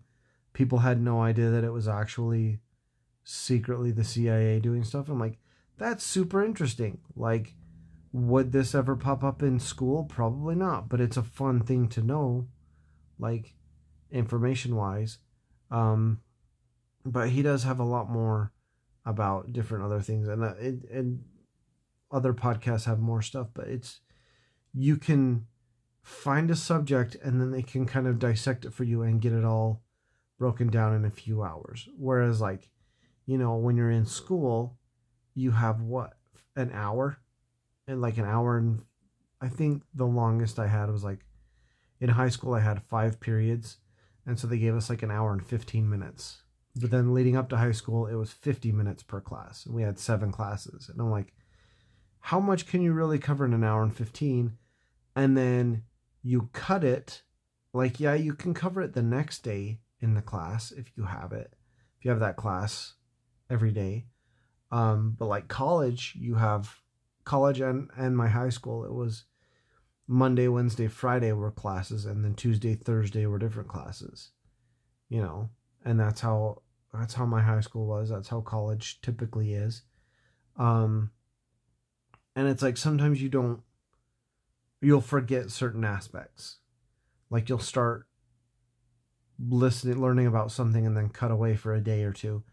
people 0.54 0.80
had 0.80 1.02
no 1.02 1.22
idea 1.22 1.50
that 1.50 1.64
it 1.64 1.72
was 1.72 1.88
actually 1.88 2.60
secretly 3.24 3.92
the 3.92 4.04
CIA 4.04 4.60
doing 4.60 4.84
stuff. 4.84 5.10
I'm 5.10 5.20
like, 5.20 5.38
that's 5.78 6.04
super 6.04 6.44
interesting. 6.44 7.00
Like, 7.16 7.56
would 8.12 8.52
this 8.52 8.74
ever 8.74 8.96
pop 8.96 9.24
up 9.24 9.44
in 9.44 9.60
school? 9.60 10.06
Probably 10.06 10.56
not, 10.56 10.90
but 10.90 11.02
it's 11.02 11.18
a 11.18 11.24
fun 11.24 11.62
thing 11.62 11.88
to 11.90 12.02
know, 12.02 12.48
like, 13.20 13.54
information 14.12 14.76
wise. 14.76 15.20
Um, 15.70 16.22
but 17.06 17.30
he 17.30 17.42
does 17.42 17.64
have 17.64 17.80
a 17.80 17.86
lot 17.86 18.10
more 18.10 18.54
about 19.08 19.54
different 19.54 19.86
other 19.86 20.02
things, 20.02 20.28
and 20.28 20.44
uh, 20.44 20.54
it, 20.60 20.90
and 20.92 21.24
other 22.12 22.34
podcasts 22.34 22.86
have 22.86 23.00
more 23.00 23.22
stuff, 23.22 23.48
but 23.54 23.68
it's 23.68 24.02
you 24.74 24.98
can 24.98 25.46
find 26.04 26.52
a 26.52 26.56
subject 26.56 27.16
and 27.24 27.42
then 27.42 27.52
they 27.52 27.62
can 27.62 27.86
kind 27.86 28.08
of 28.08 28.20
dissect 28.20 28.64
it 28.64 28.74
for 28.74 28.84
you 28.84 29.02
and 29.02 29.22
get 29.22 29.34
it 29.34 29.44
all 29.44 29.82
broken 30.38 30.68
down 30.68 30.94
in 30.94 31.04
a 31.04 31.10
few 31.10 31.44
hours. 31.44 31.90
Whereas, 31.98 32.40
like, 32.40 32.70
you 33.26 33.38
know, 33.38 33.56
when 33.56 33.76
you're 33.76 33.92
in 33.92 34.06
school, 34.06 34.78
you 35.34 35.52
have 35.52 35.82
what, 35.82 36.14
an 36.56 36.72
hour? 36.74 37.18
And 37.88 38.02
like 38.02 38.18
an 38.18 38.26
hour 38.26 38.58
and 38.58 38.84
I 39.40 39.50
think 39.50 39.84
the 39.94 40.06
longest 40.06 40.60
I 40.60 40.68
had 40.68 40.90
was 40.90 41.04
like 41.04 41.26
in 42.00 42.10
high 42.10 42.30
school, 42.30 42.54
I 42.54 42.60
had 42.60 42.84
five 42.84 43.20
periods. 43.20 43.78
And 44.26 44.38
so 44.40 44.48
they 44.48 44.58
gave 44.58 44.76
us 44.76 44.90
like 44.90 45.04
an 45.04 45.12
hour 45.12 45.32
and 45.32 45.46
15 45.46 45.90
minutes. 45.90 46.44
But 46.78 46.92
then 46.92 47.14
leading 47.14 47.36
up 47.36 47.50
to 47.50 47.58
high 47.58 47.72
school, 47.72 48.08
it 48.08 48.16
was 48.16 48.32
50 48.32 48.72
minutes 48.72 49.04
per 49.04 49.20
class. 49.22 49.66
And 49.66 49.76
we 49.76 49.84
had 49.84 50.00
seven 50.00 50.32
classes. 50.32 50.90
And 50.90 51.02
I'm 51.02 51.12
like, 51.12 51.34
how 52.20 52.40
much 52.40 52.68
can 52.68 52.82
you 52.82 52.94
really 52.94 53.20
cover 53.20 53.46
in 53.46 53.54
an 53.54 53.64
hour 53.64 53.84
and 53.84 53.96
15? 53.96 54.54
And 55.16 55.38
then 55.38 55.84
you 56.22 56.50
cut 56.54 56.84
it 56.84 57.24
like 57.74 58.00
yeah 58.00 58.14
you 58.14 58.34
can 58.34 58.54
cover 58.54 58.82
it 58.82 58.94
the 58.94 59.02
next 59.02 59.44
day 59.44 59.80
in 60.00 60.14
the 60.14 60.22
class 60.22 60.72
if 60.72 60.92
you 60.98 61.04
have 61.04 61.32
it 61.32 61.54
if 61.98 62.06
you 62.06 62.12
have 62.12 62.20
that 62.20 62.36
class 62.36 62.94
every 63.50 63.72
day 63.72 64.06
um 64.72 65.16
but 65.18 65.28
like 65.28 65.48
college 65.48 66.16
you 66.20 66.36
have 66.36 66.80
college 67.24 67.62
and 67.62 67.90
and 67.96 68.18
my 68.18 68.28
high 68.28 68.50
school 68.50 68.84
it 68.84 68.94
was 68.94 69.26
monday 70.08 70.48
wednesday 70.48 70.88
friday 70.88 71.32
were 71.32 71.52
classes 71.52 72.06
and 72.06 72.24
then 72.24 72.34
tuesday 72.34 72.76
thursday 72.76 73.26
were 73.26 73.40
different 73.40 73.70
classes 73.70 74.32
you 75.10 75.22
know 75.22 75.50
and 75.86 76.00
that's 76.00 76.22
how 76.22 76.62
that's 76.94 77.14
how 77.14 77.26
my 77.26 77.42
high 77.42 77.60
school 77.60 77.86
was 77.86 78.10
that's 78.10 78.30
how 78.30 78.42
college 78.42 79.02
typically 79.02 79.54
is 79.54 79.84
um 80.58 81.12
and 82.36 82.48
it's 82.48 82.62
like 82.62 82.78
sometimes 82.78 83.22
you 83.22 83.30
don't 83.30 83.62
you'll 84.82 85.02
forget 85.02 85.52
certain 85.52 85.84
aspects. 85.84 86.58
Like 87.30 87.50
you'll 87.50 87.60
start 87.60 88.08
listening, 89.40 90.00
learning 90.00 90.28
about 90.28 90.52
something, 90.52 90.86
and 90.86 90.96
then 90.96 91.10
cut 91.10 91.32
away 91.32 91.56
for 91.56 91.74
a 91.74 91.82
day 91.82 92.04
or 92.04 92.14
two, 92.14 92.44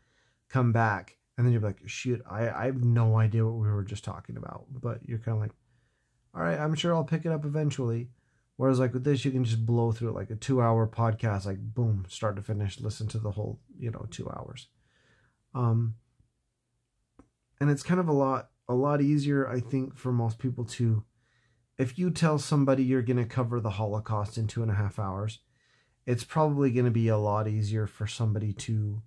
come 0.49 0.72
back, 0.72 1.16
and 1.37 1.47
then 1.47 1.53
you're 1.53 1.62
like, 1.62 1.80
shoot, 1.87 2.22
I, 2.28 2.49
I 2.49 2.66
have 2.66 2.82
no 2.82 3.18
idea 3.18 3.45
what 3.45 3.55
we 3.55 3.68
were 3.68 3.85
just 3.85 4.05
talking 4.05 4.37
about. 4.37 4.66
But 4.70 5.01
you're 5.07 5.18
kind 5.18 5.37
of 5.37 5.43
like, 5.43 5.53
all 6.35 6.43
right, 6.43 6.59
I'm 6.59 6.74
sure 6.74 6.95
I'll 6.95 7.05
pick 7.05 7.24
it 7.24 7.32
up 7.32 7.45
eventually. 7.45 8.09
Whereas 8.57 8.78
like 8.78 8.94
with 8.94 9.05
this, 9.05 9.24
you 9.24 9.30
can 9.30 9.44
just 9.44 9.66
blow 9.66 9.92
through 9.92 10.12
like 10.12 10.30
a 10.30 10.36
two 10.36 10.62
hour 10.62 10.86
podcast, 10.86 11.46
like 11.46 11.59
boom, 11.59 12.05
start 12.09 12.36
to 12.36 12.42
finish, 12.42 12.80
listen 12.80 13.09
to 13.09 13.18
the 13.18 13.32
whole, 13.32 13.61
you 13.78 13.90
know, 13.90 14.07
two 14.11 14.30
hours. 14.30 14.68
Um, 15.55 15.96
and 17.61 17.70
it's 17.70 17.82
kind 17.82 18.00
of 18.00 18.09
a 18.09 18.12
lot, 18.12 18.50
a 18.68 18.74
lot 18.74 19.00
easier, 19.00 19.48
I 19.48 19.61
think, 19.61 19.96
for 19.96 20.12
most 20.12 20.38
people 20.38 20.64
to 20.64 21.05
if 21.76 21.98
you 21.98 22.11
tell 22.11 22.38
somebody 22.38 22.84
you're 22.84 23.02
going 23.02 23.16
to 23.16 23.24
cover 23.24 23.61
the 23.61 23.70
Holocaust 23.70 24.38
in 24.38 24.46
two 24.46 24.62
and 24.62 24.70
a 24.70 24.74
half 24.74 24.98
hours, 24.98 25.40
it's 26.07 26.24
probably 26.24 26.70
going 26.70 26.84
to 26.84 26.90
be 26.90 27.09
a 27.09 27.18
lot 27.18 27.48
easier 27.48 27.86
for 27.86 28.07
somebody 28.07 28.52
to 28.52 29.02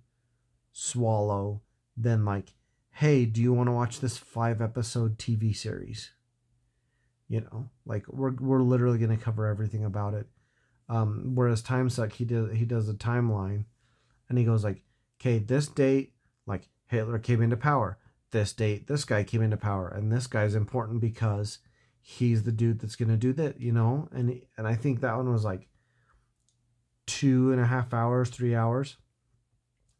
swallow 0.72 1.62
than 1.96 2.24
like, 2.24 2.52
hey, 2.90 3.24
do 3.24 3.40
you 3.40 3.52
want 3.52 3.68
to 3.68 3.72
watch 3.72 4.00
this 4.00 4.18
five 4.18 4.60
episode 4.60 5.18
TV 5.18 5.56
series? 5.56 6.10
You 7.28 7.42
know, 7.42 7.68
like 7.84 8.06
we're 8.08 8.32
we're 8.32 8.62
literally 8.62 8.98
going 8.98 9.16
to 9.16 9.22
cover 9.22 9.46
everything 9.46 9.84
about 9.84 10.14
it. 10.14 10.26
Um, 10.88 11.32
whereas 11.34 11.60
Time 11.60 11.90
Suck, 11.90 12.12
he 12.12 12.24
does 12.24 12.56
he 12.56 12.64
does 12.64 12.88
a 12.88 12.94
timeline, 12.94 13.64
and 14.28 14.38
he 14.38 14.44
goes 14.44 14.64
like, 14.64 14.82
okay, 15.20 15.38
this 15.38 15.66
date, 15.66 16.14
like 16.46 16.68
Hitler 16.86 17.18
came 17.18 17.42
into 17.42 17.56
power. 17.56 17.98
This 18.30 18.52
date, 18.52 18.86
this 18.86 19.04
guy 19.04 19.24
came 19.24 19.42
into 19.42 19.56
power, 19.56 19.88
and 19.88 20.10
this 20.10 20.26
guy's 20.26 20.54
important 20.54 21.00
because 21.00 21.58
he's 22.00 22.44
the 22.44 22.52
dude 22.52 22.80
that's 22.80 22.96
gonna 22.96 23.16
do 23.16 23.34
that, 23.34 23.60
you 23.60 23.72
know. 23.72 24.08
And 24.12 24.40
and 24.56 24.66
I 24.66 24.74
think 24.74 25.00
that 25.00 25.16
one 25.16 25.30
was 25.30 25.44
like 25.44 25.68
two 27.06 27.52
and 27.52 27.60
a 27.60 27.66
half 27.66 27.92
hours, 27.92 28.30
three 28.30 28.54
hours. 28.54 28.96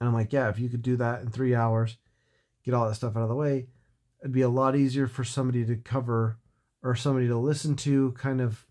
And 0.00 0.08
I'm 0.08 0.14
like, 0.14 0.32
yeah, 0.32 0.48
if 0.48 0.58
you 0.58 0.68
could 0.68 0.82
do 0.82 0.96
that 0.96 1.22
in 1.22 1.30
three 1.30 1.54
hours, 1.54 1.96
get 2.64 2.74
all 2.74 2.88
that 2.88 2.94
stuff 2.94 3.16
out 3.16 3.22
of 3.22 3.28
the 3.28 3.34
way, 3.34 3.66
it'd 4.20 4.32
be 4.32 4.42
a 4.42 4.48
lot 4.48 4.76
easier 4.76 5.08
for 5.08 5.24
somebody 5.24 5.64
to 5.64 5.76
cover 5.76 6.38
or 6.82 6.94
somebody 6.94 7.26
to 7.28 7.36
listen 7.36 7.76
to, 7.76 8.12
kind 8.12 8.40
of 8.40 8.66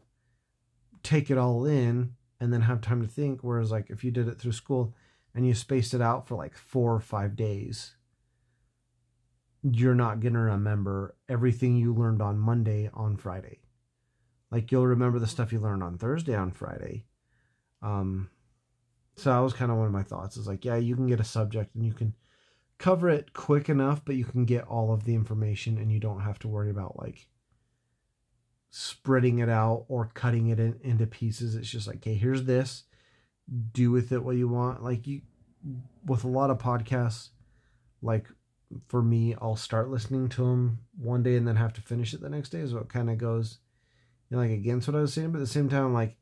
take 1.03 1.29
it 1.29 1.37
all 1.37 1.65
in 1.65 2.13
and 2.39 2.53
then 2.53 2.61
have 2.61 2.81
time 2.81 3.01
to 3.01 3.07
think. 3.07 3.43
Whereas, 3.43 3.71
like, 3.71 3.89
if 3.89 4.03
you 4.03 4.11
did 4.11 4.27
it 4.27 4.39
through 4.39 4.51
school 4.53 4.93
and 5.33 5.45
you 5.45 5.53
spaced 5.53 5.93
it 5.93 6.01
out 6.01 6.27
for 6.27 6.35
like 6.35 6.55
four 6.55 6.93
or 6.93 6.99
five 6.99 7.35
days, 7.35 7.95
you're 9.63 9.95
not 9.95 10.19
going 10.19 10.33
to 10.33 10.39
remember 10.39 11.15
everything 11.27 11.75
you 11.75 11.93
learned 11.93 12.21
on 12.21 12.37
Monday 12.37 12.89
on 12.93 13.17
Friday. 13.17 13.59
Like, 14.51 14.71
you'll 14.71 14.87
remember 14.87 15.19
the 15.19 15.27
stuff 15.27 15.51
you 15.51 15.59
learned 15.59 15.83
on 15.83 15.97
Thursday 15.97 16.35
on 16.35 16.51
Friday. 16.51 17.05
Um, 17.81 18.29
so 19.17 19.31
that 19.31 19.39
was 19.39 19.53
kind 19.53 19.71
of 19.71 19.77
one 19.77 19.87
of 19.87 19.93
my 19.93 20.03
thoughts 20.03 20.37
is 20.37 20.47
like, 20.47 20.63
yeah, 20.63 20.75
you 20.75 20.95
can 20.95 21.07
get 21.07 21.19
a 21.19 21.25
subject 21.25 21.75
and 21.75 21.85
you 21.85 21.91
can 21.91 22.13
cover 22.77 23.09
it 23.09 23.33
quick 23.33 23.67
enough, 23.67 24.05
but 24.05 24.15
you 24.15 24.23
can 24.23 24.45
get 24.45 24.63
all 24.65 24.93
of 24.93 25.03
the 25.03 25.15
information 25.15 25.77
and 25.77 25.91
you 25.91 25.99
don't 25.99 26.21
have 26.21 26.37
to 26.39 26.47
worry 26.47 26.69
about 26.69 26.97
like 26.99 27.27
spreading 28.69 29.39
it 29.39 29.49
out 29.49 29.85
or 29.87 30.11
cutting 30.13 30.47
it 30.47 30.59
in, 30.59 30.79
into 30.83 31.07
pieces. 31.07 31.55
It's 31.55 31.69
just 31.69 31.87
like, 31.87 31.97
okay, 31.97 32.15
here's 32.15 32.43
this. 32.43 32.83
Do 33.71 33.91
with 33.91 34.11
it 34.11 34.23
what 34.23 34.35
you 34.35 34.47
want. 34.47 34.83
Like 34.83 35.07
you, 35.07 35.21
with 36.05 36.23
a 36.23 36.29
lot 36.29 36.49
of 36.49 36.57
podcasts, 36.57 37.29
like 38.01 38.27
for 38.87 39.01
me, 39.01 39.35
I'll 39.41 39.55
start 39.55 39.89
listening 39.89 40.29
to 40.29 40.41
them 40.41 40.79
one 40.97 41.23
day 41.23 41.35
and 41.35 41.47
then 41.47 41.55
have 41.55 41.73
to 41.73 41.81
finish 41.81 42.13
it 42.13 42.21
the 42.21 42.29
next 42.29 42.49
day. 42.49 42.65
So 42.67 42.77
it 42.79 42.89
kind 42.89 43.09
of 43.09 43.17
goes, 43.17 43.59
you 44.29 44.35
know, 44.35 44.43
like 44.43 44.51
against 44.51 44.87
what 44.87 44.97
I 44.97 45.01
was 45.01 45.13
saying, 45.13 45.31
but 45.31 45.39
at 45.39 45.41
the 45.41 45.47
same 45.47 45.69
time, 45.69 45.93
like 45.93 46.17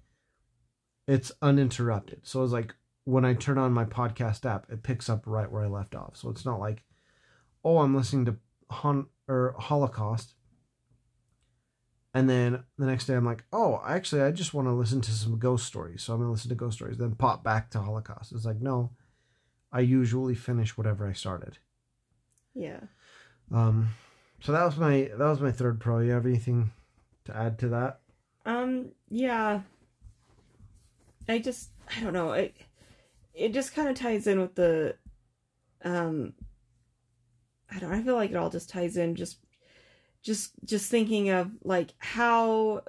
it's 1.08 1.32
uninterrupted. 1.42 2.22
So 2.24 2.44
it's 2.44 2.54
like 2.54 2.76
when 3.06 3.26
I 3.26 3.34
turn 3.34 3.58
on 3.58 3.74
my 3.74 3.86
podcast 3.86 4.46
app, 4.46 4.68
it 4.70 4.84
picks 4.84 5.10
up 5.10 5.24
right 5.26 5.52
where 5.52 5.64
I 5.64 5.68
left 5.68 5.96
off. 5.96 6.18
So 6.18 6.30
it's 6.30 6.46
not 6.46 6.60
like, 6.60 6.84
oh, 7.64 7.80
I'm 7.80 7.96
listening 7.96 8.26
to 8.26 8.38
Hon- 8.70 9.08
or 9.28 9.56
Holocaust. 9.58 10.35
And 12.16 12.30
then 12.30 12.64
the 12.78 12.86
next 12.86 13.08
day 13.08 13.14
I'm 13.14 13.26
like, 13.26 13.44
oh, 13.52 13.84
actually, 13.86 14.22
I 14.22 14.32
just 14.32 14.54
want 14.54 14.70
to 14.70 14.72
listen 14.72 15.02
to 15.02 15.12
some 15.12 15.38
ghost 15.38 15.66
stories. 15.66 16.02
So 16.02 16.14
I'm 16.14 16.20
going 16.20 16.30
to 16.30 16.32
listen 16.32 16.48
to 16.48 16.56
ghost 16.56 16.78
stories, 16.78 16.98
then 16.98 17.14
pop 17.14 17.44
back 17.44 17.70
to 17.72 17.80
Holocaust. 17.80 18.32
It's 18.32 18.46
like, 18.46 18.62
no, 18.62 18.92
I 19.70 19.82
usually 19.82 20.34
finish 20.34 20.78
whatever 20.78 21.06
I 21.06 21.12
started. 21.12 21.58
Yeah. 22.54 22.80
Um, 23.52 23.90
so 24.40 24.54
that 24.54 24.64
was 24.64 24.78
my 24.78 25.12
that 25.18 25.26
was 25.26 25.42
my 25.42 25.52
third 25.52 25.82
pro. 25.82 26.00
You 26.00 26.12
have 26.12 26.26
anything 26.26 26.72
to 27.26 27.36
add 27.36 27.60
to 27.60 27.68
that? 27.68 28.00
Um, 28.46 28.92
yeah. 29.10 29.62
I 31.28 31.40
just 31.40 31.72
I 31.98 32.02
don't 32.02 32.14
know. 32.14 32.32
It 32.32 32.56
it 33.34 33.54
just 33.54 33.76
kind 33.76 33.90
of 33.90 33.96
ties 33.96 34.26
in 34.26 34.40
with 34.40 34.56
the 34.56 34.96
um 35.84 36.32
I 37.70 37.78
don't 37.80 37.92
I 37.92 38.02
feel 38.02 38.16
like 38.16 38.32
it 38.32 38.38
all 38.38 38.50
just 38.50 38.70
ties 38.70 38.96
in 38.96 39.16
just 39.16 39.40
just 40.26 40.54
just 40.66 40.90
thinking 40.90 41.30
of 41.30 41.52
like 41.64 41.94
how 42.00 42.82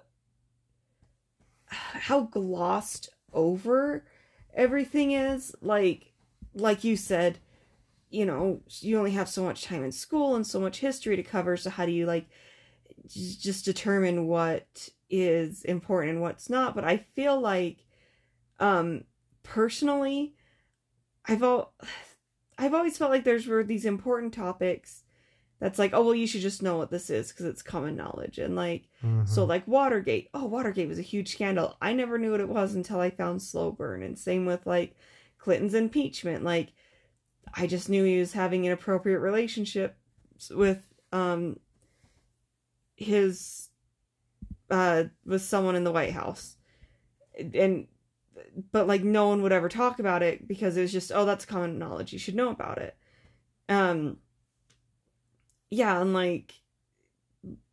how 1.69 2.23
glossed 2.23 3.11
over 3.33 4.07
everything 4.55 5.13
is. 5.13 5.55
Like 5.61 6.13
like 6.55 6.83
you 6.83 6.97
said 6.97 7.39
you 8.09 8.25
know 8.25 8.63
you 8.81 8.97
only 8.97 9.11
have 9.11 9.29
so 9.29 9.43
much 9.45 9.65
time 9.65 9.85
in 9.85 9.93
school 9.93 10.35
and 10.35 10.47
so 10.47 10.59
much 10.59 10.79
history 10.79 11.15
to 11.15 11.23
cover. 11.23 11.59
So 11.59 11.69
how 11.69 11.85
do 11.85 11.93
you 11.93 12.07
like 12.07 12.27
just 13.05 13.67
determine 13.67 14.27
what 14.27 14.89
is 15.11 15.63
important 15.65 16.15
and 16.15 16.23
what's 16.23 16.49
not? 16.49 16.75
But 16.75 16.85
i 16.85 16.97
feel 16.97 17.39
like 17.39 17.85
um 18.59 19.05
personally 19.43 20.35
i've 21.27 21.43
all 21.43 21.75
i've 22.59 22.73
always 22.73 22.97
felt 22.97 23.11
like 23.11 23.25
there's 23.25 23.47
were 23.47 23.63
these 23.63 23.85
important 23.85 24.33
topics 24.33 25.05
that's 25.59 25.79
like 25.79 25.93
oh 25.95 26.03
well 26.03 26.15
you 26.15 26.27
should 26.27 26.43
just 26.43 26.63
know 26.63 26.77
what 26.77 26.91
this 26.91 27.09
is 27.09 27.29
because 27.29 27.47
it's 27.47 27.63
common 27.63 27.97
knowledge. 27.97 28.39
And 28.39 28.57
like 28.57 28.89
mm-hmm. 29.05 29.25
so 29.25 29.45
like 29.45 29.67
watergate 29.67 30.29
oh 30.35 30.45
watergate 30.45 30.89
was 30.89 30.99
a 30.99 31.03
huge 31.03 31.33
scandal. 31.33 31.77
I 31.81 31.93
never 31.93 32.19
knew 32.19 32.31
what 32.31 32.41
it 32.41 32.49
was 32.49 32.75
until 32.75 33.01
i 33.01 33.11
found 33.11 33.43
slow 33.43 33.71
burn. 33.71 34.03
And 34.03 34.19
same 34.19 34.45
with 34.47 34.67
like 34.67 34.95
clinton's 35.39 35.75
impeachment. 35.75 36.45
Like 36.45 36.73
i 37.55 37.67
just 37.67 37.89
knew 37.89 38.05
he 38.05 38.19
was 38.19 38.33
having 38.33 38.61
an 38.61 38.67
inappropriate 38.67 39.21
relationship 39.21 39.97
with 40.51 40.93
um 41.13 41.59
his 42.97 43.69
uh 44.71 45.05
with 45.25 45.43
someone 45.43 45.77
in 45.77 45.85
the 45.85 45.93
white 45.93 46.13
house. 46.13 46.57
And 47.55 47.87
but 48.73 48.87
like 48.87 49.03
no 49.03 49.29
one 49.29 49.41
would 49.43 49.53
ever 49.53 49.71
talk 49.71 50.01
about 50.01 50.23
it 50.23 50.47
because 50.47 50.77
it 50.77 50.83
was 50.83 50.93
just 50.93 51.13
oh 51.15 51.25
that's 51.25 51.47
common 51.47 51.79
knowledge. 51.79 52.13
You 52.13 52.19
should 52.19 52.35
know 52.35 52.51
about 52.51 52.77
it. 52.77 52.95
Um 53.71 54.19
yeah 55.71 56.01
and 56.01 56.13
like 56.13 56.55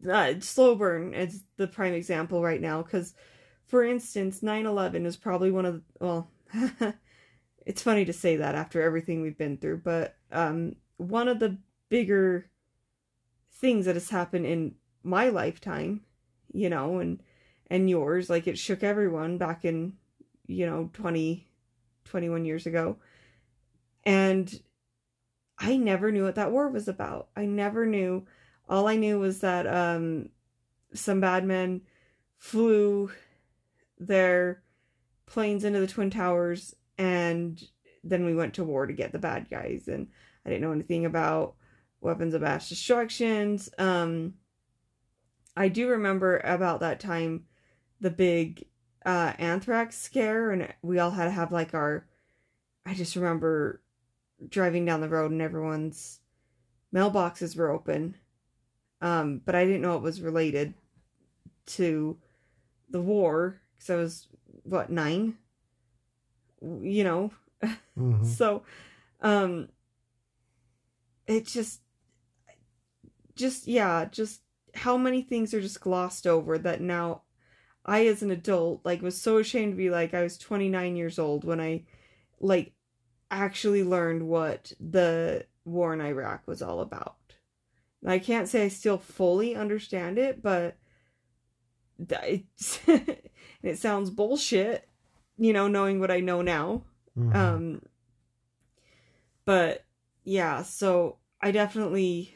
uh, 0.10 0.34
slow 0.40 0.76
burn 0.76 1.14
is 1.14 1.44
the 1.58 1.68
prime 1.68 1.94
example 1.94 2.44
right 2.44 2.62
now 2.62 2.82
because 2.82 3.14
for 3.66 3.84
instance 3.84 4.42
9-11 4.42 5.06
is 5.06 5.18
probably 5.18 5.52
one 5.52 5.66
of 5.66 5.76
the 5.76 5.82
well 6.00 6.30
it's 7.66 7.82
funny 7.82 8.06
to 8.06 8.14
say 8.14 8.36
that 8.38 8.56
after 8.56 8.82
everything 8.82 9.22
we've 9.22 9.38
been 9.38 9.58
through 9.58 9.78
but 9.78 10.18
um 10.32 10.76
one 10.98 11.28
of 11.28 11.40
the 11.40 11.58
bigger 11.90 12.50
things 13.54 13.86
that 13.86 13.96
has 13.96 14.10
happened 14.10 14.46
in 14.46 14.76
my 15.04 15.30
lifetime 15.30 16.02
you 16.52 16.70
know 16.70 17.00
and 17.00 17.22
and 17.68 17.90
yours 17.90 18.30
like 18.30 18.48
it 18.48 18.58
shook 18.58 18.84
everyone 18.84 19.38
back 19.38 19.66
in 19.66 19.94
you 20.48 20.66
know 20.66 20.90
20 20.94 21.48
21 22.06 22.46
years 22.46 22.66
ago. 22.66 22.98
And 24.04 24.62
i 25.60 25.78
never 25.78 26.12
knew 26.12 26.24
what 26.24 26.36
that 26.36 26.52
war 26.52 26.70
was 26.70 26.88
about. 26.88 27.30
I 27.36 27.46
never 27.46 27.86
knew. 27.86 28.26
All 28.68 28.88
i 28.88 28.96
knew 28.96 29.20
was 29.20 29.40
that 29.40 29.68
um 29.68 30.30
some 30.94 31.20
bad 31.20 31.46
men 31.46 31.82
flew 32.38 33.12
their 33.98 34.64
planes 35.26 35.64
into 35.64 35.80
the 35.80 35.88
twin 35.88 36.10
towers 36.10 36.76
and 36.98 37.62
then 38.04 38.26
we 38.26 38.36
went 38.36 38.54
to 38.56 38.64
war 38.64 38.86
to 38.86 38.94
get 38.94 39.12
the 39.12 39.20
bad 39.20 39.50
guys. 39.50 39.88
And 39.88 40.08
i 40.46 40.50
didn't 40.50 40.62
know 40.62 40.72
anything 40.72 41.06
about 41.06 41.56
weapons 42.02 42.34
of 42.34 42.42
mass 42.42 42.70
destructions. 42.70 43.70
Um 43.78 44.36
i 45.56 45.68
do 45.68 45.90
remember 45.90 46.40
about 46.40 46.80
that 46.82 47.00
time 47.00 47.46
the 48.00 48.12
big 48.12 48.66
uh, 49.06 49.34
anthrax 49.38 49.98
scare, 49.98 50.52
and 50.52 50.74
we 50.82 51.00
all 51.00 51.12
had 51.12 51.26
to 51.26 51.32
have 51.32 51.52
like 51.52 51.74
our. 51.74 52.06
I 52.86 52.94
just 52.94 53.16
remember 53.16 53.82
driving 54.50 54.86
down 54.86 55.02
the 55.02 55.10
road 55.10 55.32
and 55.32 55.42
everyone's 55.42 56.20
mailboxes 56.94 57.56
were 57.56 57.72
open, 57.72 58.16
um, 59.02 59.42
but 59.46 59.56
I 59.56 59.66
didn't 59.66 59.82
know 59.82 59.96
it 59.96 60.04
was 60.04 60.22
related 60.22 60.74
to 61.66 62.18
the 62.90 63.02
war 63.02 63.62
because 63.76 63.90
I 63.90 63.96
was 63.96 64.28
what 64.64 64.90
nine, 64.90 65.38
you 66.62 67.04
know, 67.04 67.32
mm-hmm. 67.64 68.24
so 68.38 68.64
um, 69.22 69.70
it 71.28 71.46
just, 71.48 71.82
just 73.36 73.68
yeah, 73.68 74.06
just 74.06 74.42
how 74.76 74.98
many 74.98 75.22
things 75.22 75.54
are 75.54 75.62
just 75.62 75.82
glossed 75.82 76.28
over 76.28 76.58
that 76.58 76.82
now 76.82 77.24
I, 77.86 78.06
as 78.08 78.24
an 78.24 78.32
adult, 78.32 78.82
like, 78.86 79.02
was 79.02 79.20
so 79.20 79.38
ashamed 79.38 79.74
to 79.74 79.78
be 79.78 79.90
like, 79.90 80.14
I 80.14 80.24
was 80.24 80.38
29 80.38 80.96
years 80.96 81.20
old 81.20 81.44
when 81.44 81.60
I, 81.60 81.84
like, 82.40 82.74
actually 83.34 83.84
learned 83.84 84.28
what 84.28 84.74
the 84.80 85.46
war 85.66 85.94
in 85.94 86.02
Iraq 86.02 86.48
was 86.48 86.62
all 86.62 86.82
about. 86.82 87.16
And 88.02 88.12
I 88.12 88.20
can't 88.20 88.48
say 88.48 88.66
I 88.66 88.68
still 88.68 88.98
fully 88.98 89.56
understand 89.56 90.18
it, 90.18 90.42
but 90.42 90.78
it's, 92.00 92.80
it 93.64 93.78
sounds 93.78 94.10
bullshit, 94.10 94.90
you 95.38 95.54
know, 95.54 95.68
knowing 95.68 96.00
what 96.00 96.12
I 96.12 96.20
know 96.20 96.42
now. 96.42 96.84
Mm-hmm. 97.18 97.36
Um, 97.36 97.82
but 99.46 99.86
yeah, 100.24 100.64
so 100.64 101.18
I 101.42 101.52
definitely, 101.52 102.36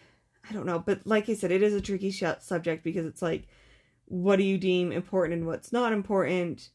I 0.49 0.53
don't 0.53 0.65
know, 0.65 0.79
but 0.79 1.05
like 1.05 1.29
I 1.29 1.33
said, 1.33 1.51
it 1.51 1.63
is 1.63 1.73
a 1.73 1.81
tricky 1.81 2.11
sh- 2.11 2.23
subject 2.39 2.83
because 2.83 3.05
it's 3.05 3.21
like, 3.21 3.47
what 4.05 4.37
do 4.37 4.43
you 4.43 4.57
deem 4.57 4.93
important 4.93 5.39
and 5.39 5.47
what's 5.47 5.73
not 5.73 5.91
important 5.91 6.69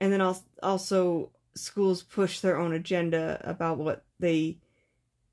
and 0.00 0.12
then 0.12 0.22
also 0.62 1.30
schools 1.54 2.02
push 2.02 2.40
their 2.40 2.58
own 2.58 2.72
agenda 2.72 3.40
about 3.44 3.78
what 3.78 4.04
they 4.18 4.58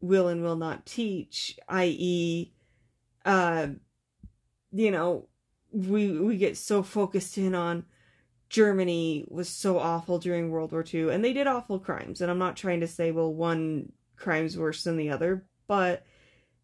will 0.01 0.27
and 0.27 0.41
will 0.41 0.55
not 0.55 0.85
teach, 0.85 1.57
i.e., 1.69 2.53
uh, 3.25 3.67
you 4.71 4.91
know, 4.91 5.27
we 5.71 6.19
we 6.19 6.37
get 6.37 6.57
so 6.57 6.81
focused 6.81 7.37
in 7.37 7.53
on 7.53 7.85
Germany 8.49 9.25
was 9.29 9.49
so 9.49 9.77
awful 9.77 10.19
during 10.19 10.49
World 10.49 10.71
War 10.71 10.85
II, 10.91 11.09
and 11.09 11.23
they 11.23 11.33
did 11.33 11.47
awful 11.47 11.79
crimes. 11.79 12.21
And 12.21 12.31
I'm 12.31 12.37
not 12.37 12.55
trying 12.55 12.79
to 12.79 12.87
say, 12.87 13.11
well, 13.11 13.33
one 13.33 13.91
crime's 14.15 14.57
worse 14.57 14.83
than 14.83 14.97
the 14.97 15.09
other, 15.09 15.45
but 15.67 16.05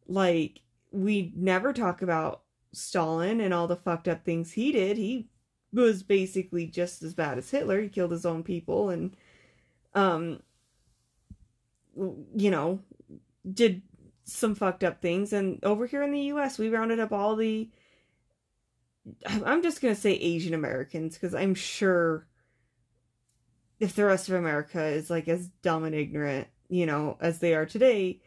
like 0.07 0.61
we 0.91 1.33
never 1.35 1.73
talk 1.73 2.01
about 2.01 2.43
Stalin 2.71 3.41
and 3.41 3.53
all 3.53 3.67
the 3.67 3.75
fucked 3.75 4.07
up 4.07 4.23
things 4.23 4.53
he 4.53 4.71
did. 4.71 4.97
He 4.97 5.27
was 5.71 6.03
basically 6.03 6.67
just 6.67 7.01
as 7.03 7.13
bad 7.13 7.37
as 7.37 7.49
Hitler. 7.49 7.81
He 7.81 7.89
killed 7.89 8.11
his 8.11 8.25
own 8.25 8.43
people 8.43 8.89
and 8.89 9.15
um 9.95 10.41
you 12.35 12.49
know, 12.49 12.79
did 13.51 13.81
some 14.25 14.55
fucked 14.55 14.83
up 14.83 15.01
things. 15.01 15.33
And 15.33 15.59
over 15.63 15.85
here 15.85 16.03
in 16.03 16.11
the 16.11 16.21
US 16.21 16.57
we 16.57 16.69
rounded 16.69 16.99
up 16.99 17.11
all 17.11 17.35
the 17.35 17.69
I'm 19.25 19.61
just 19.61 19.81
going 19.81 19.93
to 19.93 19.99
say 19.99 20.13
Asian 20.13 20.53
Americans 20.53 21.15
because 21.15 21.35
I'm 21.35 21.55
sure 21.55 22.25
if 23.79 23.95
the 23.95 24.05
rest 24.05 24.29
of 24.29 24.35
America 24.35 24.81
is 24.81 25.09
like 25.09 25.27
as 25.27 25.49
dumb 25.61 25.83
and 25.83 25.93
ignorant, 25.93 26.47
you 26.69 26.85
know, 26.85 27.17
as 27.19 27.39
they 27.39 27.53
are 27.53 27.65
today, 27.65 28.21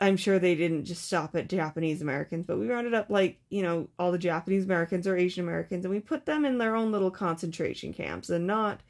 I'm 0.00 0.16
sure 0.16 0.38
they 0.38 0.56
didn't 0.56 0.86
just 0.86 1.04
stop 1.04 1.36
at 1.36 1.48
Japanese 1.48 2.02
Americans, 2.02 2.46
but 2.46 2.58
we 2.58 2.68
rounded 2.68 2.94
up 2.94 3.10
like, 3.10 3.38
you 3.48 3.62
know, 3.62 3.88
all 3.98 4.10
the 4.10 4.18
Japanese 4.18 4.64
Americans 4.64 5.06
or 5.06 5.16
Asian 5.16 5.44
Americans 5.44 5.84
and 5.84 5.94
we 5.94 6.00
put 6.00 6.26
them 6.26 6.44
in 6.44 6.58
their 6.58 6.74
own 6.74 6.90
little 6.90 7.10
concentration 7.10 7.92
camps 7.92 8.28
and 8.30 8.46
not 8.46 8.80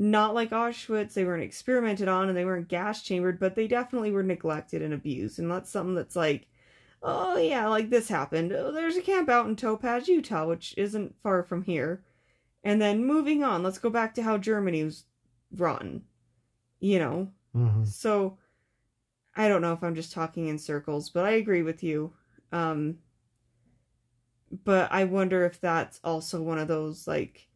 not 0.00 0.34
like 0.34 0.48
Auschwitz, 0.48 1.12
they 1.12 1.26
weren't 1.26 1.42
experimented 1.42 2.08
on 2.08 2.30
and 2.30 2.36
they 2.36 2.46
weren't 2.46 2.68
gas 2.68 3.02
chambered, 3.02 3.38
but 3.38 3.54
they 3.54 3.68
definitely 3.68 4.10
were 4.10 4.22
neglected 4.22 4.80
and 4.80 4.94
abused. 4.94 5.38
And 5.38 5.50
that's 5.50 5.68
something 5.68 5.94
that's 5.94 6.16
like, 6.16 6.46
oh 7.02 7.36
yeah, 7.36 7.68
like 7.68 7.90
this 7.90 8.08
happened. 8.08 8.50
Oh, 8.50 8.72
there's 8.72 8.96
a 8.96 9.02
camp 9.02 9.28
out 9.28 9.46
in 9.46 9.56
Topaz, 9.56 10.08
Utah, 10.08 10.46
which 10.46 10.74
isn't 10.78 11.16
far 11.22 11.42
from 11.42 11.64
here. 11.64 12.02
And 12.64 12.80
then 12.80 13.04
moving 13.04 13.44
on, 13.44 13.62
let's 13.62 13.76
go 13.76 13.90
back 13.90 14.14
to 14.14 14.22
how 14.22 14.38
Germany 14.38 14.84
was 14.84 15.04
run. 15.54 16.04
You 16.78 16.98
know? 16.98 17.32
Mm-hmm. 17.54 17.84
So 17.84 18.38
I 19.36 19.48
don't 19.48 19.60
know 19.60 19.74
if 19.74 19.82
I'm 19.82 19.94
just 19.94 20.12
talking 20.12 20.48
in 20.48 20.58
circles, 20.58 21.10
but 21.10 21.26
I 21.26 21.32
agree 21.32 21.62
with 21.62 21.82
you. 21.82 22.14
Um, 22.52 23.00
but 24.64 24.90
I 24.90 25.04
wonder 25.04 25.44
if 25.44 25.60
that's 25.60 26.00
also 26.02 26.40
one 26.40 26.58
of 26.58 26.68
those 26.68 27.06
like 27.06 27.48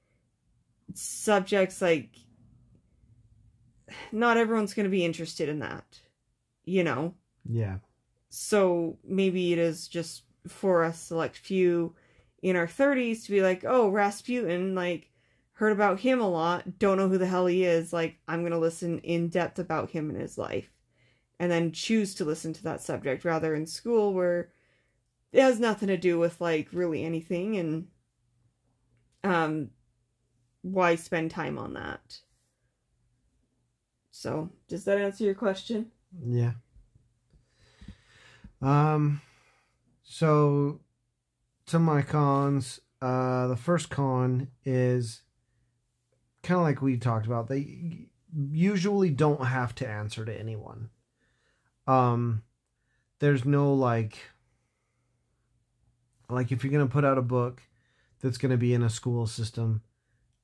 subjects 0.92 1.80
like 1.80 2.10
not 4.12 4.36
everyone's 4.36 4.74
going 4.74 4.84
to 4.84 4.90
be 4.90 5.04
interested 5.04 5.48
in 5.48 5.60
that. 5.60 6.00
You 6.64 6.84
know. 6.84 7.14
Yeah. 7.48 7.78
So 8.30 8.98
maybe 9.04 9.52
it 9.52 9.58
is 9.58 9.88
just 9.88 10.22
for 10.48 10.84
a 10.84 10.92
select 10.92 11.36
few 11.36 11.94
in 12.42 12.56
our 12.56 12.66
30s 12.66 13.24
to 13.24 13.30
be 13.30 13.42
like, 13.42 13.64
"Oh, 13.66 13.88
Rasputin, 13.88 14.74
like 14.74 15.10
heard 15.52 15.72
about 15.72 16.00
him 16.00 16.20
a 16.20 16.28
lot, 16.28 16.78
don't 16.78 16.98
know 16.98 17.08
who 17.08 17.18
the 17.18 17.26
hell 17.26 17.46
he 17.46 17.64
is, 17.64 17.92
like 17.92 18.18
I'm 18.26 18.40
going 18.40 18.52
to 18.52 18.58
listen 18.58 18.98
in 19.00 19.28
depth 19.28 19.58
about 19.58 19.90
him 19.90 20.10
and 20.10 20.20
his 20.20 20.36
life." 20.38 20.70
and 21.38 21.50
then 21.50 21.72
choose 21.72 22.14
to 22.14 22.24
listen 22.24 22.52
to 22.52 22.62
that 22.62 22.80
subject 22.80 23.24
rather 23.24 23.54
in 23.54 23.66
school 23.66 24.14
where 24.14 24.50
it 25.32 25.40
has 25.40 25.58
nothing 25.58 25.88
to 25.88 25.96
do 25.96 26.18
with 26.18 26.40
like 26.40 26.68
really 26.72 27.04
anything 27.04 27.56
and 27.56 27.88
um 29.24 29.70
why 30.62 30.94
spend 30.94 31.30
time 31.30 31.58
on 31.58 31.74
that 31.74 32.20
so 34.16 34.48
does 34.68 34.84
that 34.84 34.98
answer 34.98 35.24
your 35.24 35.34
question 35.34 35.90
Yeah. 36.24 36.52
Um 38.62 39.20
so 40.04 40.80
to 41.66 41.80
my 41.80 42.02
cons, 42.02 42.80
uh 43.02 43.48
the 43.48 43.56
first 43.56 43.90
con 43.90 44.48
is 44.64 45.22
kind 46.44 46.58
of 46.58 46.62
like 46.62 46.80
we 46.80 46.96
talked 46.96 47.26
about. 47.26 47.48
They 47.48 48.06
usually 48.52 49.10
don't 49.10 49.46
have 49.46 49.74
to 49.76 49.88
answer 49.88 50.24
to 50.24 50.38
anyone. 50.38 50.90
Um 51.88 52.44
there's 53.18 53.44
no 53.44 53.74
like 53.74 54.16
like 56.30 56.52
if 56.52 56.62
you're 56.62 56.70
to 56.86 56.92
put 56.92 57.04
out 57.04 57.18
a 57.18 57.22
book 57.22 57.62
that's 58.20 58.38
to 58.52 58.56
be 58.56 58.74
in 58.74 58.84
a 58.84 58.90
school 58.90 59.26
system, 59.26 59.82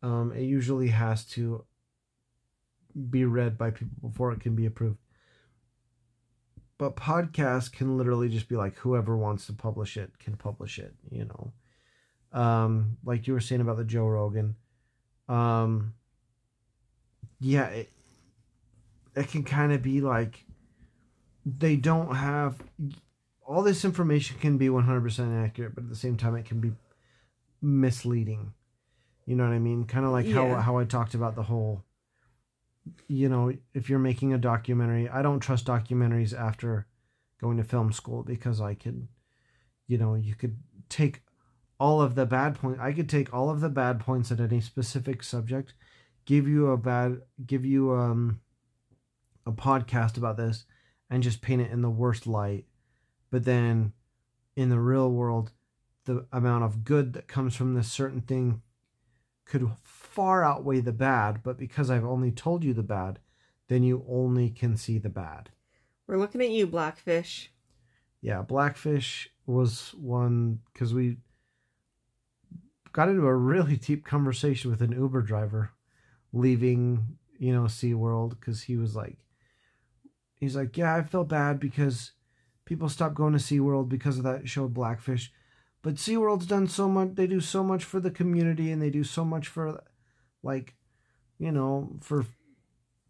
um 0.02 0.32
it 0.32 0.42
usually 0.42 0.88
has 0.88 1.24
to 1.26 1.64
be 3.10 3.24
read 3.24 3.58
by 3.58 3.70
people 3.70 4.08
before 4.08 4.32
it 4.32 4.40
can 4.40 4.54
be 4.54 4.66
approved. 4.66 4.98
But 6.78 6.96
podcasts 6.96 7.70
can 7.70 7.98
literally 7.98 8.28
just 8.28 8.48
be 8.48 8.56
like 8.56 8.76
whoever 8.76 9.16
wants 9.16 9.46
to 9.46 9.52
publish 9.52 9.96
it 9.96 10.18
can 10.18 10.36
publish 10.36 10.78
it, 10.78 10.94
you 11.10 11.26
know. 11.26 11.52
Um, 12.32 12.96
like 13.04 13.26
you 13.26 13.34
were 13.34 13.40
saying 13.40 13.60
about 13.60 13.76
the 13.76 13.84
Joe 13.84 14.06
Rogan. 14.06 14.56
Um, 15.28 15.94
yeah, 17.38 17.66
it, 17.66 17.90
it 19.14 19.28
can 19.28 19.42
kind 19.42 19.72
of 19.72 19.82
be 19.82 20.00
like 20.00 20.44
they 21.44 21.76
don't 21.76 22.14
have 22.14 22.62
all 23.50 23.62
this 23.62 23.84
information 23.84 24.38
can 24.38 24.58
be 24.58 24.68
100% 24.68 25.44
accurate, 25.44 25.74
but 25.74 25.82
at 25.82 25.90
the 25.90 25.96
same 25.96 26.16
time, 26.16 26.36
it 26.36 26.44
can 26.44 26.60
be 26.60 26.72
misleading. 27.60 28.52
You 29.26 29.34
know 29.34 29.44
what 29.44 29.52
I 29.52 29.58
mean? 29.58 29.86
Kind 29.86 30.06
of 30.06 30.12
like 30.12 30.28
how, 30.28 30.54
how 30.54 30.78
I 30.78 30.84
talked 30.84 31.14
about 31.14 31.34
the 31.34 31.42
whole 31.42 31.82
you 33.08 33.28
know, 33.28 33.52
if 33.74 33.88
you're 33.88 33.98
making 33.98 34.32
a 34.32 34.38
documentary, 34.38 35.08
I 35.08 35.22
don't 35.22 35.40
trust 35.40 35.66
documentaries 35.66 36.38
after 36.38 36.86
going 37.40 37.56
to 37.56 37.64
film 37.64 37.92
school 37.92 38.22
because 38.22 38.60
I 38.60 38.74
could, 38.74 39.08
you 39.86 39.98
know, 39.98 40.14
you 40.14 40.34
could 40.34 40.58
take 40.88 41.22
all 41.78 42.02
of 42.02 42.14
the 42.14 42.26
bad 42.26 42.54
point. 42.56 42.78
I 42.78 42.92
could 42.92 43.08
take 43.08 43.32
all 43.32 43.50
of 43.50 43.60
the 43.60 43.70
bad 43.70 44.00
points 44.00 44.30
at 44.30 44.40
any 44.40 44.60
specific 44.60 45.22
subject, 45.22 45.74
give 46.26 46.46
you 46.46 46.70
a 46.70 46.76
bad, 46.76 47.22
give 47.46 47.64
you 47.64 47.92
um, 47.92 48.40
a 49.46 49.52
podcast 49.52 50.16
about 50.16 50.36
this, 50.36 50.64
and 51.08 51.22
just 51.22 51.42
paint 51.42 51.62
it 51.62 51.70
in 51.70 51.82
the 51.82 51.90
worst 51.90 52.26
light. 52.26 52.66
But 53.30 53.44
then, 53.44 53.92
in 54.56 54.68
the 54.68 54.80
real 54.80 55.10
world, 55.10 55.52
the 56.04 56.26
amount 56.32 56.64
of 56.64 56.84
good 56.84 57.12
that 57.14 57.28
comes 57.28 57.56
from 57.56 57.74
this 57.74 57.90
certain 57.90 58.20
thing 58.20 58.62
could 59.44 59.70
far 60.10 60.44
outweigh 60.44 60.80
the 60.80 60.92
bad, 60.92 61.42
but 61.42 61.56
because 61.56 61.90
I've 61.90 62.04
only 62.04 62.30
told 62.30 62.64
you 62.64 62.74
the 62.74 62.82
bad, 62.82 63.20
then 63.68 63.82
you 63.82 64.04
only 64.08 64.50
can 64.50 64.76
see 64.76 64.98
the 64.98 65.08
bad. 65.08 65.50
we're 66.06 66.18
looking 66.18 66.40
at 66.40 66.50
you 66.50 66.66
blackfish 66.66 67.50
Yeah, 68.20 68.42
Blackfish 68.42 69.30
was 69.46 69.94
one 69.94 70.60
because 70.72 70.92
we 70.92 71.18
got 72.92 73.08
into 73.08 73.26
a 73.26 73.34
really 73.34 73.76
deep 73.88 74.04
conversation 74.04 74.70
with 74.70 74.82
an 74.82 74.92
Uber 74.92 75.22
driver 75.22 75.70
leaving, 76.32 77.18
you 77.38 77.52
know, 77.52 77.62
SeaWorld 77.62 78.30
because 78.30 78.62
he 78.62 78.76
was 78.76 78.94
like, 78.94 79.18
he's 80.34 80.56
like, 80.56 80.76
yeah, 80.76 80.94
I 80.94 81.02
feel 81.02 81.24
bad 81.24 81.60
because 81.60 82.12
people 82.64 82.88
stopped 82.88 83.14
going 83.14 83.32
to 83.32 83.38
SeaWorld 83.38 83.88
because 83.88 84.18
of 84.18 84.24
that 84.24 84.48
show 84.48 84.68
Blackfish. 84.68 85.32
But 85.82 85.94
SeaWorld's 85.94 86.46
done 86.46 86.68
so 86.68 86.88
much, 86.88 87.14
they 87.14 87.26
do 87.26 87.40
so 87.40 87.64
much 87.64 87.84
for 87.84 88.00
the 88.00 88.10
community 88.10 88.70
and 88.70 88.82
they 88.82 88.90
do 88.90 89.02
so 89.02 89.24
much 89.24 89.48
for, 89.48 89.82
like, 90.42 90.74
you 91.38 91.52
know, 91.52 91.96
for 92.00 92.24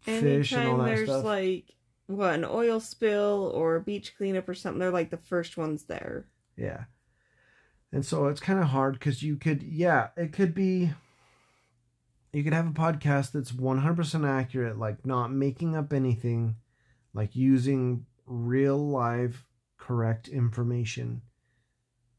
fish 0.01 0.51
and 0.51 0.67
all 0.67 0.77
that 0.77 0.85
there's 0.85 1.09
stuff. 1.09 1.23
like 1.23 1.65
what 2.07 2.33
an 2.33 2.45
oil 2.45 2.79
spill 2.79 3.51
or 3.53 3.75
a 3.75 3.81
beach 3.81 4.15
cleanup 4.17 4.49
or 4.49 4.53
something 4.53 4.79
they're 4.79 4.89
like 4.91 5.11
the 5.11 5.17
first 5.17 5.57
ones 5.57 5.83
there 5.83 6.25
Yeah. 6.57 6.85
And 7.93 8.05
so 8.05 8.27
it's 8.27 8.39
kind 8.39 8.59
of 8.59 8.65
hard 8.67 8.93
because 8.93 9.21
you 9.21 9.35
could, 9.35 9.63
yeah, 9.63 10.09
it 10.15 10.31
could 10.31 10.53
be, 10.53 10.91
you 12.31 12.43
could 12.43 12.53
have 12.53 12.67
a 12.67 12.71
podcast 12.71 13.33
that's 13.33 13.51
100% 13.51 14.27
accurate, 14.27 14.79
like 14.79 15.05
not 15.05 15.31
making 15.31 15.75
up 15.75 15.91
anything, 15.91 16.55
like 17.13 17.35
using 17.35 18.05
real 18.25 18.77
live 18.77 19.45
correct 19.77 20.29
information 20.29 21.21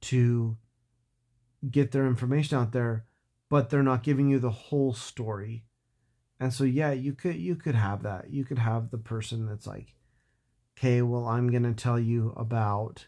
to 0.03 0.59
get 1.71 1.93
their 1.93 2.07
information 2.07 2.59
out 2.59 2.73
there, 2.73 3.07
but 3.53 3.69
they're 3.69 3.83
not 3.83 4.03
giving 4.03 4.29
you 4.29 4.39
the 4.39 4.51
whole 4.51 4.95
story. 4.95 5.65
And 6.41 6.53
so 6.53 6.65
yeah, 6.65 6.93
you 6.93 7.13
could 7.13 7.37
you 7.37 7.55
could 7.55 7.77
have 7.77 8.03
that. 8.03 8.31
You 8.31 8.45
could 8.45 8.59
have 8.59 8.91
the 8.91 8.99
person 8.99 9.47
that's 9.47 9.67
like, 9.67 9.95
"Okay, 10.77 11.03
well, 11.03 11.27
I'm 11.27 11.51
going 11.51 11.63
to 11.63 11.75
tell 11.75 12.01
you 12.01 12.33
about 12.37 13.07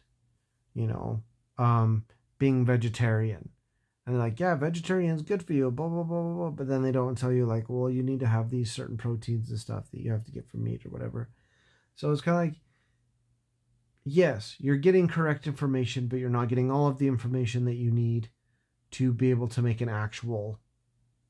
you 0.75 0.87
know, 0.87 1.23
um, 1.57 2.05
being 2.39 2.67
vegetarian. 2.67 3.49
And 4.07 4.15
they're 4.15 4.23
like, 4.23 4.39
yeah, 4.39 4.55
vegetarian's 4.55 5.23
good 5.23 5.43
for 5.43 5.55
you, 5.55 5.71
blah, 5.71 5.89
blah, 5.89 6.03
blah, 6.03 6.23
blah, 6.23 6.35
blah. 6.35 6.51
But 6.51 6.69
then 6.69 6.83
they 6.83 6.93
don't 6.93 7.17
tell 7.17 7.33
you, 7.33 7.47
like, 7.47 7.71
well, 7.71 7.89
you 7.89 8.03
need 8.03 8.21
to 8.21 8.27
have 8.27 8.51
these 8.51 8.71
certain 8.71 8.99
proteins 8.99 9.49
and 9.49 9.59
stuff 9.59 9.91
that 9.91 10.01
you 10.01 10.13
have 10.13 10.25
to 10.25 10.33
get 10.33 10.49
from 10.51 10.65
meat 10.65 10.85
or 10.85 10.91
whatever. 10.91 11.31
So 11.97 12.13
it's 12.13 12.21
kind 12.21 12.37
of 12.37 12.53
like, 12.53 12.61
yes, 14.05 14.57
you're 14.59 14.77
getting 14.77 15.09
correct 15.09 15.47
information, 15.47 16.09
but 16.09 16.19
you're 16.19 16.29
not 16.29 16.49
getting 16.49 16.71
all 16.71 16.87
of 16.87 16.99
the 16.99 17.09
information 17.09 17.65
that 17.65 17.77
you 17.77 17.91
need 17.91 18.29
to 18.95 19.13
be 19.13 19.31
able 19.31 19.49
to 19.49 19.63
make 19.63 19.81
an 19.81 19.89
actual 19.89 20.59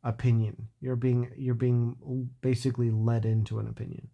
opinion. 0.03 0.69
You're 0.81 0.97
being, 0.97 1.31
you're 1.37 1.55
being 1.55 2.31
basically 2.41 2.91
led 2.91 3.25
into 3.25 3.59
an 3.59 3.69
opinion. 3.69 4.09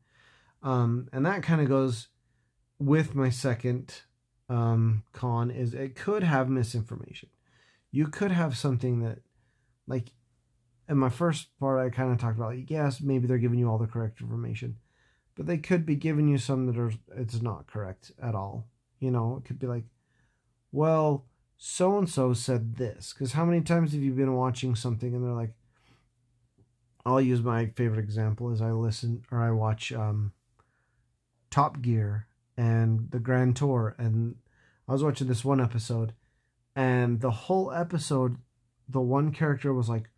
Um, 0.63 1.09
and 1.13 1.25
that 1.27 1.43
kind 1.43 1.61
of 1.61 1.69
goes 1.69 2.09
with 2.79 3.15
my 3.15 3.31
second 3.31 4.03
um, 4.49 5.05
con 5.13 5.51
is 5.51 5.75
it 5.75 5.95
could 5.95 6.23
have 6.23 6.49
misinformation. 6.49 7.29
You 7.91 8.07
could 8.07 8.31
have 8.31 8.57
something 8.57 9.01
that, 9.01 9.19
like, 9.87 10.13
in 10.89 10.97
my 10.99 11.09
first 11.09 11.49
part, 11.59 11.79
I 11.79 11.91
kind 11.91 12.13
of 12.13 12.19
talked 12.19 12.37
about, 12.37 12.55
like, 12.55 12.71
yes, 12.71 13.01
maybe 13.01 13.27
they're 13.27 13.39
giving 13.39 13.59
you 13.59 13.69
all 13.69 13.79
the 13.79 13.87
correct 13.87 14.21
information, 14.21 14.77
but 15.37 15.47
they 15.47 15.59
could 15.59 15.87
be 15.87 15.95
giving 15.97 16.29
you 16.29 16.39
some 16.39 16.67
that 16.67 16.79
are 16.79 16.93
it's 17.17 17.41
not 17.41 17.67
correct 17.67 18.13
at 18.21 18.35
all. 18.35 18.69
You 18.99 19.11
know, 19.11 19.37
it 19.39 19.47
could 19.47 19.59
be 19.59 19.67
like, 19.67 19.85
well, 20.73 21.27
so 21.63 21.99
and 21.99 22.09
so 22.09 22.33
said 22.33 22.77
this. 22.77 23.13
Because 23.13 23.35
how 23.35 23.45
many 23.45 23.61
times 23.61 23.93
have 23.93 24.01
you 24.01 24.13
been 24.13 24.35
watching 24.35 24.75
something 24.75 25.15
and 25.15 25.23
they're 25.23 25.33
like, 25.33 25.53
I'll 27.05 27.21
use 27.21 27.43
my 27.43 27.67
favorite 27.67 28.01
example 28.01 28.51
as 28.51 28.63
I 28.63 28.73
listen 28.73 29.25
or 29.31 29.41
I 29.43 29.51
watch 29.51 29.93
um, 29.93 30.33
Top 31.51 31.83
Gear 31.83 32.27
and 32.57 33.11
the 33.11 33.19
Grand 33.19 33.57
Tour, 33.57 33.95
and 33.99 34.37
I 34.89 34.93
was 34.93 35.05
watching 35.05 35.29
this 35.29 35.45
one 35.45 35.61
episode, 35.61 36.15
and 36.75 37.21
the 37.21 37.31
whole 37.31 37.73
episode, 37.73 38.39
the 38.89 39.01
one 39.01 39.33
character 39.33 39.73
was 39.73 39.89
like, 39.89 40.11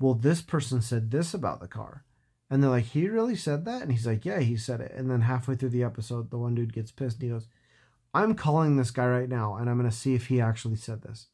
"Well, 0.00 0.14
this 0.14 0.40
person 0.40 0.80
said 0.80 1.10
this 1.10 1.34
about 1.34 1.60
the 1.60 1.68
car," 1.68 2.04
and 2.48 2.62
they're 2.62 2.70
like, 2.70 2.86
"He 2.86 3.06
really 3.08 3.36
said 3.36 3.66
that?" 3.66 3.82
And 3.82 3.92
he's 3.92 4.06
like, 4.06 4.24
"Yeah, 4.24 4.40
he 4.40 4.56
said 4.56 4.80
it." 4.80 4.92
And 4.94 5.10
then 5.10 5.22
halfway 5.22 5.56
through 5.56 5.70
the 5.70 5.84
episode, 5.84 6.30
the 6.30 6.38
one 6.38 6.54
dude 6.54 6.72
gets 6.72 6.90
pissed 6.90 7.16
and 7.16 7.24
he 7.24 7.28
goes, 7.28 7.48
"I'm 8.14 8.34
calling 8.34 8.76
this 8.76 8.90
guy 8.90 9.06
right 9.06 9.28
now, 9.28 9.56
and 9.56 9.68
I'm 9.68 9.76
gonna 9.76 9.92
see 9.92 10.14
if 10.14 10.26
he 10.28 10.40
actually 10.40 10.76
said 10.76 11.02
this." 11.02 11.28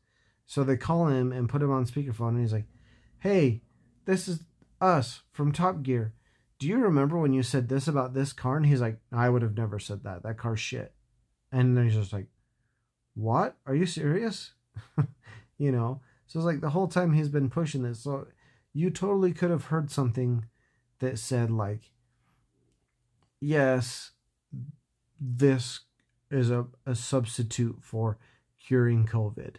So 0.46 0.64
they 0.64 0.76
call 0.76 1.06
him 1.06 1.32
and 1.32 1.48
put 1.48 1.62
him 1.62 1.70
on 1.70 1.86
speakerphone, 1.86 2.30
and 2.30 2.40
he's 2.40 2.52
like, 2.52 2.66
"Hey, 3.20 3.62
this 4.04 4.26
is 4.26 4.44
us 4.80 5.22
from 5.32 5.52
Top 5.52 5.82
Gear. 5.82 6.14
Do 6.58 6.66
you 6.66 6.78
remember 6.78 7.18
when 7.18 7.32
you 7.32 7.42
said 7.42 7.68
this 7.68 7.88
about 7.88 8.14
this 8.14 8.32
car? 8.32 8.56
And 8.56 8.66
he's 8.66 8.80
like, 8.80 8.98
I 9.12 9.28
would 9.28 9.42
have 9.42 9.56
never 9.56 9.78
said 9.78 10.04
that. 10.04 10.22
That 10.22 10.38
car's 10.38 10.60
shit. 10.60 10.92
And 11.52 11.76
then 11.76 11.84
he's 11.84 11.94
just 11.94 12.12
like, 12.12 12.26
What? 13.14 13.56
Are 13.66 13.74
you 13.74 13.86
serious? 13.86 14.52
you 15.58 15.72
know? 15.72 16.00
So 16.26 16.38
it's 16.38 16.46
like 16.46 16.60
the 16.60 16.70
whole 16.70 16.88
time 16.88 17.12
he's 17.12 17.28
been 17.28 17.50
pushing 17.50 17.82
this. 17.82 18.00
So 18.00 18.26
you 18.72 18.90
totally 18.90 19.32
could 19.32 19.50
have 19.50 19.66
heard 19.66 19.90
something 19.90 20.46
that 21.00 21.18
said, 21.18 21.50
like, 21.50 21.92
Yes, 23.40 24.10
this 25.18 25.80
is 26.30 26.50
a, 26.50 26.66
a 26.86 26.94
substitute 26.94 27.78
for 27.80 28.18
curing 28.58 29.06
COVID. 29.06 29.56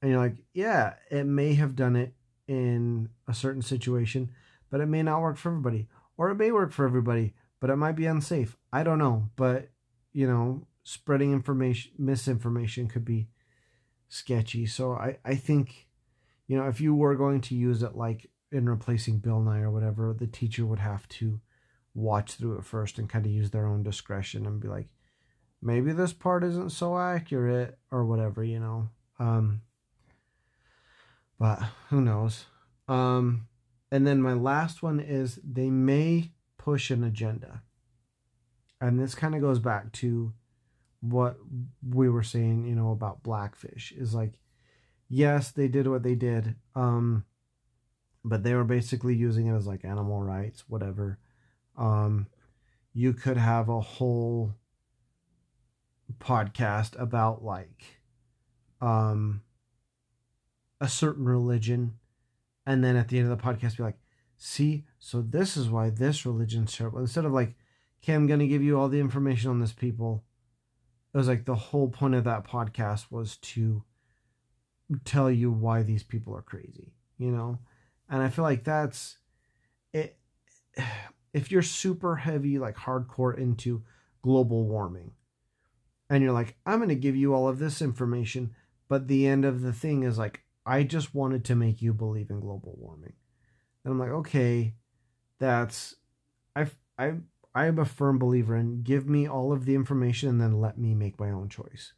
And 0.00 0.10
you're 0.10 0.20
like, 0.20 0.36
Yeah, 0.52 0.94
it 1.10 1.24
may 1.24 1.54
have 1.54 1.76
done 1.76 1.96
it 1.96 2.14
in 2.46 3.08
a 3.26 3.34
certain 3.34 3.62
situation, 3.62 4.30
but 4.70 4.80
it 4.80 4.86
may 4.86 5.02
not 5.02 5.20
work 5.20 5.36
for 5.36 5.50
everybody. 5.50 5.88
Or 6.16 6.30
it 6.30 6.36
may 6.36 6.52
work 6.52 6.72
for 6.72 6.86
everybody, 6.86 7.34
but 7.60 7.70
it 7.70 7.76
might 7.76 7.96
be 7.96 8.06
unsafe. 8.06 8.56
I 8.72 8.82
don't 8.82 8.98
know. 8.98 9.30
But, 9.36 9.70
you 10.12 10.26
know, 10.26 10.66
spreading 10.82 11.32
information, 11.32 11.92
misinformation 11.98 12.88
could 12.88 13.04
be 13.04 13.28
sketchy. 14.08 14.66
So 14.66 14.92
I, 14.92 15.18
I 15.24 15.34
think, 15.34 15.88
you 16.46 16.56
know, 16.56 16.68
if 16.68 16.80
you 16.80 16.94
were 16.94 17.16
going 17.16 17.40
to 17.42 17.54
use 17.54 17.82
it 17.82 17.96
like 17.96 18.30
in 18.52 18.68
replacing 18.68 19.18
Bill 19.18 19.40
Nye 19.40 19.60
or 19.60 19.70
whatever, 19.70 20.14
the 20.16 20.26
teacher 20.26 20.64
would 20.64 20.78
have 20.78 21.06
to 21.08 21.40
watch 21.94 22.34
through 22.34 22.58
it 22.58 22.64
first 22.64 22.98
and 22.98 23.08
kind 23.08 23.26
of 23.26 23.32
use 23.32 23.50
their 23.50 23.66
own 23.66 23.82
discretion 23.82 24.46
and 24.46 24.60
be 24.60 24.68
like, 24.68 24.88
maybe 25.66 25.90
this 25.92 26.12
part 26.12 26.44
isn't 26.44 26.70
so 26.70 26.96
accurate 26.96 27.76
or 27.90 28.04
whatever, 28.04 28.44
you 28.44 28.60
know. 28.60 28.88
Um, 29.18 29.62
but 31.40 31.60
who 31.90 32.00
knows? 32.00 32.44
Um, 32.86 33.48
and 33.90 34.06
then 34.06 34.22
my 34.22 34.32
last 34.32 34.82
one 34.82 35.00
is 35.00 35.40
they 35.42 35.68
may 35.68 36.30
push 36.56 36.90
an 36.90 37.02
agenda. 37.02 37.62
And 38.80 39.00
this 39.00 39.16
kind 39.16 39.34
of 39.34 39.40
goes 39.40 39.58
back 39.58 39.90
to 39.94 40.32
what 41.00 41.36
we 41.86 42.08
were 42.08 42.22
saying, 42.22 42.66
you 42.66 42.76
know, 42.76 42.92
about 42.92 43.24
Blackfish 43.24 43.92
is 43.96 44.14
like, 44.14 44.34
yes, 45.08 45.50
they 45.50 45.66
did 45.66 45.88
what 45.88 46.04
they 46.04 46.14
did. 46.14 46.54
Um, 46.76 47.24
but 48.24 48.44
they 48.44 48.54
were 48.54 48.64
basically 48.64 49.16
using 49.16 49.48
it 49.48 49.56
as 49.56 49.66
like 49.66 49.84
animal 49.84 50.22
rights, 50.22 50.64
whatever. 50.68 51.18
Um, 51.76 52.28
you 52.92 53.12
could 53.12 53.36
have 53.36 53.68
a 53.68 53.80
whole 53.80 54.54
podcast 56.20 57.00
about 57.00 57.44
like, 57.44 57.84
um, 58.80 59.42
a 60.80 60.88
certain 60.88 61.24
religion 61.24 61.94
and 62.66 62.82
then 62.84 62.96
at 62.96 63.08
the 63.08 63.18
end 63.18 63.30
of 63.30 63.36
the 63.36 63.42
podcast 63.42 63.76
be 63.76 63.82
like 63.82 63.98
see 64.36 64.84
so 64.98 65.22
this 65.22 65.56
is 65.56 65.70
why 65.70 65.88
this 65.88 66.26
religion's 66.26 66.76
terrible 66.76 66.98
instead 66.98 67.24
of 67.24 67.32
like 67.32 67.54
okay 68.02 68.12
i'm 68.12 68.26
going 68.26 68.40
to 68.40 68.46
give 68.46 68.62
you 68.62 68.78
all 68.78 68.88
the 68.88 69.00
information 69.00 69.50
on 69.50 69.60
this 69.60 69.72
people 69.72 70.24
it 71.14 71.16
was 71.16 71.28
like 71.28 71.46
the 71.46 71.54
whole 71.54 71.88
point 71.88 72.14
of 72.14 72.24
that 72.24 72.46
podcast 72.46 73.10
was 73.10 73.38
to 73.38 73.82
tell 75.04 75.30
you 75.30 75.50
why 75.50 75.82
these 75.82 76.02
people 76.02 76.36
are 76.36 76.42
crazy 76.42 76.92
you 77.18 77.30
know? 77.30 77.58
And 78.10 78.22
i 78.22 78.28
feel 78.28 78.44
like 78.44 78.64
that's 78.64 79.16
it 79.92 80.18
if 81.32 81.50
you're 81.50 81.62
super 81.62 82.16
heavy 82.16 82.58
like 82.58 82.76
hardcore 82.76 83.36
into 83.36 83.82
global 84.22 84.66
warming 84.66 85.12
and 86.08 86.22
you're 86.22 86.32
like 86.32 86.56
i'm 86.66 86.78
going 86.78 86.88
to 86.88 86.94
give 86.94 87.16
you 87.16 87.34
all 87.34 87.48
of 87.48 87.58
this 87.58 87.82
information 87.82 88.54
but 88.88 89.08
the 89.08 89.26
end 89.26 89.44
of 89.44 89.62
the 89.62 89.72
thing 89.72 90.02
is 90.02 90.18
like 90.18 90.42
I 90.66 90.82
just 90.82 91.14
wanted 91.14 91.44
to 91.44 91.54
make 91.54 91.80
you 91.80 91.94
believe 91.94 92.28
in 92.28 92.40
global 92.40 92.74
warming. 92.76 93.12
And 93.84 93.92
I'm 93.92 94.00
like, 94.00 94.10
okay, 94.10 94.74
that's 95.38 95.94
I 96.56 96.66
I 96.98 97.14
I 97.54 97.66
am 97.66 97.78
a 97.78 97.84
firm 97.84 98.18
believer 98.18 98.56
in 98.56 98.82
give 98.82 99.08
me 99.08 99.28
all 99.28 99.52
of 99.52 99.64
the 99.64 99.76
information 99.76 100.28
and 100.28 100.40
then 100.40 100.60
let 100.60 100.76
me 100.76 100.92
make 100.92 101.20
my 101.20 101.30
own 101.30 101.48
choice. 101.48 101.92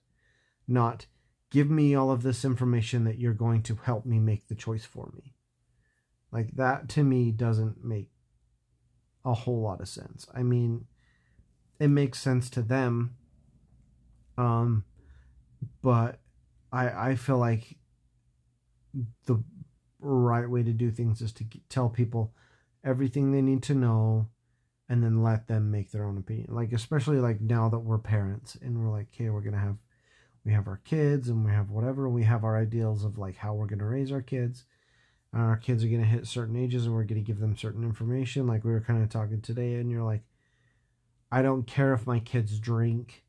Not 0.67 1.07
give 1.51 1.71
me 1.71 1.95
all 1.95 2.11
of 2.11 2.23
this 2.23 2.45
information 2.45 3.05
that 3.05 3.19
you're 3.19 3.33
going 3.33 3.63
to 3.63 3.77
help 3.77 4.05
me 4.05 4.19
make 4.19 4.49
the 4.49 4.55
choice 4.55 4.85
for 4.85 5.11
me. 5.15 5.35
Like 6.31 6.51
that 6.57 6.91
to 6.91 7.03
me 7.03 7.31
doesn't 7.31 7.83
make 7.83 8.11
a 9.25 9.33
whole 9.33 9.63
lot 9.63 9.81
of 9.81 9.89
sense. 9.89 10.27
I 10.35 10.43
mean, 10.43 10.85
it 11.81 11.89
makes 11.89 12.21
sense 12.21 12.51
to 12.51 12.61
them. 12.61 13.17
Um 14.39 14.85
but 15.83 16.21
I 16.73 17.11
I 17.11 17.15
feel 17.17 17.39
like 17.39 17.77
the 19.27 19.43
right 20.01 20.49
way 20.49 20.63
to 20.63 20.73
do 20.73 20.91
things 20.91 21.21
is 21.21 21.33
to 21.33 21.45
tell 21.69 21.89
people 21.89 22.33
everything 22.85 23.33
they 23.33 23.43
need 23.43 23.63
to 23.65 23.75
know 23.75 24.29
and 24.89 25.03
then 25.03 25.23
let 25.23 25.49
them 25.49 25.71
make 25.71 25.91
their 25.91 26.05
own 26.05 26.17
opinion. 26.17 26.55
Like 26.55 26.73
especially 26.73 27.19
like 27.19 27.41
now 27.41 27.69
that 27.69 27.81
we're 27.81 27.99
parents 27.99 28.57
and 28.63 28.83
we're 28.83 28.91
like 28.91 29.09
okay 29.15 29.29
we're 29.29 29.43
gonna 29.43 29.59
have 29.59 29.77
we 30.45 30.53
have 30.53 30.67
our 30.67 30.81
kids 30.85 31.29
and 31.29 31.45
we 31.45 31.51
have 31.51 31.71
whatever 31.71 32.09
we 32.09 32.23
have 32.25 32.45
our 32.45 32.57
ideals 32.57 33.05
of 33.05 33.19
like 33.19 33.37
how 33.37 33.55
we're 33.55 33.67
gonna 33.67 33.85
raise 33.85 34.11
our 34.11 34.23
kids 34.23 34.65
and 35.33 35.43
our 35.43 35.57
kids 35.57 35.85
are 35.85 35.89
gonna 35.89 36.05
hit 36.05 36.27
certain 36.27 36.57
ages 36.57 36.87
and 36.87 36.95
we're 36.95 37.05
gonna 37.05 37.21
give 37.21 37.39
them 37.39 37.57
certain 37.57 37.85
information 37.85 38.47
like 38.47 38.65
we 38.65 38.71
were 38.73 38.81
kind 38.81 39.03
of 39.03 39.11
talking 39.11 39.43
today 39.43 39.75
and 39.75 39.91
you're 39.91 40.03
like 40.03 40.23
i 41.31 41.43
don't 41.43 41.67
care 41.67 41.93
if 41.93 42.07
my 42.07 42.19
kids 42.19 42.59
drink 42.59 43.25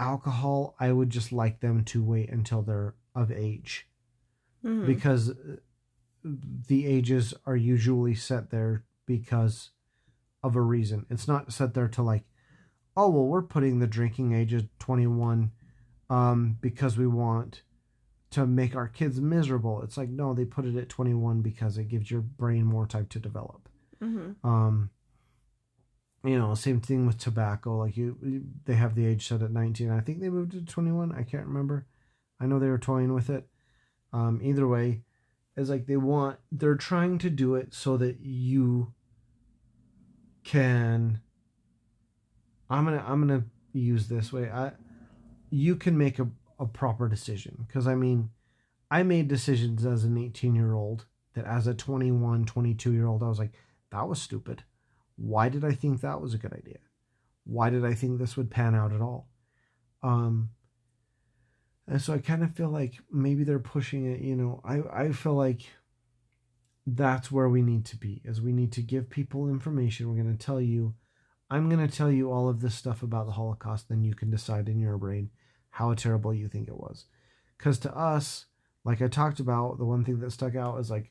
alcohol 0.00 0.74
i 0.78 0.92
would 0.92 1.10
just 1.10 1.32
like 1.32 1.60
them 1.60 1.84
to 1.84 2.02
wait 2.02 2.30
until 2.30 2.62
they're 2.62 2.94
of 3.14 3.32
age 3.32 3.88
mm-hmm. 4.64 4.86
because 4.86 5.32
the 6.22 6.86
ages 6.86 7.34
are 7.46 7.56
usually 7.56 8.14
set 8.14 8.50
there 8.50 8.84
because 9.06 9.70
of 10.42 10.56
a 10.56 10.60
reason. 10.60 11.06
It's 11.10 11.28
not 11.28 11.52
set 11.52 11.74
there 11.74 11.88
to 11.88 12.02
like, 12.02 12.24
oh 12.96 13.08
well, 13.10 13.26
we're 13.26 13.42
putting 13.42 13.78
the 13.78 13.86
drinking 13.86 14.34
age 14.34 14.54
at 14.54 14.64
twenty 14.78 15.06
one, 15.06 15.52
um, 16.10 16.58
because 16.60 16.96
we 16.96 17.06
want 17.06 17.62
to 18.30 18.46
make 18.46 18.76
our 18.76 18.88
kids 18.88 19.20
miserable. 19.20 19.82
It's 19.82 19.96
like 19.96 20.10
no, 20.10 20.34
they 20.34 20.44
put 20.44 20.66
it 20.66 20.76
at 20.76 20.88
twenty 20.88 21.14
one 21.14 21.40
because 21.40 21.78
it 21.78 21.88
gives 21.88 22.10
your 22.10 22.20
brain 22.20 22.64
more 22.64 22.86
time 22.86 23.06
to 23.06 23.18
develop. 23.18 23.68
Mm-hmm. 24.02 24.46
Um, 24.48 24.90
you 26.24 26.38
know, 26.38 26.54
same 26.54 26.80
thing 26.80 27.06
with 27.06 27.18
tobacco. 27.18 27.78
Like 27.78 27.96
you, 27.96 28.44
they 28.64 28.74
have 28.74 28.94
the 28.94 29.06
age 29.06 29.26
set 29.28 29.42
at 29.42 29.52
nineteen. 29.52 29.90
I 29.90 30.00
think 30.00 30.20
they 30.20 30.30
moved 30.30 30.52
to 30.52 30.64
twenty 30.64 30.90
one. 30.90 31.12
I 31.12 31.22
can't 31.22 31.46
remember. 31.46 31.86
I 32.40 32.46
know 32.46 32.58
they 32.58 32.68
were 32.68 32.78
toying 32.78 33.14
with 33.14 33.30
it. 33.30 33.46
Um, 34.12 34.40
either 34.42 34.66
way, 34.66 35.02
is 35.56 35.70
like 35.70 35.86
they 35.86 35.96
want 35.96 36.38
they're 36.50 36.76
trying 36.76 37.18
to 37.18 37.30
do 37.30 37.54
it 37.54 37.74
so 37.74 37.96
that 37.96 38.18
you 38.20 38.92
can. 40.44 41.20
I'm 42.70 42.84
gonna 42.84 43.04
I'm 43.06 43.20
gonna 43.20 43.44
use 43.72 44.08
this 44.08 44.32
way. 44.32 44.50
I 44.50 44.72
you 45.50 45.76
can 45.76 45.96
make 45.96 46.18
a, 46.18 46.28
a 46.58 46.66
proper 46.66 47.08
decision 47.08 47.64
because 47.66 47.86
I 47.86 47.94
mean, 47.94 48.30
I 48.90 49.02
made 49.02 49.28
decisions 49.28 49.86
as 49.86 50.04
an 50.04 50.18
18 50.18 50.54
year 50.54 50.74
old 50.74 51.06
that 51.34 51.44
as 51.44 51.66
a 51.66 51.74
21, 51.74 52.44
22 52.44 52.92
year 52.92 53.06
old 53.06 53.22
I 53.22 53.28
was 53.28 53.38
like 53.38 53.52
that 53.90 54.08
was 54.08 54.20
stupid. 54.20 54.64
Why 55.18 55.48
did 55.48 55.64
I 55.64 55.72
think 55.72 56.00
that 56.00 56.20
was 56.20 56.32
a 56.32 56.38
good 56.38 56.54
idea? 56.54 56.78
Why 57.44 57.68
did 57.68 57.84
I 57.84 57.92
think 57.94 58.18
this 58.18 58.36
would 58.36 58.50
pan 58.50 58.74
out 58.74 58.92
at 58.92 59.02
all? 59.02 59.28
Um, 60.02 60.50
and 61.86 62.00
so 62.00 62.14
I 62.14 62.18
kind 62.18 62.42
of 62.42 62.54
feel 62.54 62.70
like 62.70 62.94
maybe 63.10 63.44
they're 63.44 63.58
pushing 63.58 64.06
it, 64.06 64.20
you 64.20 64.36
know. 64.36 64.60
I, 64.64 65.04
I 65.04 65.12
feel 65.12 65.34
like 65.34 65.62
that's 66.86 67.30
where 67.30 67.48
we 67.48 67.62
need 67.62 67.84
to 67.86 67.96
be, 67.96 68.22
is 68.24 68.40
we 68.40 68.52
need 68.52 68.72
to 68.72 68.82
give 68.82 69.10
people 69.10 69.48
information. 69.48 70.08
We're 70.08 70.22
going 70.22 70.36
to 70.36 70.46
tell 70.46 70.60
you 70.60 70.94
I'm 71.50 71.68
going 71.68 71.86
to 71.86 71.94
tell 71.94 72.10
you 72.10 72.30
all 72.30 72.48
of 72.48 72.60
this 72.60 72.74
stuff 72.74 73.02
about 73.02 73.26
the 73.26 73.32
Holocaust, 73.32 73.88
then 73.88 74.04
you 74.04 74.14
can 74.14 74.30
decide 74.30 74.68
in 74.68 74.78
your 74.78 74.98
brain 74.98 75.30
how 75.70 75.94
terrible 75.94 76.34
you 76.34 76.48
think 76.48 76.68
it 76.68 76.76
was. 76.76 77.06
Because 77.56 77.78
to 77.80 77.96
us, 77.96 78.46
like 78.84 79.00
I 79.00 79.08
talked 79.08 79.40
about, 79.40 79.78
the 79.78 79.86
one 79.86 80.04
thing 80.04 80.20
that 80.20 80.32
stuck 80.32 80.54
out 80.54 80.78
is 80.78 80.90
like 80.90 81.10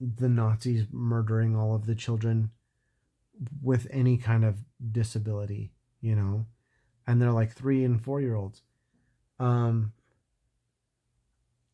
the 0.00 0.28
Nazis 0.28 0.86
murdering 0.90 1.54
all 1.54 1.74
of 1.74 1.86
the 1.86 1.94
children 1.94 2.50
with 3.62 3.86
any 3.90 4.16
kind 4.16 4.44
of 4.44 4.58
disability, 4.90 5.72
you 6.00 6.14
know, 6.14 6.46
and 7.06 7.20
they're 7.20 7.32
like 7.32 7.52
three 7.52 7.84
and 7.84 8.02
four 8.02 8.20
year 8.20 8.34
olds. 8.34 8.62
Um, 9.38 9.92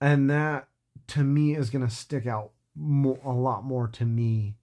and 0.00 0.30
that 0.30 0.68
to 1.08 1.24
me 1.24 1.54
is 1.54 1.70
going 1.70 1.86
to 1.86 1.94
stick 1.94 2.26
out 2.26 2.52
a 2.78 3.32
lot 3.32 3.64
more 3.64 3.88
to 3.88 4.04
me 4.04 4.56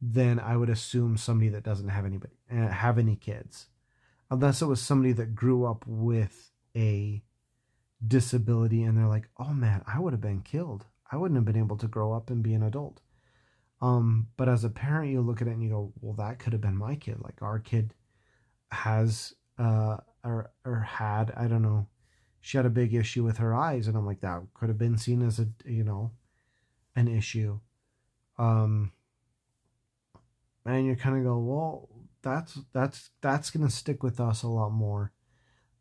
than 0.00 0.38
I 0.38 0.56
would 0.56 0.68
assume 0.68 1.16
somebody 1.16 1.48
that 1.50 1.62
doesn't 1.62 1.88
have 1.88 2.04
anybody 2.04 2.34
uh, 2.50 2.68
have 2.68 2.98
any 2.98 3.16
kids, 3.16 3.66
unless 4.30 4.60
it 4.60 4.66
was 4.66 4.80
somebody 4.80 5.12
that 5.12 5.34
grew 5.34 5.64
up 5.64 5.84
with 5.86 6.50
a 6.76 7.22
disability 8.06 8.82
and 8.82 8.98
they're 8.98 9.06
like, 9.06 9.28
oh 9.38 9.52
man, 9.52 9.82
I 9.86 10.00
would 10.00 10.12
have 10.12 10.20
been 10.20 10.42
killed. 10.42 10.86
I 11.10 11.16
wouldn't 11.16 11.36
have 11.36 11.44
been 11.44 11.62
able 11.62 11.76
to 11.76 11.86
grow 11.86 12.12
up 12.12 12.30
and 12.30 12.42
be 12.42 12.54
an 12.54 12.62
adult. 12.62 13.00
Um, 13.82 14.28
but 14.36 14.48
as 14.48 14.62
a 14.62 14.70
parent, 14.70 15.10
you 15.10 15.20
look 15.20 15.42
at 15.42 15.48
it 15.48 15.50
and 15.50 15.62
you 15.62 15.68
go, 15.68 15.92
well, 16.00 16.14
that 16.14 16.38
could 16.38 16.52
have 16.52 16.62
been 16.62 16.78
my 16.78 16.94
kid. 16.94 17.16
Like 17.20 17.42
our 17.42 17.58
kid 17.58 17.94
has 18.70 19.34
uh 19.58 19.98
or 20.24 20.50
or 20.64 20.80
had 20.80 21.32
I 21.36 21.48
don't 21.48 21.62
know, 21.62 21.88
she 22.40 22.56
had 22.56 22.64
a 22.64 22.70
big 22.70 22.94
issue 22.94 23.24
with 23.24 23.38
her 23.38 23.54
eyes, 23.54 23.88
and 23.88 23.96
I'm 23.96 24.06
like 24.06 24.20
that 24.20 24.40
could 24.54 24.68
have 24.68 24.78
been 24.78 24.96
seen 24.96 25.20
as 25.20 25.40
a 25.40 25.48
you 25.66 25.82
know, 25.82 26.12
an 26.94 27.08
issue. 27.08 27.58
Um, 28.38 28.92
and 30.64 30.86
you 30.86 30.94
kind 30.94 31.18
of 31.18 31.24
go, 31.24 31.38
well, 31.38 31.88
that's 32.22 32.58
that's 32.72 33.10
that's 33.20 33.50
gonna 33.50 33.68
stick 33.68 34.04
with 34.04 34.20
us 34.20 34.44
a 34.44 34.48
lot 34.48 34.70
more, 34.70 35.12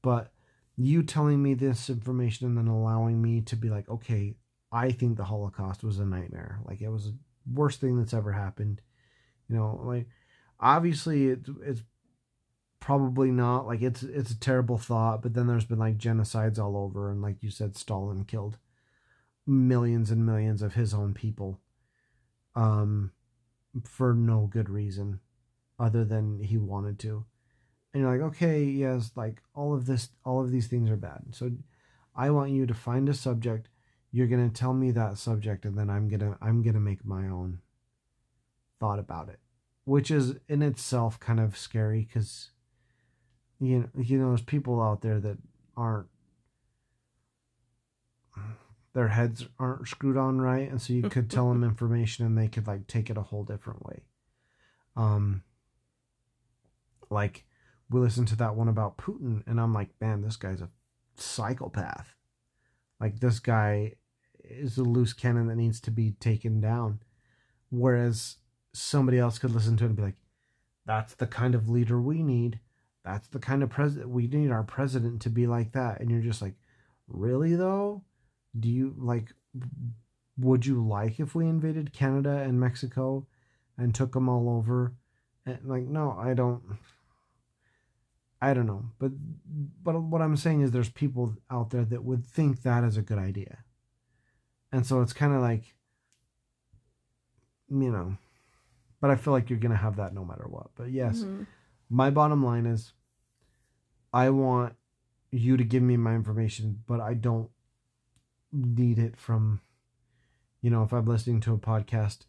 but 0.01 0.33
you 0.75 1.03
telling 1.03 1.41
me 1.43 1.53
this 1.53 1.89
information 1.89 2.47
and 2.47 2.57
then 2.57 2.67
allowing 2.67 3.21
me 3.21 3.41
to 3.41 3.55
be 3.55 3.69
like, 3.69 3.87
okay, 3.89 4.35
I 4.71 4.91
think 4.91 5.17
the 5.17 5.25
Holocaust 5.25 5.83
was 5.83 5.99
a 5.99 6.05
nightmare. 6.05 6.59
Like 6.65 6.81
it 6.81 6.89
was 6.89 7.11
worst 7.51 7.81
thing 7.81 7.97
that's 7.97 8.13
ever 8.13 8.31
happened. 8.31 8.81
You 9.47 9.55
know, 9.55 9.81
like 9.83 10.07
obviously 10.59 11.27
it's 11.27 11.49
it's 11.63 11.83
probably 12.79 13.31
not 13.31 13.67
like 13.67 13.81
it's 13.81 14.03
it's 14.03 14.31
a 14.31 14.39
terrible 14.39 14.77
thought, 14.77 15.21
but 15.21 15.33
then 15.33 15.47
there's 15.47 15.65
been 15.65 15.79
like 15.79 15.97
genocides 15.97 16.59
all 16.59 16.77
over 16.77 17.11
and 17.11 17.21
like 17.21 17.37
you 17.41 17.49
said 17.49 17.77
Stalin 17.77 18.25
killed 18.25 18.57
millions 19.47 20.11
and 20.11 20.25
millions 20.25 20.61
of 20.61 20.75
his 20.75 20.93
own 20.93 21.13
people 21.13 21.59
um 22.55 23.11
for 23.83 24.13
no 24.13 24.47
good 24.51 24.69
reason 24.69 25.19
other 25.79 26.05
than 26.05 26.39
he 26.39 26.57
wanted 26.57 26.99
to 26.99 27.25
and 27.93 28.03
you're 28.03 28.11
like 28.11 28.21
okay 28.21 28.63
yes 28.63 29.11
like 29.15 29.41
all 29.55 29.73
of 29.73 29.85
this 29.85 30.09
all 30.25 30.41
of 30.41 30.51
these 30.51 30.67
things 30.67 30.89
are 30.89 30.97
bad 30.97 31.21
so 31.31 31.51
i 32.15 32.29
want 32.29 32.51
you 32.51 32.65
to 32.65 32.73
find 32.73 33.07
a 33.09 33.13
subject 33.13 33.69
you're 34.11 34.27
going 34.27 34.49
to 34.49 34.53
tell 34.53 34.73
me 34.73 34.91
that 34.91 35.17
subject 35.17 35.65
and 35.65 35.77
then 35.77 35.89
i'm 35.89 36.09
going 36.09 36.19
to 36.19 36.37
i'm 36.41 36.61
going 36.61 36.73
to 36.73 36.79
make 36.79 37.05
my 37.05 37.27
own 37.27 37.59
thought 38.81 38.99
about 38.99 39.29
it. 39.29 39.39
Which 39.85 40.11
is 40.11 40.35
in 40.49 40.61
itself 40.61 41.19
kind 41.19 41.39
of 41.39 41.55
scary 41.55 42.03
cuz 42.11 42.51
you 43.59 43.79
know 43.79 43.89
you 43.95 44.17
know 44.17 44.29
there's 44.29 44.41
people 44.41 44.81
out 44.81 45.01
there 45.01 45.19
that 45.19 45.37
aren't 45.77 46.07
their 48.93 49.09
heads 49.09 49.47
aren't 49.59 49.87
screwed 49.87 50.17
on 50.17 50.41
right 50.41 50.69
and 50.69 50.81
so 50.81 50.93
you 50.93 51.03
could 51.03 51.29
tell 51.29 51.47
them 51.49 51.63
information 51.71 52.25
and 52.25 52.37
they 52.37 52.47
could 52.47 52.67
like 52.67 52.87
take 52.87 53.09
it 53.09 53.17
a 53.17 53.21
whole 53.21 53.43
different 53.43 53.85
way. 53.85 54.03
Um 54.95 55.43
like 57.09 57.45
we 57.89 57.99
listened 57.99 58.27
to 58.29 58.35
that 58.37 58.55
one 58.55 58.69
about 58.69 58.97
putin 58.97 59.43
and 59.45 59.59
i'm 59.59 59.73
like 59.73 59.89
man 59.99 60.21
this 60.21 60.37
guy's 60.37 60.61
a 60.61 60.69
psychopath. 61.15 62.15
Like 62.99 63.19
this 63.19 63.39
guy 63.39 63.95
is 64.51 64.77
a 64.77 64.83
loose 64.83 65.13
cannon 65.13 65.47
that 65.47 65.55
needs 65.55 65.79
to 65.81 65.91
be 65.91 66.11
taken 66.19 66.61
down. 66.61 66.99
Whereas 67.69 68.37
somebody 68.73 69.17
else 69.19 69.39
could 69.39 69.51
listen 69.51 69.77
to 69.77 69.83
it 69.83 69.87
and 69.87 69.95
be 69.95 70.03
like 70.03 70.15
that's 70.85 71.13
the 71.15 71.27
kind 71.27 71.55
of 71.55 71.69
leader 71.69 72.01
we 72.01 72.23
need. 72.23 72.59
That's 73.03 73.27
the 73.27 73.39
kind 73.39 73.63
of 73.63 73.69
president 73.69 74.09
we 74.09 74.27
need 74.27 74.51
our 74.51 74.63
president 74.63 75.21
to 75.23 75.29
be 75.29 75.47
like 75.47 75.71
that. 75.73 75.99
And 75.99 76.09
you're 76.09 76.21
just 76.21 76.41
like 76.41 76.55
really 77.07 77.55
though? 77.55 78.03
Do 78.59 78.69
you 78.69 78.95
like 78.97 79.33
would 80.37 80.65
you 80.65 80.85
like 80.85 81.19
if 81.19 81.35
we 81.35 81.45
invaded 81.45 81.93
canada 81.93 82.37
and 82.37 82.59
mexico 82.59 83.27
and 83.77 83.93
took 83.93 84.13
them 84.13 84.29
all 84.29 84.49
over? 84.49 84.93
And 85.45 85.59
like 85.63 85.83
no 85.83 86.17
i 86.19 86.33
don't 86.33 86.61
i 88.41 88.53
don't 88.53 88.67
know. 88.67 88.85
But 88.99 89.11
but 89.83 89.99
what 90.01 90.21
i'm 90.21 90.37
saying 90.37 90.61
is 90.61 90.71
there's 90.71 90.89
people 90.89 91.35
out 91.49 91.69
there 91.69 91.85
that 91.85 92.03
would 92.03 92.25
think 92.25 92.61
that 92.61 92.83
is 92.83 92.97
a 92.97 93.01
good 93.01 93.19
idea 93.19 93.63
and 94.71 94.85
so 94.85 95.01
it's 95.01 95.13
kind 95.13 95.33
of 95.33 95.41
like 95.41 95.75
you 97.69 97.91
know 97.91 98.17
but 98.99 99.09
i 99.09 99.15
feel 99.15 99.33
like 99.33 99.49
you're 99.49 99.59
gonna 99.59 99.75
have 99.75 99.95
that 99.95 100.13
no 100.13 100.25
matter 100.25 100.45
what 100.47 100.67
but 100.75 100.89
yes 100.89 101.19
mm-hmm. 101.19 101.43
my 101.89 102.09
bottom 102.09 102.43
line 102.43 102.65
is 102.65 102.93
i 104.13 104.29
want 104.29 104.75
you 105.31 105.55
to 105.57 105.63
give 105.63 105.83
me 105.83 105.97
my 105.97 106.13
information 106.13 106.79
but 106.87 106.99
i 106.99 107.13
don't 107.13 107.49
need 108.51 108.99
it 108.99 109.17
from 109.17 109.61
you 110.61 110.69
know 110.69 110.83
if 110.83 110.91
i'm 110.91 111.05
listening 111.05 111.39
to 111.39 111.53
a 111.53 111.57
podcast 111.57 112.19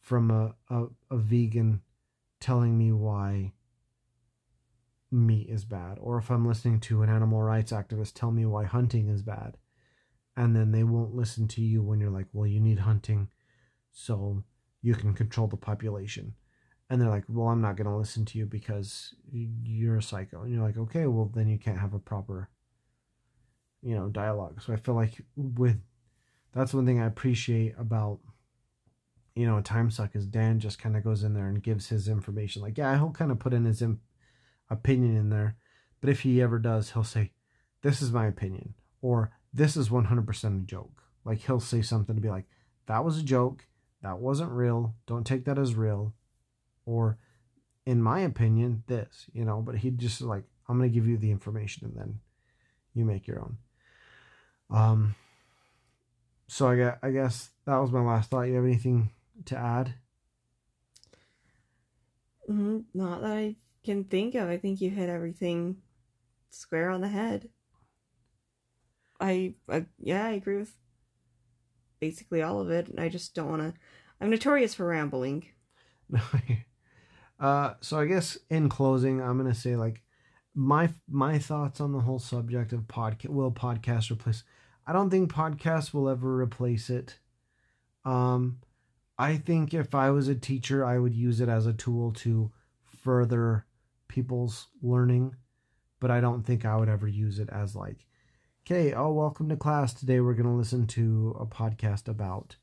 from 0.00 0.30
a, 0.30 0.54
a, 0.70 0.86
a 1.10 1.16
vegan 1.16 1.80
telling 2.40 2.76
me 2.78 2.92
why 2.92 3.52
meat 5.10 5.48
is 5.48 5.64
bad 5.64 5.98
or 6.00 6.18
if 6.18 6.30
i'm 6.30 6.46
listening 6.46 6.78
to 6.78 7.02
an 7.02 7.08
animal 7.08 7.42
rights 7.42 7.72
activist 7.72 8.12
tell 8.14 8.30
me 8.30 8.44
why 8.44 8.64
hunting 8.64 9.08
is 9.08 9.22
bad 9.22 9.56
and 10.36 10.54
then 10.54 10.72
they 10.72 10.84
won't 10.84 11.14
listen 11.14 11.46
to 11.48 11.60
you 11.60 11.82
when 11.82 12.00
you're 12.00 12.10
like 12.10 12.26
well 12.32 12.46
you 12.46 12.60
need 12.60 12.78
hunting 12.78 13.28
so 13.92 14.42
you 14.82 14.94
can 14.94 15.14
control 15.14 15.46
the 15.46 15.56
population. 15.56 16.34
And 16.90 17.00
they're 17.00 17.08
like 17.08 17.24
well 17.28 17.48
i'm 17.48 17.62
not 17.62 17.76
going 17.76 17.86
to 17.86 17.96
listen 17.96 18.24
to 18.26 18.38
you 18.38 18.46
because 18.46 19.14
you're 19.30 19.96
a 19.96 20.02
psycho. 20.02 20.42
And 20.42 20.52
you're 20.52 20.64
like 20.64 20.76
okay 20.76 21.06
well 21.06 21.30
then 21.34 21.48
you 21.48 21.58
can't 21.58 21.78
have 21.78 21.94
a 21.94 21.98
proper 21.98 22.50
you 23.82 23.94
know 23.94 24.08
dialogue. 24.08 24.60
So 24.62 24.72
i 24.72 24.76
feel 24.76 24.94
like 24.94 25.22
with 25.36 25.78
that's 26.52 26.74
one 26.74 26.86
thing 26.86 27.00
i 27.00 27.06
appreciate 27.06 27.74
about 27.78 28.20
you 29.34 29.46
know 29.46 29.58
a 29.58 29.62
time 29.62 29.90
suck 29.90 30.14
is 30.14 30.26
dan 30.26 30.60
just 30.60 30.78
kind 30.78 30.96
of 30.96 31.02
goes 31.02 31.24
in 31.24 31.34
there 31.34 31.48
and 31.48 31.62
gives 31.62 31.88
his 31.88 32.08
information. 32.08 32.62
Like 32.62 32.78
yeah 32.78 32.96
he'll 32.96 33.10
kind 33.10 33.30
of 33.30 33.38
put 33.38 33.54
in 33.54 33.64
his 33.64 33.82
imp- 33.82 34.00
opinion 34.70 35.16
in 35.16 35.30
there 35.30 35.56
but 36.00 36.10
if 36.10 36.20
he 36.20 36.42
ever 36.42 36.58
does 36.58 36.92
he'll 36.92 37.04
say 37.04 37.30
this 37.82 38.02
is 38.02 38.12
my 38.12 38.26
opinion 38.26 38.74
or 39.02 39.30
this 39.54 39.76
is 39.76 39.88
100% 39.88 40.62
a 40.62 40.66
joke 40.66 41.02
like 41.24 41.38
he'll 41.38 41.60
say 41.60 41.80
something 41.80 42.14
to 42.14 42.20
be 42.20 42.28
like 42.28 42.44
that 42.86 43.04
was 43.04 43.18
a 43.18 43.22
joke 43.22 43.66
that 44.02 44.18
wasn't 44.18 44.50
real 44.50 44.94
don't 45.06 45.26
take 45.26 45.44
that 45.44 45.58
as 45.58 45.74
real 45.74 46.12
or 46.84 47.16
in 47.86 48.02
my 48.02 48.20
opinion 48.20 48.82
this 48.86 49.26
you 49.32 49.44
know 49.44 49.62
but 49.62 49.76
he 49.76 49.90
just 49.90 50.20
like 50.20 50.44
i'm 50.68 50.78
going 50.78 50.90
to 50.90 50.94
give 50.94 51.08
you 51.08 51.16
the 51.16 51.30
information 51.30 51.86
and 51.86 51.96
then 51.96 52.18
you 52.94 53.04
make 53.04 53.26
your 53.26 53.40
own 53.40 53.56
um, 54.70 55.14
so 56.48 56.68
I 56.68 56.76
guess, 56.76 56.96
I 57.02 57.10
guess 57.10 57.50
that 57.66 57.76
was 57.76 57.90
my 57.90 58.00
last 58.00 58.30
thought. 58.30 58.42
You 58.42 58.56
have 58.56 58.64
anything 58.64 59.10
to 59.46 59.56
add? 59.56 59.94
Mm-hmm. 62.50 62.80
Not 62.94 63.22
that 63.22 63.32
I 63.32 63.56
can 63.84 64.04
think 64.04 64.34
of. 64.34 64.48
I 64.48 64.58
think 64.58 64.80
you 64.80 64.90
hit 64.90 65.08
everything 65.08 65.76
square 66.50 66.90
on 66.90 67.00
the 67.00 67.08
head. 67.08 67.48
I, 69.20 69.54
I 69.68 69.86
yeah, 69.98 70.26
I 70.26 70.30
agree 70.30 70.56
with 70.56 70.74
basically 72.00 72.42
all 72.42 72.60
of 72.60 72.70
it. 72.70 72.88
I 72.98 73.08
just 73.08 73.34
don't 73.34 73.48
want 73.48 73.62
to. 73.62 73.74
I'm 74.20 74.30
notorious 74.30 74.74
for 74.74 74.86
rambling. 74.86 75.46
No. 76.08 76.20
uh, 77.40 77.74
so 77.80 77.98
I 77.98 78.06
guess 78.06 78.38
in 78.50 78.68
closing, 78.68 79.20
I'm 79.20 79.36
gonna 79.36 79.54
say 79.54 79.76
like 79.76 80.02
my 80.54 80.90
my 81.08 81.38
thoughts 81.38 81.80
on 81.80 81.92
the 81.92 82.00
whole 82.00 82.18
subject 82.18 82.72
of 82.72 82.82
podcast. 82.82 83.28
Will 83.28 83.52
podcast 83.52 84.10
replace? 84.10 84.44
I 84.86 84.92
don't 84.92 85.10
think 85.10 85.32
podcasts 85.32 85.94
will 85.94 86.08
ever 86.08 86.40
replace 86.40 86.90
it. 86.90 87.18
Um, 88.04 88.58
I 89.18 89.36
think 89.36 89.72
if 89.72 89.94
I 89.94 90.10
was 90.10 90.28
a 90.28 90.34
teacher, 90.34 90.84
I 90.84 90.98
would 90.98 91.14
use 91.14 91.40
it 91.40 91.48
as 91.48 91.66
a 91.66 91.72
tool 91.72 92.12
to 92.12 92.50
further 93.02 93.66
people's 94.08 94.68
learning, 94.82 95.36
but 96.00 96.10
I 96.10 96.20
don't 96.20 96.44
think 96.44 96.64
I 96.64 96.76
would 96.76 96.88
ever 96.88 97.08
use 97.08 97.38
it 97.38 97.48
as 97.50 97.74
like, 97.74 98.06
okay, 98.66 98.94
oh, 98.94 99.12
welcome 99.12 99.50
to 99.50 99.56
class. 99.56 99.92
Today 99.92 100.20
we're 100.20 100.32
going 100.32 100.48
to 100.48 100.56
listen 100.56 100.86
to 100.86 101.36
a 101.38 101.44
podcast 101.44 102.08
about 102.08 102.56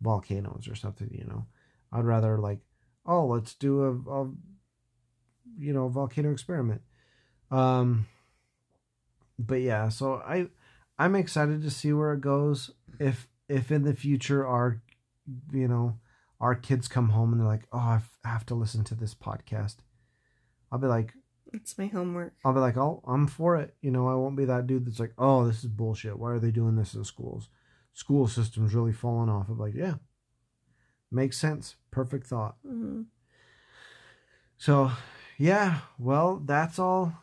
volcanoes 0.00 0.68
or 0.70 0.76
something, 0.76 1.08
you 1.10 1.24
know. 1.24 1.46
I'd 1.92 2.04
rather 2.04 2.38
like, 2.38 2.60
oh, 3.04 3.26
let's 3.26 3.54
do 3.54 3.82
a, 3.82 4.12
a 4.12 4.30
you 5.58 5.72
know, 5.72 5.88
volcano 5.88 6.30
experiment. 6.30 6.82
Um, 7.50 8.06
but 9.36 9.56
yeah, 9.56 9.88
so 9.88 10.22
I 10.24 10.46
I'm 10.96 11.16
excited 11.16 11.62
to 11.62 11.70
see 11.70 11.92
where 11.92 12.12
it 12.12 12.20
goes. 12.20 12.70
If 13.00 13.26
if 13.48 13.72
in 13.72 13.82
the 13.82 13.94
future 13.94 14.46
our 14.46 14.80
you 15.52 15.66
know 15.66 15.98
our 16.40 16.54
kids 16.54 16.86
come 16.86 17.08
home 17.08 17.32
and 17.32 17.40
they're 17.40 17.48
like, 17.48 17.66
oh, 17.72 17.78
I 17.78 18.00
have 18.24 18.46
to 18.46 18.54
listen 18.54 18.84
to 18.84 18.94
this 18.94 19.14
podcast. 19.14 19.78
I'll 20.70 20.78
be 20.78 20.86
like, 20.86 21.14
It's 21.52 21.78
my 21.78 21.86
homework. 21.86 22.34
I'll 22.44 22.52
be 22.52 22.60
like, 22.60 22.76
oh, 22.76 23.02
I'm 23.06 23.26
for 23.26 23.56
it. 23.56 23.74
You 23.80 23.90
know, 23.90 24.08
I 24.08 24.14
won't 24.14 24.36
be 24.36 24.44
that 24.44 24.66
dude 24.66 24.86
that's 24.86 25.00
like, 25.00 25.14
oh, 25.18 25.46
this 25.46 25.58
is 25.58 25.66
bullshit. 25.70 26.18
Why 26.18 26.32
are 26.32 26.38
they 26.38 26.50
doing 26.50 26.76
this 26.76 26.94
in 26.94 27.04
schools? 27.04 27.48
School 27.94 28.28
system's 28.28 28.74
really 28.74 28.92
falling 28.92 29.30
off. 29.30 29.48
I'm 29.48 29.58
like, 29.58 29.74
yeah, 29.74 29.94
makes 31.10 31.38
sense. 31.38 31.76
Perfect 31.90 32.26
thought. 32.26 32.56
hmm 32.66 33.02
So, 34.56 34.92
yeah, 35.38 35.80
well, 35.98 36.42
that's 36.44 36.78
all 36.78 37.14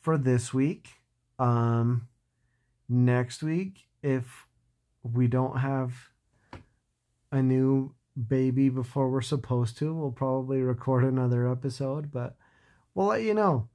for 0.00 0.18
this 0.18 0.52
week. 0.52 0.88
Um, 1.38 2.08
next 2.88 3.42
week, 3.42 3.86
if 4.02 4.46
we 5.02 5.28
don't 5.28 5.58
have 5.58 5.94
a 7.30 7.42
new 7.42 7.94
baby 8.26 8.68
before 8.68 9.10
we're 9.10 9.20
supposed 9.20 9.78
to, 9.78 9.94
we'll 9.94 10.10
probably 10.10 10.62
record 10.62 11.04
another 11.04 11.50
episode, 11.50 12.10
but 12.10 12.36
we'll 12.94 13.06
let 13.06 13.22
you 13.22 13.34
know. 13.34 13.68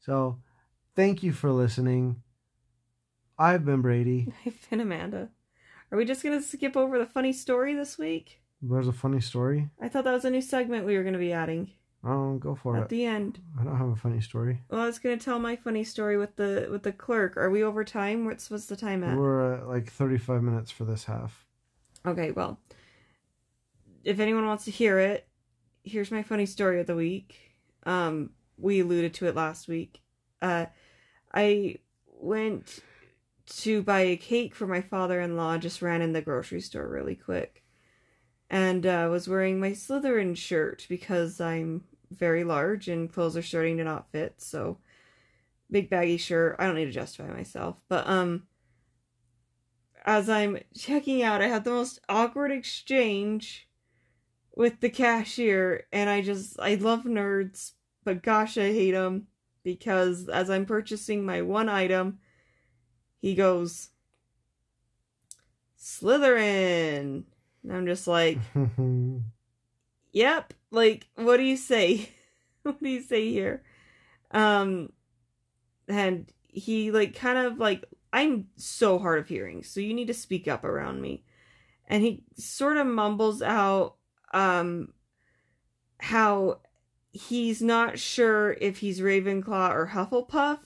So, 0.00 0.38
thank 0.96 1.22
you 1.22 1.32
for 1.32 1.50
listening. 1.50 2.22
I've 3.38 3.64
been 3.64 3.82
Brady. 3.82 4.32
I've 4.46 4.68
been 4.68 4.80
Amanda. 4.80 5.30
Are 5.92 5.98
we 5.98 6.04
just 6.04 6.22
gonna 6.22 6.42
skip 6.42 6.76
over 6.76 6.98
the 6.98 7.06
funny 7.06 7.32
story 7.32 7.74
this 7.74 7.98
week? 7.98 8.40
There's 8.62 8.88
a 8.88 8.92
funny 8.92 9.20
story. 9.20 9.70
I 9.80 9.88
thought 9.88 10.04
that 10.04 10.12
was 10.12 10.24
a 10.24 10.30
new 10.30 10.42
segment 10.42 10.86
we 10.86 10.96
were 10.96 11.04
gonna 11.04 11.18
be 11.18 11.32
adding 11.32 11.70
Oh, 12.02 12.36
go 12.38 12.54
for 12.54 12.76
at 12.76 12.80
it. 12.80 12.82
At 12.84 12.88
the 12.88 13.04
end. 13.04 13.40
I 13.60 13.64
don't 13.64 13.76
have 13.76 13.88
a 13.88 13.96
funny 13.96 14.20
story. 14.22 14.62
Well, 14.70 14.80
I 14.80 14.86
was 14.86 14.98
gonna 14.98 15.18
tell 15.18 15.38
my 15.38 15.56
funny 15.56 15.84
story 15.84 16.16
with 16.16 16.36
the 16.36 16.68
with 16.70 16.82
the 16.82 16.92
clerk. 16.92 17.36
Are 17.36 17.50
we 17.50 17.62
over 17.62 17.84
time? 17.84 18.24
What's 18.24 18.50
what's 18.50 18.66
the 18.66 18.76
time 18.76 19.04
at? 19.04 19.18
We're 19.18 19.54
at 19.56 19.68
like 19.68 19.90
35 19.90 20.42
minutes 20.42 20.70
for 20.70 20.84
this 20.84 21.04
half. 21.04 21.46
Okay, 22.06 22.30
well, 22.30 22.58
if 24.02 24.18
anyone 24.18 24.46
wants 24.46 24.64
to 24.64 24.70
hear 24.70 24.98
it, 24.98 25.28
here's 25.84 26.10
my 26.10 26.22
funny 26.22 26.46
story 26.46 26.80
of 26.80 26.86
the 26.86 26.96
week. 26.96 27.36
Um, 27.84 28.30
we 28.60 28.80
alluded 28.80 29.14
to 29.14 29.26
it 29.26 29.34
last 29.34 29.68
week. 29.68 30.00
Uh, 30.40 30.66
I 31.32 31.76
went 32.06 32.80
to 33.46 33.82
buy 33.82 34.00
a 34.00 34.16
cake 34.16 34.54
for 34.54 34.66
my 34.66 34.80
father-in-law. 34.80 35.58
Just 35.58 35.82
ran 35.82 36.02
in 36.02 36.12
the 36.12 36.22
grocery 36.22 36.60
store 36.60 36.88
really 36.88 37.16
quick, 37.16 37.64
and 38.48 38.86
uh, 38.86 39.08
was 39.10 39.28
wearing 39.28 39.60
my 39.60 39.70
Slytherin 39.70 40.36
shirt 40.36 40.86
because 40.88 41.40
I'm 41.40 41.84
very 42.10 42.44
large 42.44 42.88
and 42.88 43.12
clothes 43.12 43.36
are 43.36 43.42
starting 43.42 43.76
to 43.76 43.84
not 43.84 44.10
fit. 44.10 44.34
So, 44.38 44.78
big 45.70 45.88
baggy 45.88 46.16
shirt. 46.16 46.56
I 46.58 46.66
don't 46.66 46.74
need 46.74 46.86
to 46.86 46.90
justify 46.90 47.32
myself, 47.32 47.76
but 47.88 48.06
um 48.06 48.44
as 50.04 50.28
I'm 50.28 50.58
checking 50.76 51.22
out, 51.22 51.42
I 51.42 51.48
had 51.48 51.64
the 51.64 51.70
most 51.70 52.00
awkward 52.08 52.50
exchange 52.50 53.68
with 54.54 54.80
the 54.80 54.90
cashier, 54.90 55.84
and 55.92 56.10
I 56.10 56.22
just, 56.22 56.58
I 56.58 56.74
love 56.74 57.04
nerds, 57.04 57.72
but 58.04 58.22
gosh, 58.22 58.56
I 58.58 58.72
hate 58.72 58.94
him 58.94 59.26
because 59.62 60.28
as 60.28 60.50
I'm 60.50 60.66
purchasing 60.66 61.24
my 61.24 61.42
one 61.42 61.68
item, 61.68 62.18
he 63.18 63.34
goes, 63.34 63.90
Slytherin. 65.78 67.24
And 67.62 67.72
I'm 67.72 67.86
just 67.86 68.06
like, 68.06 68.38
yep, 70.12 70.54
like, 70.70 71.06
what 71.16 71.36
do 71.36 71.42
you 71.42 71.56
say? 71.56 72.08
what 72.62 72.82
do 72.82 72.88
you 72.88 73.02
say 73.02 73.30
here? 73.30 73.62
Um, 74.30 74.92
and 75.88 76.30
he, 76.48 76.90
like, 76.90 77.14
kind 77.14 77.38
of 77.38 77.58
like 77.58 77.84
I'm 78.12 78.48
so 78.56 78.98
hard 78.98 79.20
of 79.20 79.28
hearing, 79.28 79.62
so 79.62 79.80
you 79.80 79.94
need 79.94 80.08
to 80.08 80.14
speak 80.14 80.48
up 80.48 80.64
around 80.64 81.00
me. 81.00 81.24
And 81.86 82.02
he 82.02 82.22
sort 82.36 82.76
of 82.76 82.86
mumbles 82.86 83.42
out 83.42 83.96
um 84.32 84.92
how 85.98 86.60
he's 87.12 87.60
not 87.60 87.98
sure 87.98 88.56
if 88.60 88.78
he's 88.78 89.00
Ravenclaw 89.00 89.70
or 89.70 89.88
Hufflepuff, 89.88 90.60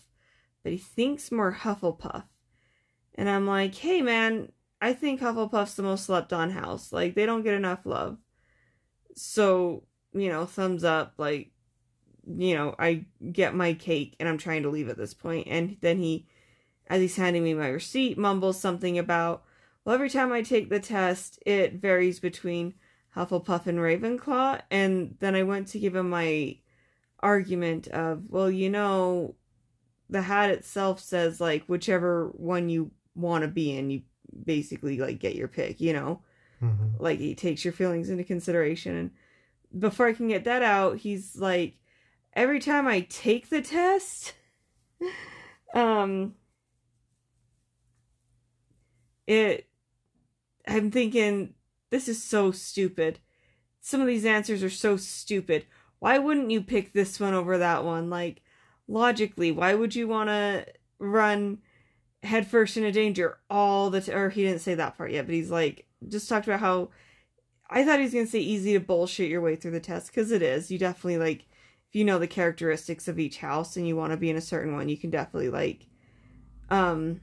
but 0.62 0.72
he 0.72 0.78
thinks 0.78 1.32
more 1.32 1.52
Hufflepuff. 1.52 2.24
And 3.14 3.28
I'm 3.28 3.46
like, 3.46 3.74
"Hey 3.74 4.02
man, 4.02 4.52
I 4.80 4.92
think 4.92 5.20
Hufflepuff's 5.20 5.76
the 5.76 5.82
most 5.82 6.04
slept 6.04 6.32
on 6.32 6.50
house. 6.50 6.92
Like 6.92 7.14
they 7.14 7.26
don't 7.26 7.42
get 7.42 7.54
enough 7.54 7.86
love." 7.86 8.18
So, 9.16 9.84
you 10.12 10.28
know, 10.28 10.46
thumbs 10.46 10.84
up 10.84 11.14
like 11.18 11.52
you 12.26 12.54
know, 12.54 12.74
I 12.78 13.04
get 13.32 13.54
my 13.54 13.74
cake 13.74 14.16
and 14.18 14.28
I'm 14.28 14.38
trying 14.38 14.62
to 14.62 14.70
leave 14.70 14.88
at 14.88 14.96
this 14.96 15.14
point. 15.14 15.46
and 15.48 15.76
then 15.80 15.98
he 15.98 16.26
as 16.86 17.00
he's 17.00 17.16
handing 17.16 17.44
me 17.44 17.54
my 17.54 17.68
receipt, 17.68 18.18
mumbles 18.18 18.60
something 18.60 18.98
about, 18.98 19.42
well, 19.84 19.94
every 19.94 20.10
time 20.10 20.32
I 20.32 20.42
take 20.42 20.68
the 20.68 20.80
test, 20.80 21.38
it 21.46 21.74
varies 21.74 22.20
between 22.20 22.74
Hufflepuff 23.16 23.66
and 23.66 23.78
Ravenclaw. 23.78 24.60
And 24.70 25.16
then 25.20 25.34
I 25.34 25.42
went 25.42 25.68
to 25.68 25.78
give 25.78 25.94
him 25.94 26.10
my 26.10 26.58
argument 27.20 27.88
of, 27.88 28.24
well, 28.28 28.50
you 28.50 28.68
know, 28.70 29.34
the 30.10 30.22
hat 30.22 30.50
itself 30.50 31.00
says, 31.00 31.40
like, 31.40 31.64
whichever 31.66 32.28
one 32.34 32.68
you 32.68 32.90
want 33.14 33.42
to 33.42 33.48
be 33.48 33.76
in, 33.76 33.90
you 33.90 34.02
basically, 34.44 34.98
like, 34.98 35.18
get 35.18 35.34
your 35.34 35.48
pick, 35.48 35.80
you 35.80 35.92
know? 35.92 36.22
Mhm. 36.62 36.98
like 37.00 37.18
he 37.18 37.34
takes 37.34 37.64
your 37.64 37.72
feelings 37.72 38.08
into 38.08 38.24
consideration 38.24 38.94
and 38.96 39.10
before 39.80 40.06
i 40.06 40.12
can 40.12 40.28
get 40.28 40.44
that 40.44 40.62
out 40.62 40.96
he's 40.98 41.36
like 41.36 41.74
every 42.32 42.60
time 42.60 42.86
i 42.86 43.00
take 43.00 43.50
the 43.50 43.60
test 43.60 44.34
um 45.74 46.34
it 49.26 49.68
i'm 50.66 50.90
thinking 50.90 51.52
this 51.94 52.08
is 52.08 52.20
so 52.20 52.50
stupid 52.50 53.20
some 53.80 54.00
of 54.00 54.06
these 54.08 54.24
answers 54.24 54.62
are 54.64 54.70
so 54.70 54.96
stupid 54.96 55.64
why 56.00 56.18
wouldn't 56.18 56.50
you 56.50 56.60
pick 56.60 56.92
this 56.92 57.20
one 57.20 57.34
over 57.34 57.56
that 57.58 57.84
one 57.84 58.10
like 58.10 58.42
logically 58.88 59.52
why 59.52 59.74
would 59.74 59.94
you 59.94 60.08
want 60.08 60.28
to 60.28 60.66
run 60.98 61.58
headfirst 62.24 62.76
into 62.76 62.90
danger 62.90 63.38
all 63.48 63.90
the 63.90 64.00
time 64.00 64.16
or 64.16 64.28
he 64.30 64.42
didn't 64.42 64.60
say 64.60 64.74
that 64.74 64.96
part 64.96 65.12
yet 65.12 65.24
but 65.26 65.34
he's 65.34 65.50
like 65.50 65.86
just 66.08 66.28
talked 66.28 66.46
about 66.48 66.60
how 66.60 66.88
I 67.70 67.84
thought 67.84 67.98
he 67.98 68.04
was 68.04 68.12
gonna 68.12 68.26
say 68.26 68.40
easy 68.40 68.72
to 68.74 68.80
bullshit 68.80 69.30
your 69.30 69.40
way 69.40 69.56
through 69.56 69.70
the 69.70 69.80
test 69.80 70.08
because 70.08 70.30
it 70.32 70.42
is. 70.42 70.70
You 70.70 70.78
definitely 70.78 71.18
like 71.18 71.46
if 71.88 71.94
you 71.94 72.04
know 72.04 72.18
the 72.18 72.26
characteristics 72.26 73.08
of 73.08 73.18
each 73.18 73.38
house 73.38 73.76
and 73.76 73.86
you 73.88 73.96
want 73.96 74.12
to 74.12 74.16
be 74.18 74.30
in 74.30 74.36
a 74.36 74.40
certain 74.42 74.74
one, 74.74 74.88
you 74.88 74.98
can 74.98 75.10
definitely 75.10 75.48
like 75.48 75.86
um 76.68 77.20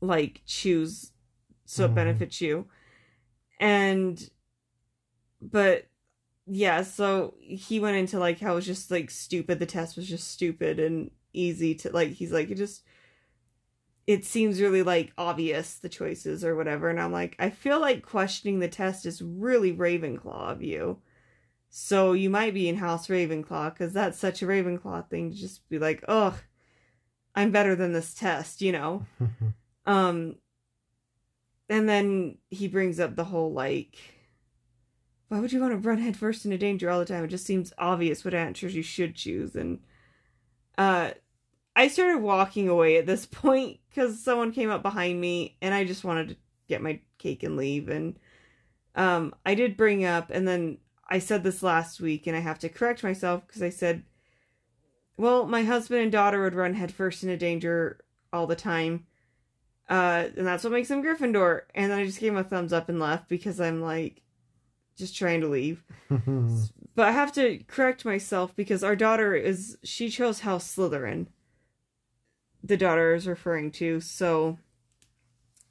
like 0.00 0.42
choose 0.46 1.12
so 1.64 1.84
it 1.84 1.90
Mhm. 1.90 1.94
benefits 1.94 2.40
you. 2.40 2.66
And 3.60 4.28
but 5.40 5.86
yeah, 6.46 6.82
so 6.82 7.34
he 7.38 7.80
went 7.80 7.96
into 7.96 8.18
like 8.18 8.40
how 8.40 8.52
it 8.52 8.56
was 8.56 8.66
just 8.66 8.90
like 8.90 9.10
stupid. 9.10 9.58
The 9.58 9.66
test 9.66 9.96
was 9.96 10.08
just 10.08 10.30
stupid 10.30 10.78
and 10.78 11.10
easy 11.32 11.74
to 11.76 11.90
like. 11.90 12.10
He's 12.10 12.32
like 12.32 12.50
it 12.50 12.56
just 12.56 12.82
it 14.08 14.24
seems 14.24 14.62
really 14.62 14.82
like 14.82 15.12
obvious 15.18 15.78
the 15.78 15.88
choices 15.88 16.42
or 16.42 16.56
whatever 16.56 16.88
and 16.88 16.98
i'm 16.98 17.12
like 17.12 17.36
i 17.38 17.50
feel 17.50 17.78
like 17.78 18.02
questioning 18.04 18.58
the 18.58 18.66
test 18.66 19.06
is 19.06 19.22
really 19.22 19.72
ravenclaw 19.72 20.50
of 20.50 20.62
you 20.62 20.98
so 21.68 22.12
you 22.12 22.30
might 22.30 22.54
be 22.54 22.68
in 22.68 22.76
house 22.76 23.08
ravenclaw 23.08 23.72
because 23.72 23.92
that's 23.92 24.18
such 24.18 24.42
a 24.42 24.46
ravenclaw 24.46 25.06
thing 25.08 25.30
to 25.30 25.36
just 25.36 25.68
be 25.68 25.78
like 25.78 26.02
ugh 26.08 26.34
i'm 27.34 27.52
better 27.52 27.76
than 27.76 27.92
this 27.92 28.14
test 28.14 28.62
you 28.62 28.72
know 28.72 29.04
um 29.86 30.34
and 31.68 31.88
then 31.88 32.38
he 32.50 32.68
brings 32.68 32.98
up 32.98 33.16
the 33.16 33.24
whole 33.24 33.52
like 33.52 33.96
why 35.28 35.40
would 35.40 35.52
you 35.52 35.60
want 35.60 35.72
to 35.72 35.88
run 35.88 35.98
headfirst 35.98 36.44
into 36.44 36.56
danger 36.56 36.90
all 36.90 36.98
the 36.98 37.04
time 37.04 37.24
it 37.24 37.28
just 37.28 37.46
seems 37.46 37.72
obvious 37.78 38.24
what 38.24 38.34
answers 38.34 38.74
you 38.74 38.82
should 38.82 39.14
choose 39.14 39.54
and 39.54 39.80
uh 40.76 41.10
I 41.78 41.86
started 41.86 42.18
walking 42.18 42.68
away 42.68 42.96
at 42.96 43.06
this 43.06 43.24
point 43.30 43.78
because 43.88 44.22
someone 44.22 44.50
came 44.50 44.68
up 44.68 44.82
behind 44.82 45.20
me 45.20 45.56
and 45.62 45.72
I 45.72 45.84
just 45.84 46.02
wanted 46.02 46.30
to 46.30 46.36
get 46.68 46.82
my 46.82 47.00
cake 47.18 47.44
and 47.44 47.56
leave. 47.56 47.88
And 47.88 48.18
um, 48.94 49.34
I 49.46 49.54
did 49.54 49.76
bring 49.76 50.04
up, 50.04 50.30
and 50.30 50.46
then 50.46 50.78
I 51.08 51.20
said 51.20 51.44
this 51.44 51.62
last 51.62 52.00
week, 52.00 52.26
and 52.26 52.36
I 52.36 52.40
have 52.40 52.58
to 52.60 52.68
correct 52.68 53.04
myself 53.04 53.46
because 53.46 53.62
I 53.62 53.70
said, 53.70 54.02
well, 55.16 55.46
my 55.46 55.62
husband 55.62 56.02
and 56.02 56.12
daughter 56.12 56.42
would 56.42 56.54
run 56.54 56.74
headfirst 56.74 57.22
into 57.22 57.36
danger 57.36 58.00
all 58.32 58.46
the 58.46 58.56
time. 58.56 59.06
Uh, 59.88 60.28
and 60.36 60.46
that's 60.46 60.64
what 60.64 60.72
makes 60.72 60.90
him 60.90 61.02
Gryffindor. 61.02 61.62
And 61.74 61.90
then 61.90 61.98
I 61.98 62.04
just 62.04 62.20
gave 62.20 62.32
him 62.32 62.38
a 62.38 62.44
thumbs 62.44 62.72
up 62.72 62.88
and 62.88 63.00
left 63.00 63.28
because 63.28 63.60
I'm 63.60 63.80
like, 63.80 64.22
just 64.96 65.16
trying 65.16 65.40
to 65.40 65.48
leave. 65.48 65.82
But 66.98 67.06
I 67.06 67.12
have 67.12 67.30
to 67.34 67.58
correct 67.68 68.04
myself 68.04 68.56
because 68.56 68.82
our 68.82 68.96
daughter 68.96 69.32
is 69.32 69.78
she 69.84 70.10
chose 70.10 70.40
House 70.40 70.74
Slytherin. 70.74 71.28
The 72.60 72.76
daughter 72.76 73.14
is 73.14 73.28
referring 73.28 73.70
to, 73.72 74.00
so 74.00 74.58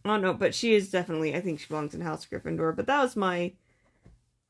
I 0.06 0.08
don't 0.08 0.22
know, 0.22 0.34
but 0.34 0.56
she 0.56 0.74
is 0.74 0.90
definitely 0.90 1.36
I 1.36 1.42
think 1.42 1.60
she 1.60 1.68
belongs 1.68 1.94
in 1.94 2.00
House 2.00 2.26
Gryffindor. 2.26 2.74
But 2.74 2.88
that 2.88 3.02
was 3.02 3.18
my 3.18 3.52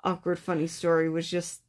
awkward 0.04 0.38
funny 0.38 0.68
story 0.68 1.10
was 1.10 1.28
just 1.28 1.62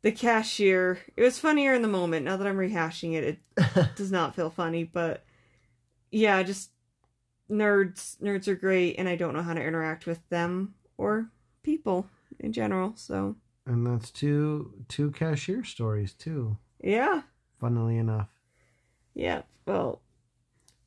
the 0.00 0.10
cashier. 0.10 1.00
It 1.14 1.22
was 1.22 1.38
funnier 1.38 1.74
in 1.74 1.82
the 1.82 1.86
moment. 1.88 2.24
Now 2.24 2.38
that 2.38 2.46
I'm 2.46 2.56
rehashing 2.56 3.12
it, 3.12 3.40
it 3.58 3.94
does 3.96 4.10
not 4.10 4.34
feel 4.34 4.48
funny, 4.48 4.84
but 4.84 5.22
yeah, 6.12 6.42
just 6.44 6.70
nerds 7.50 8.16
nerds 8.18 8.46
are 8.48 8.54
great 8.54 8.94
and 8.98 9.08
I 9.08 9.16
don't 9.16 9.34
know 9.34 9.42
how 9.42 9.52
to 9.54 9.62
interact 9.62 10.06
with 10.06 10.26
them 10.28 10.74
or 10.96 11.28
people 11.62 12.06
in 12.38 12.52
general, 12.52 12.92
so 12.96 13.36
And 13.66 13.86
that's 13.86 14.10
two 14.10 14.72
two 14.88 15.10
cashier 15.10 15.64
stories 15.64 16.12
too. 16.14 16.56
Yeah. 16.80 17.22
Funnily 17.60 17.96
enough. 17.98 18.28
Yeah. 19.14 19.42
Well, 19.66 20.00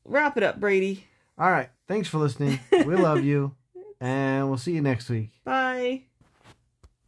wrap 0.03 0.37
it 0.37 0.43
up, 0.43 0.59
Brady. 0.59 1.05
All 1.37 1.51
right. 1.51 1.69
Thanks 1.87 2.07
for 2.07 2.17
listening. 2.17 2.59
We 2.71 2.95
love 2.95 3.23
you. 3.23 3.55
And 4.01 4.49
we'll 4.49 4.57
see 4.57 4.73
you 4.73 4.81
next 4.81 5.09
week. 5.09 5.31
Bye. 5.45 6.03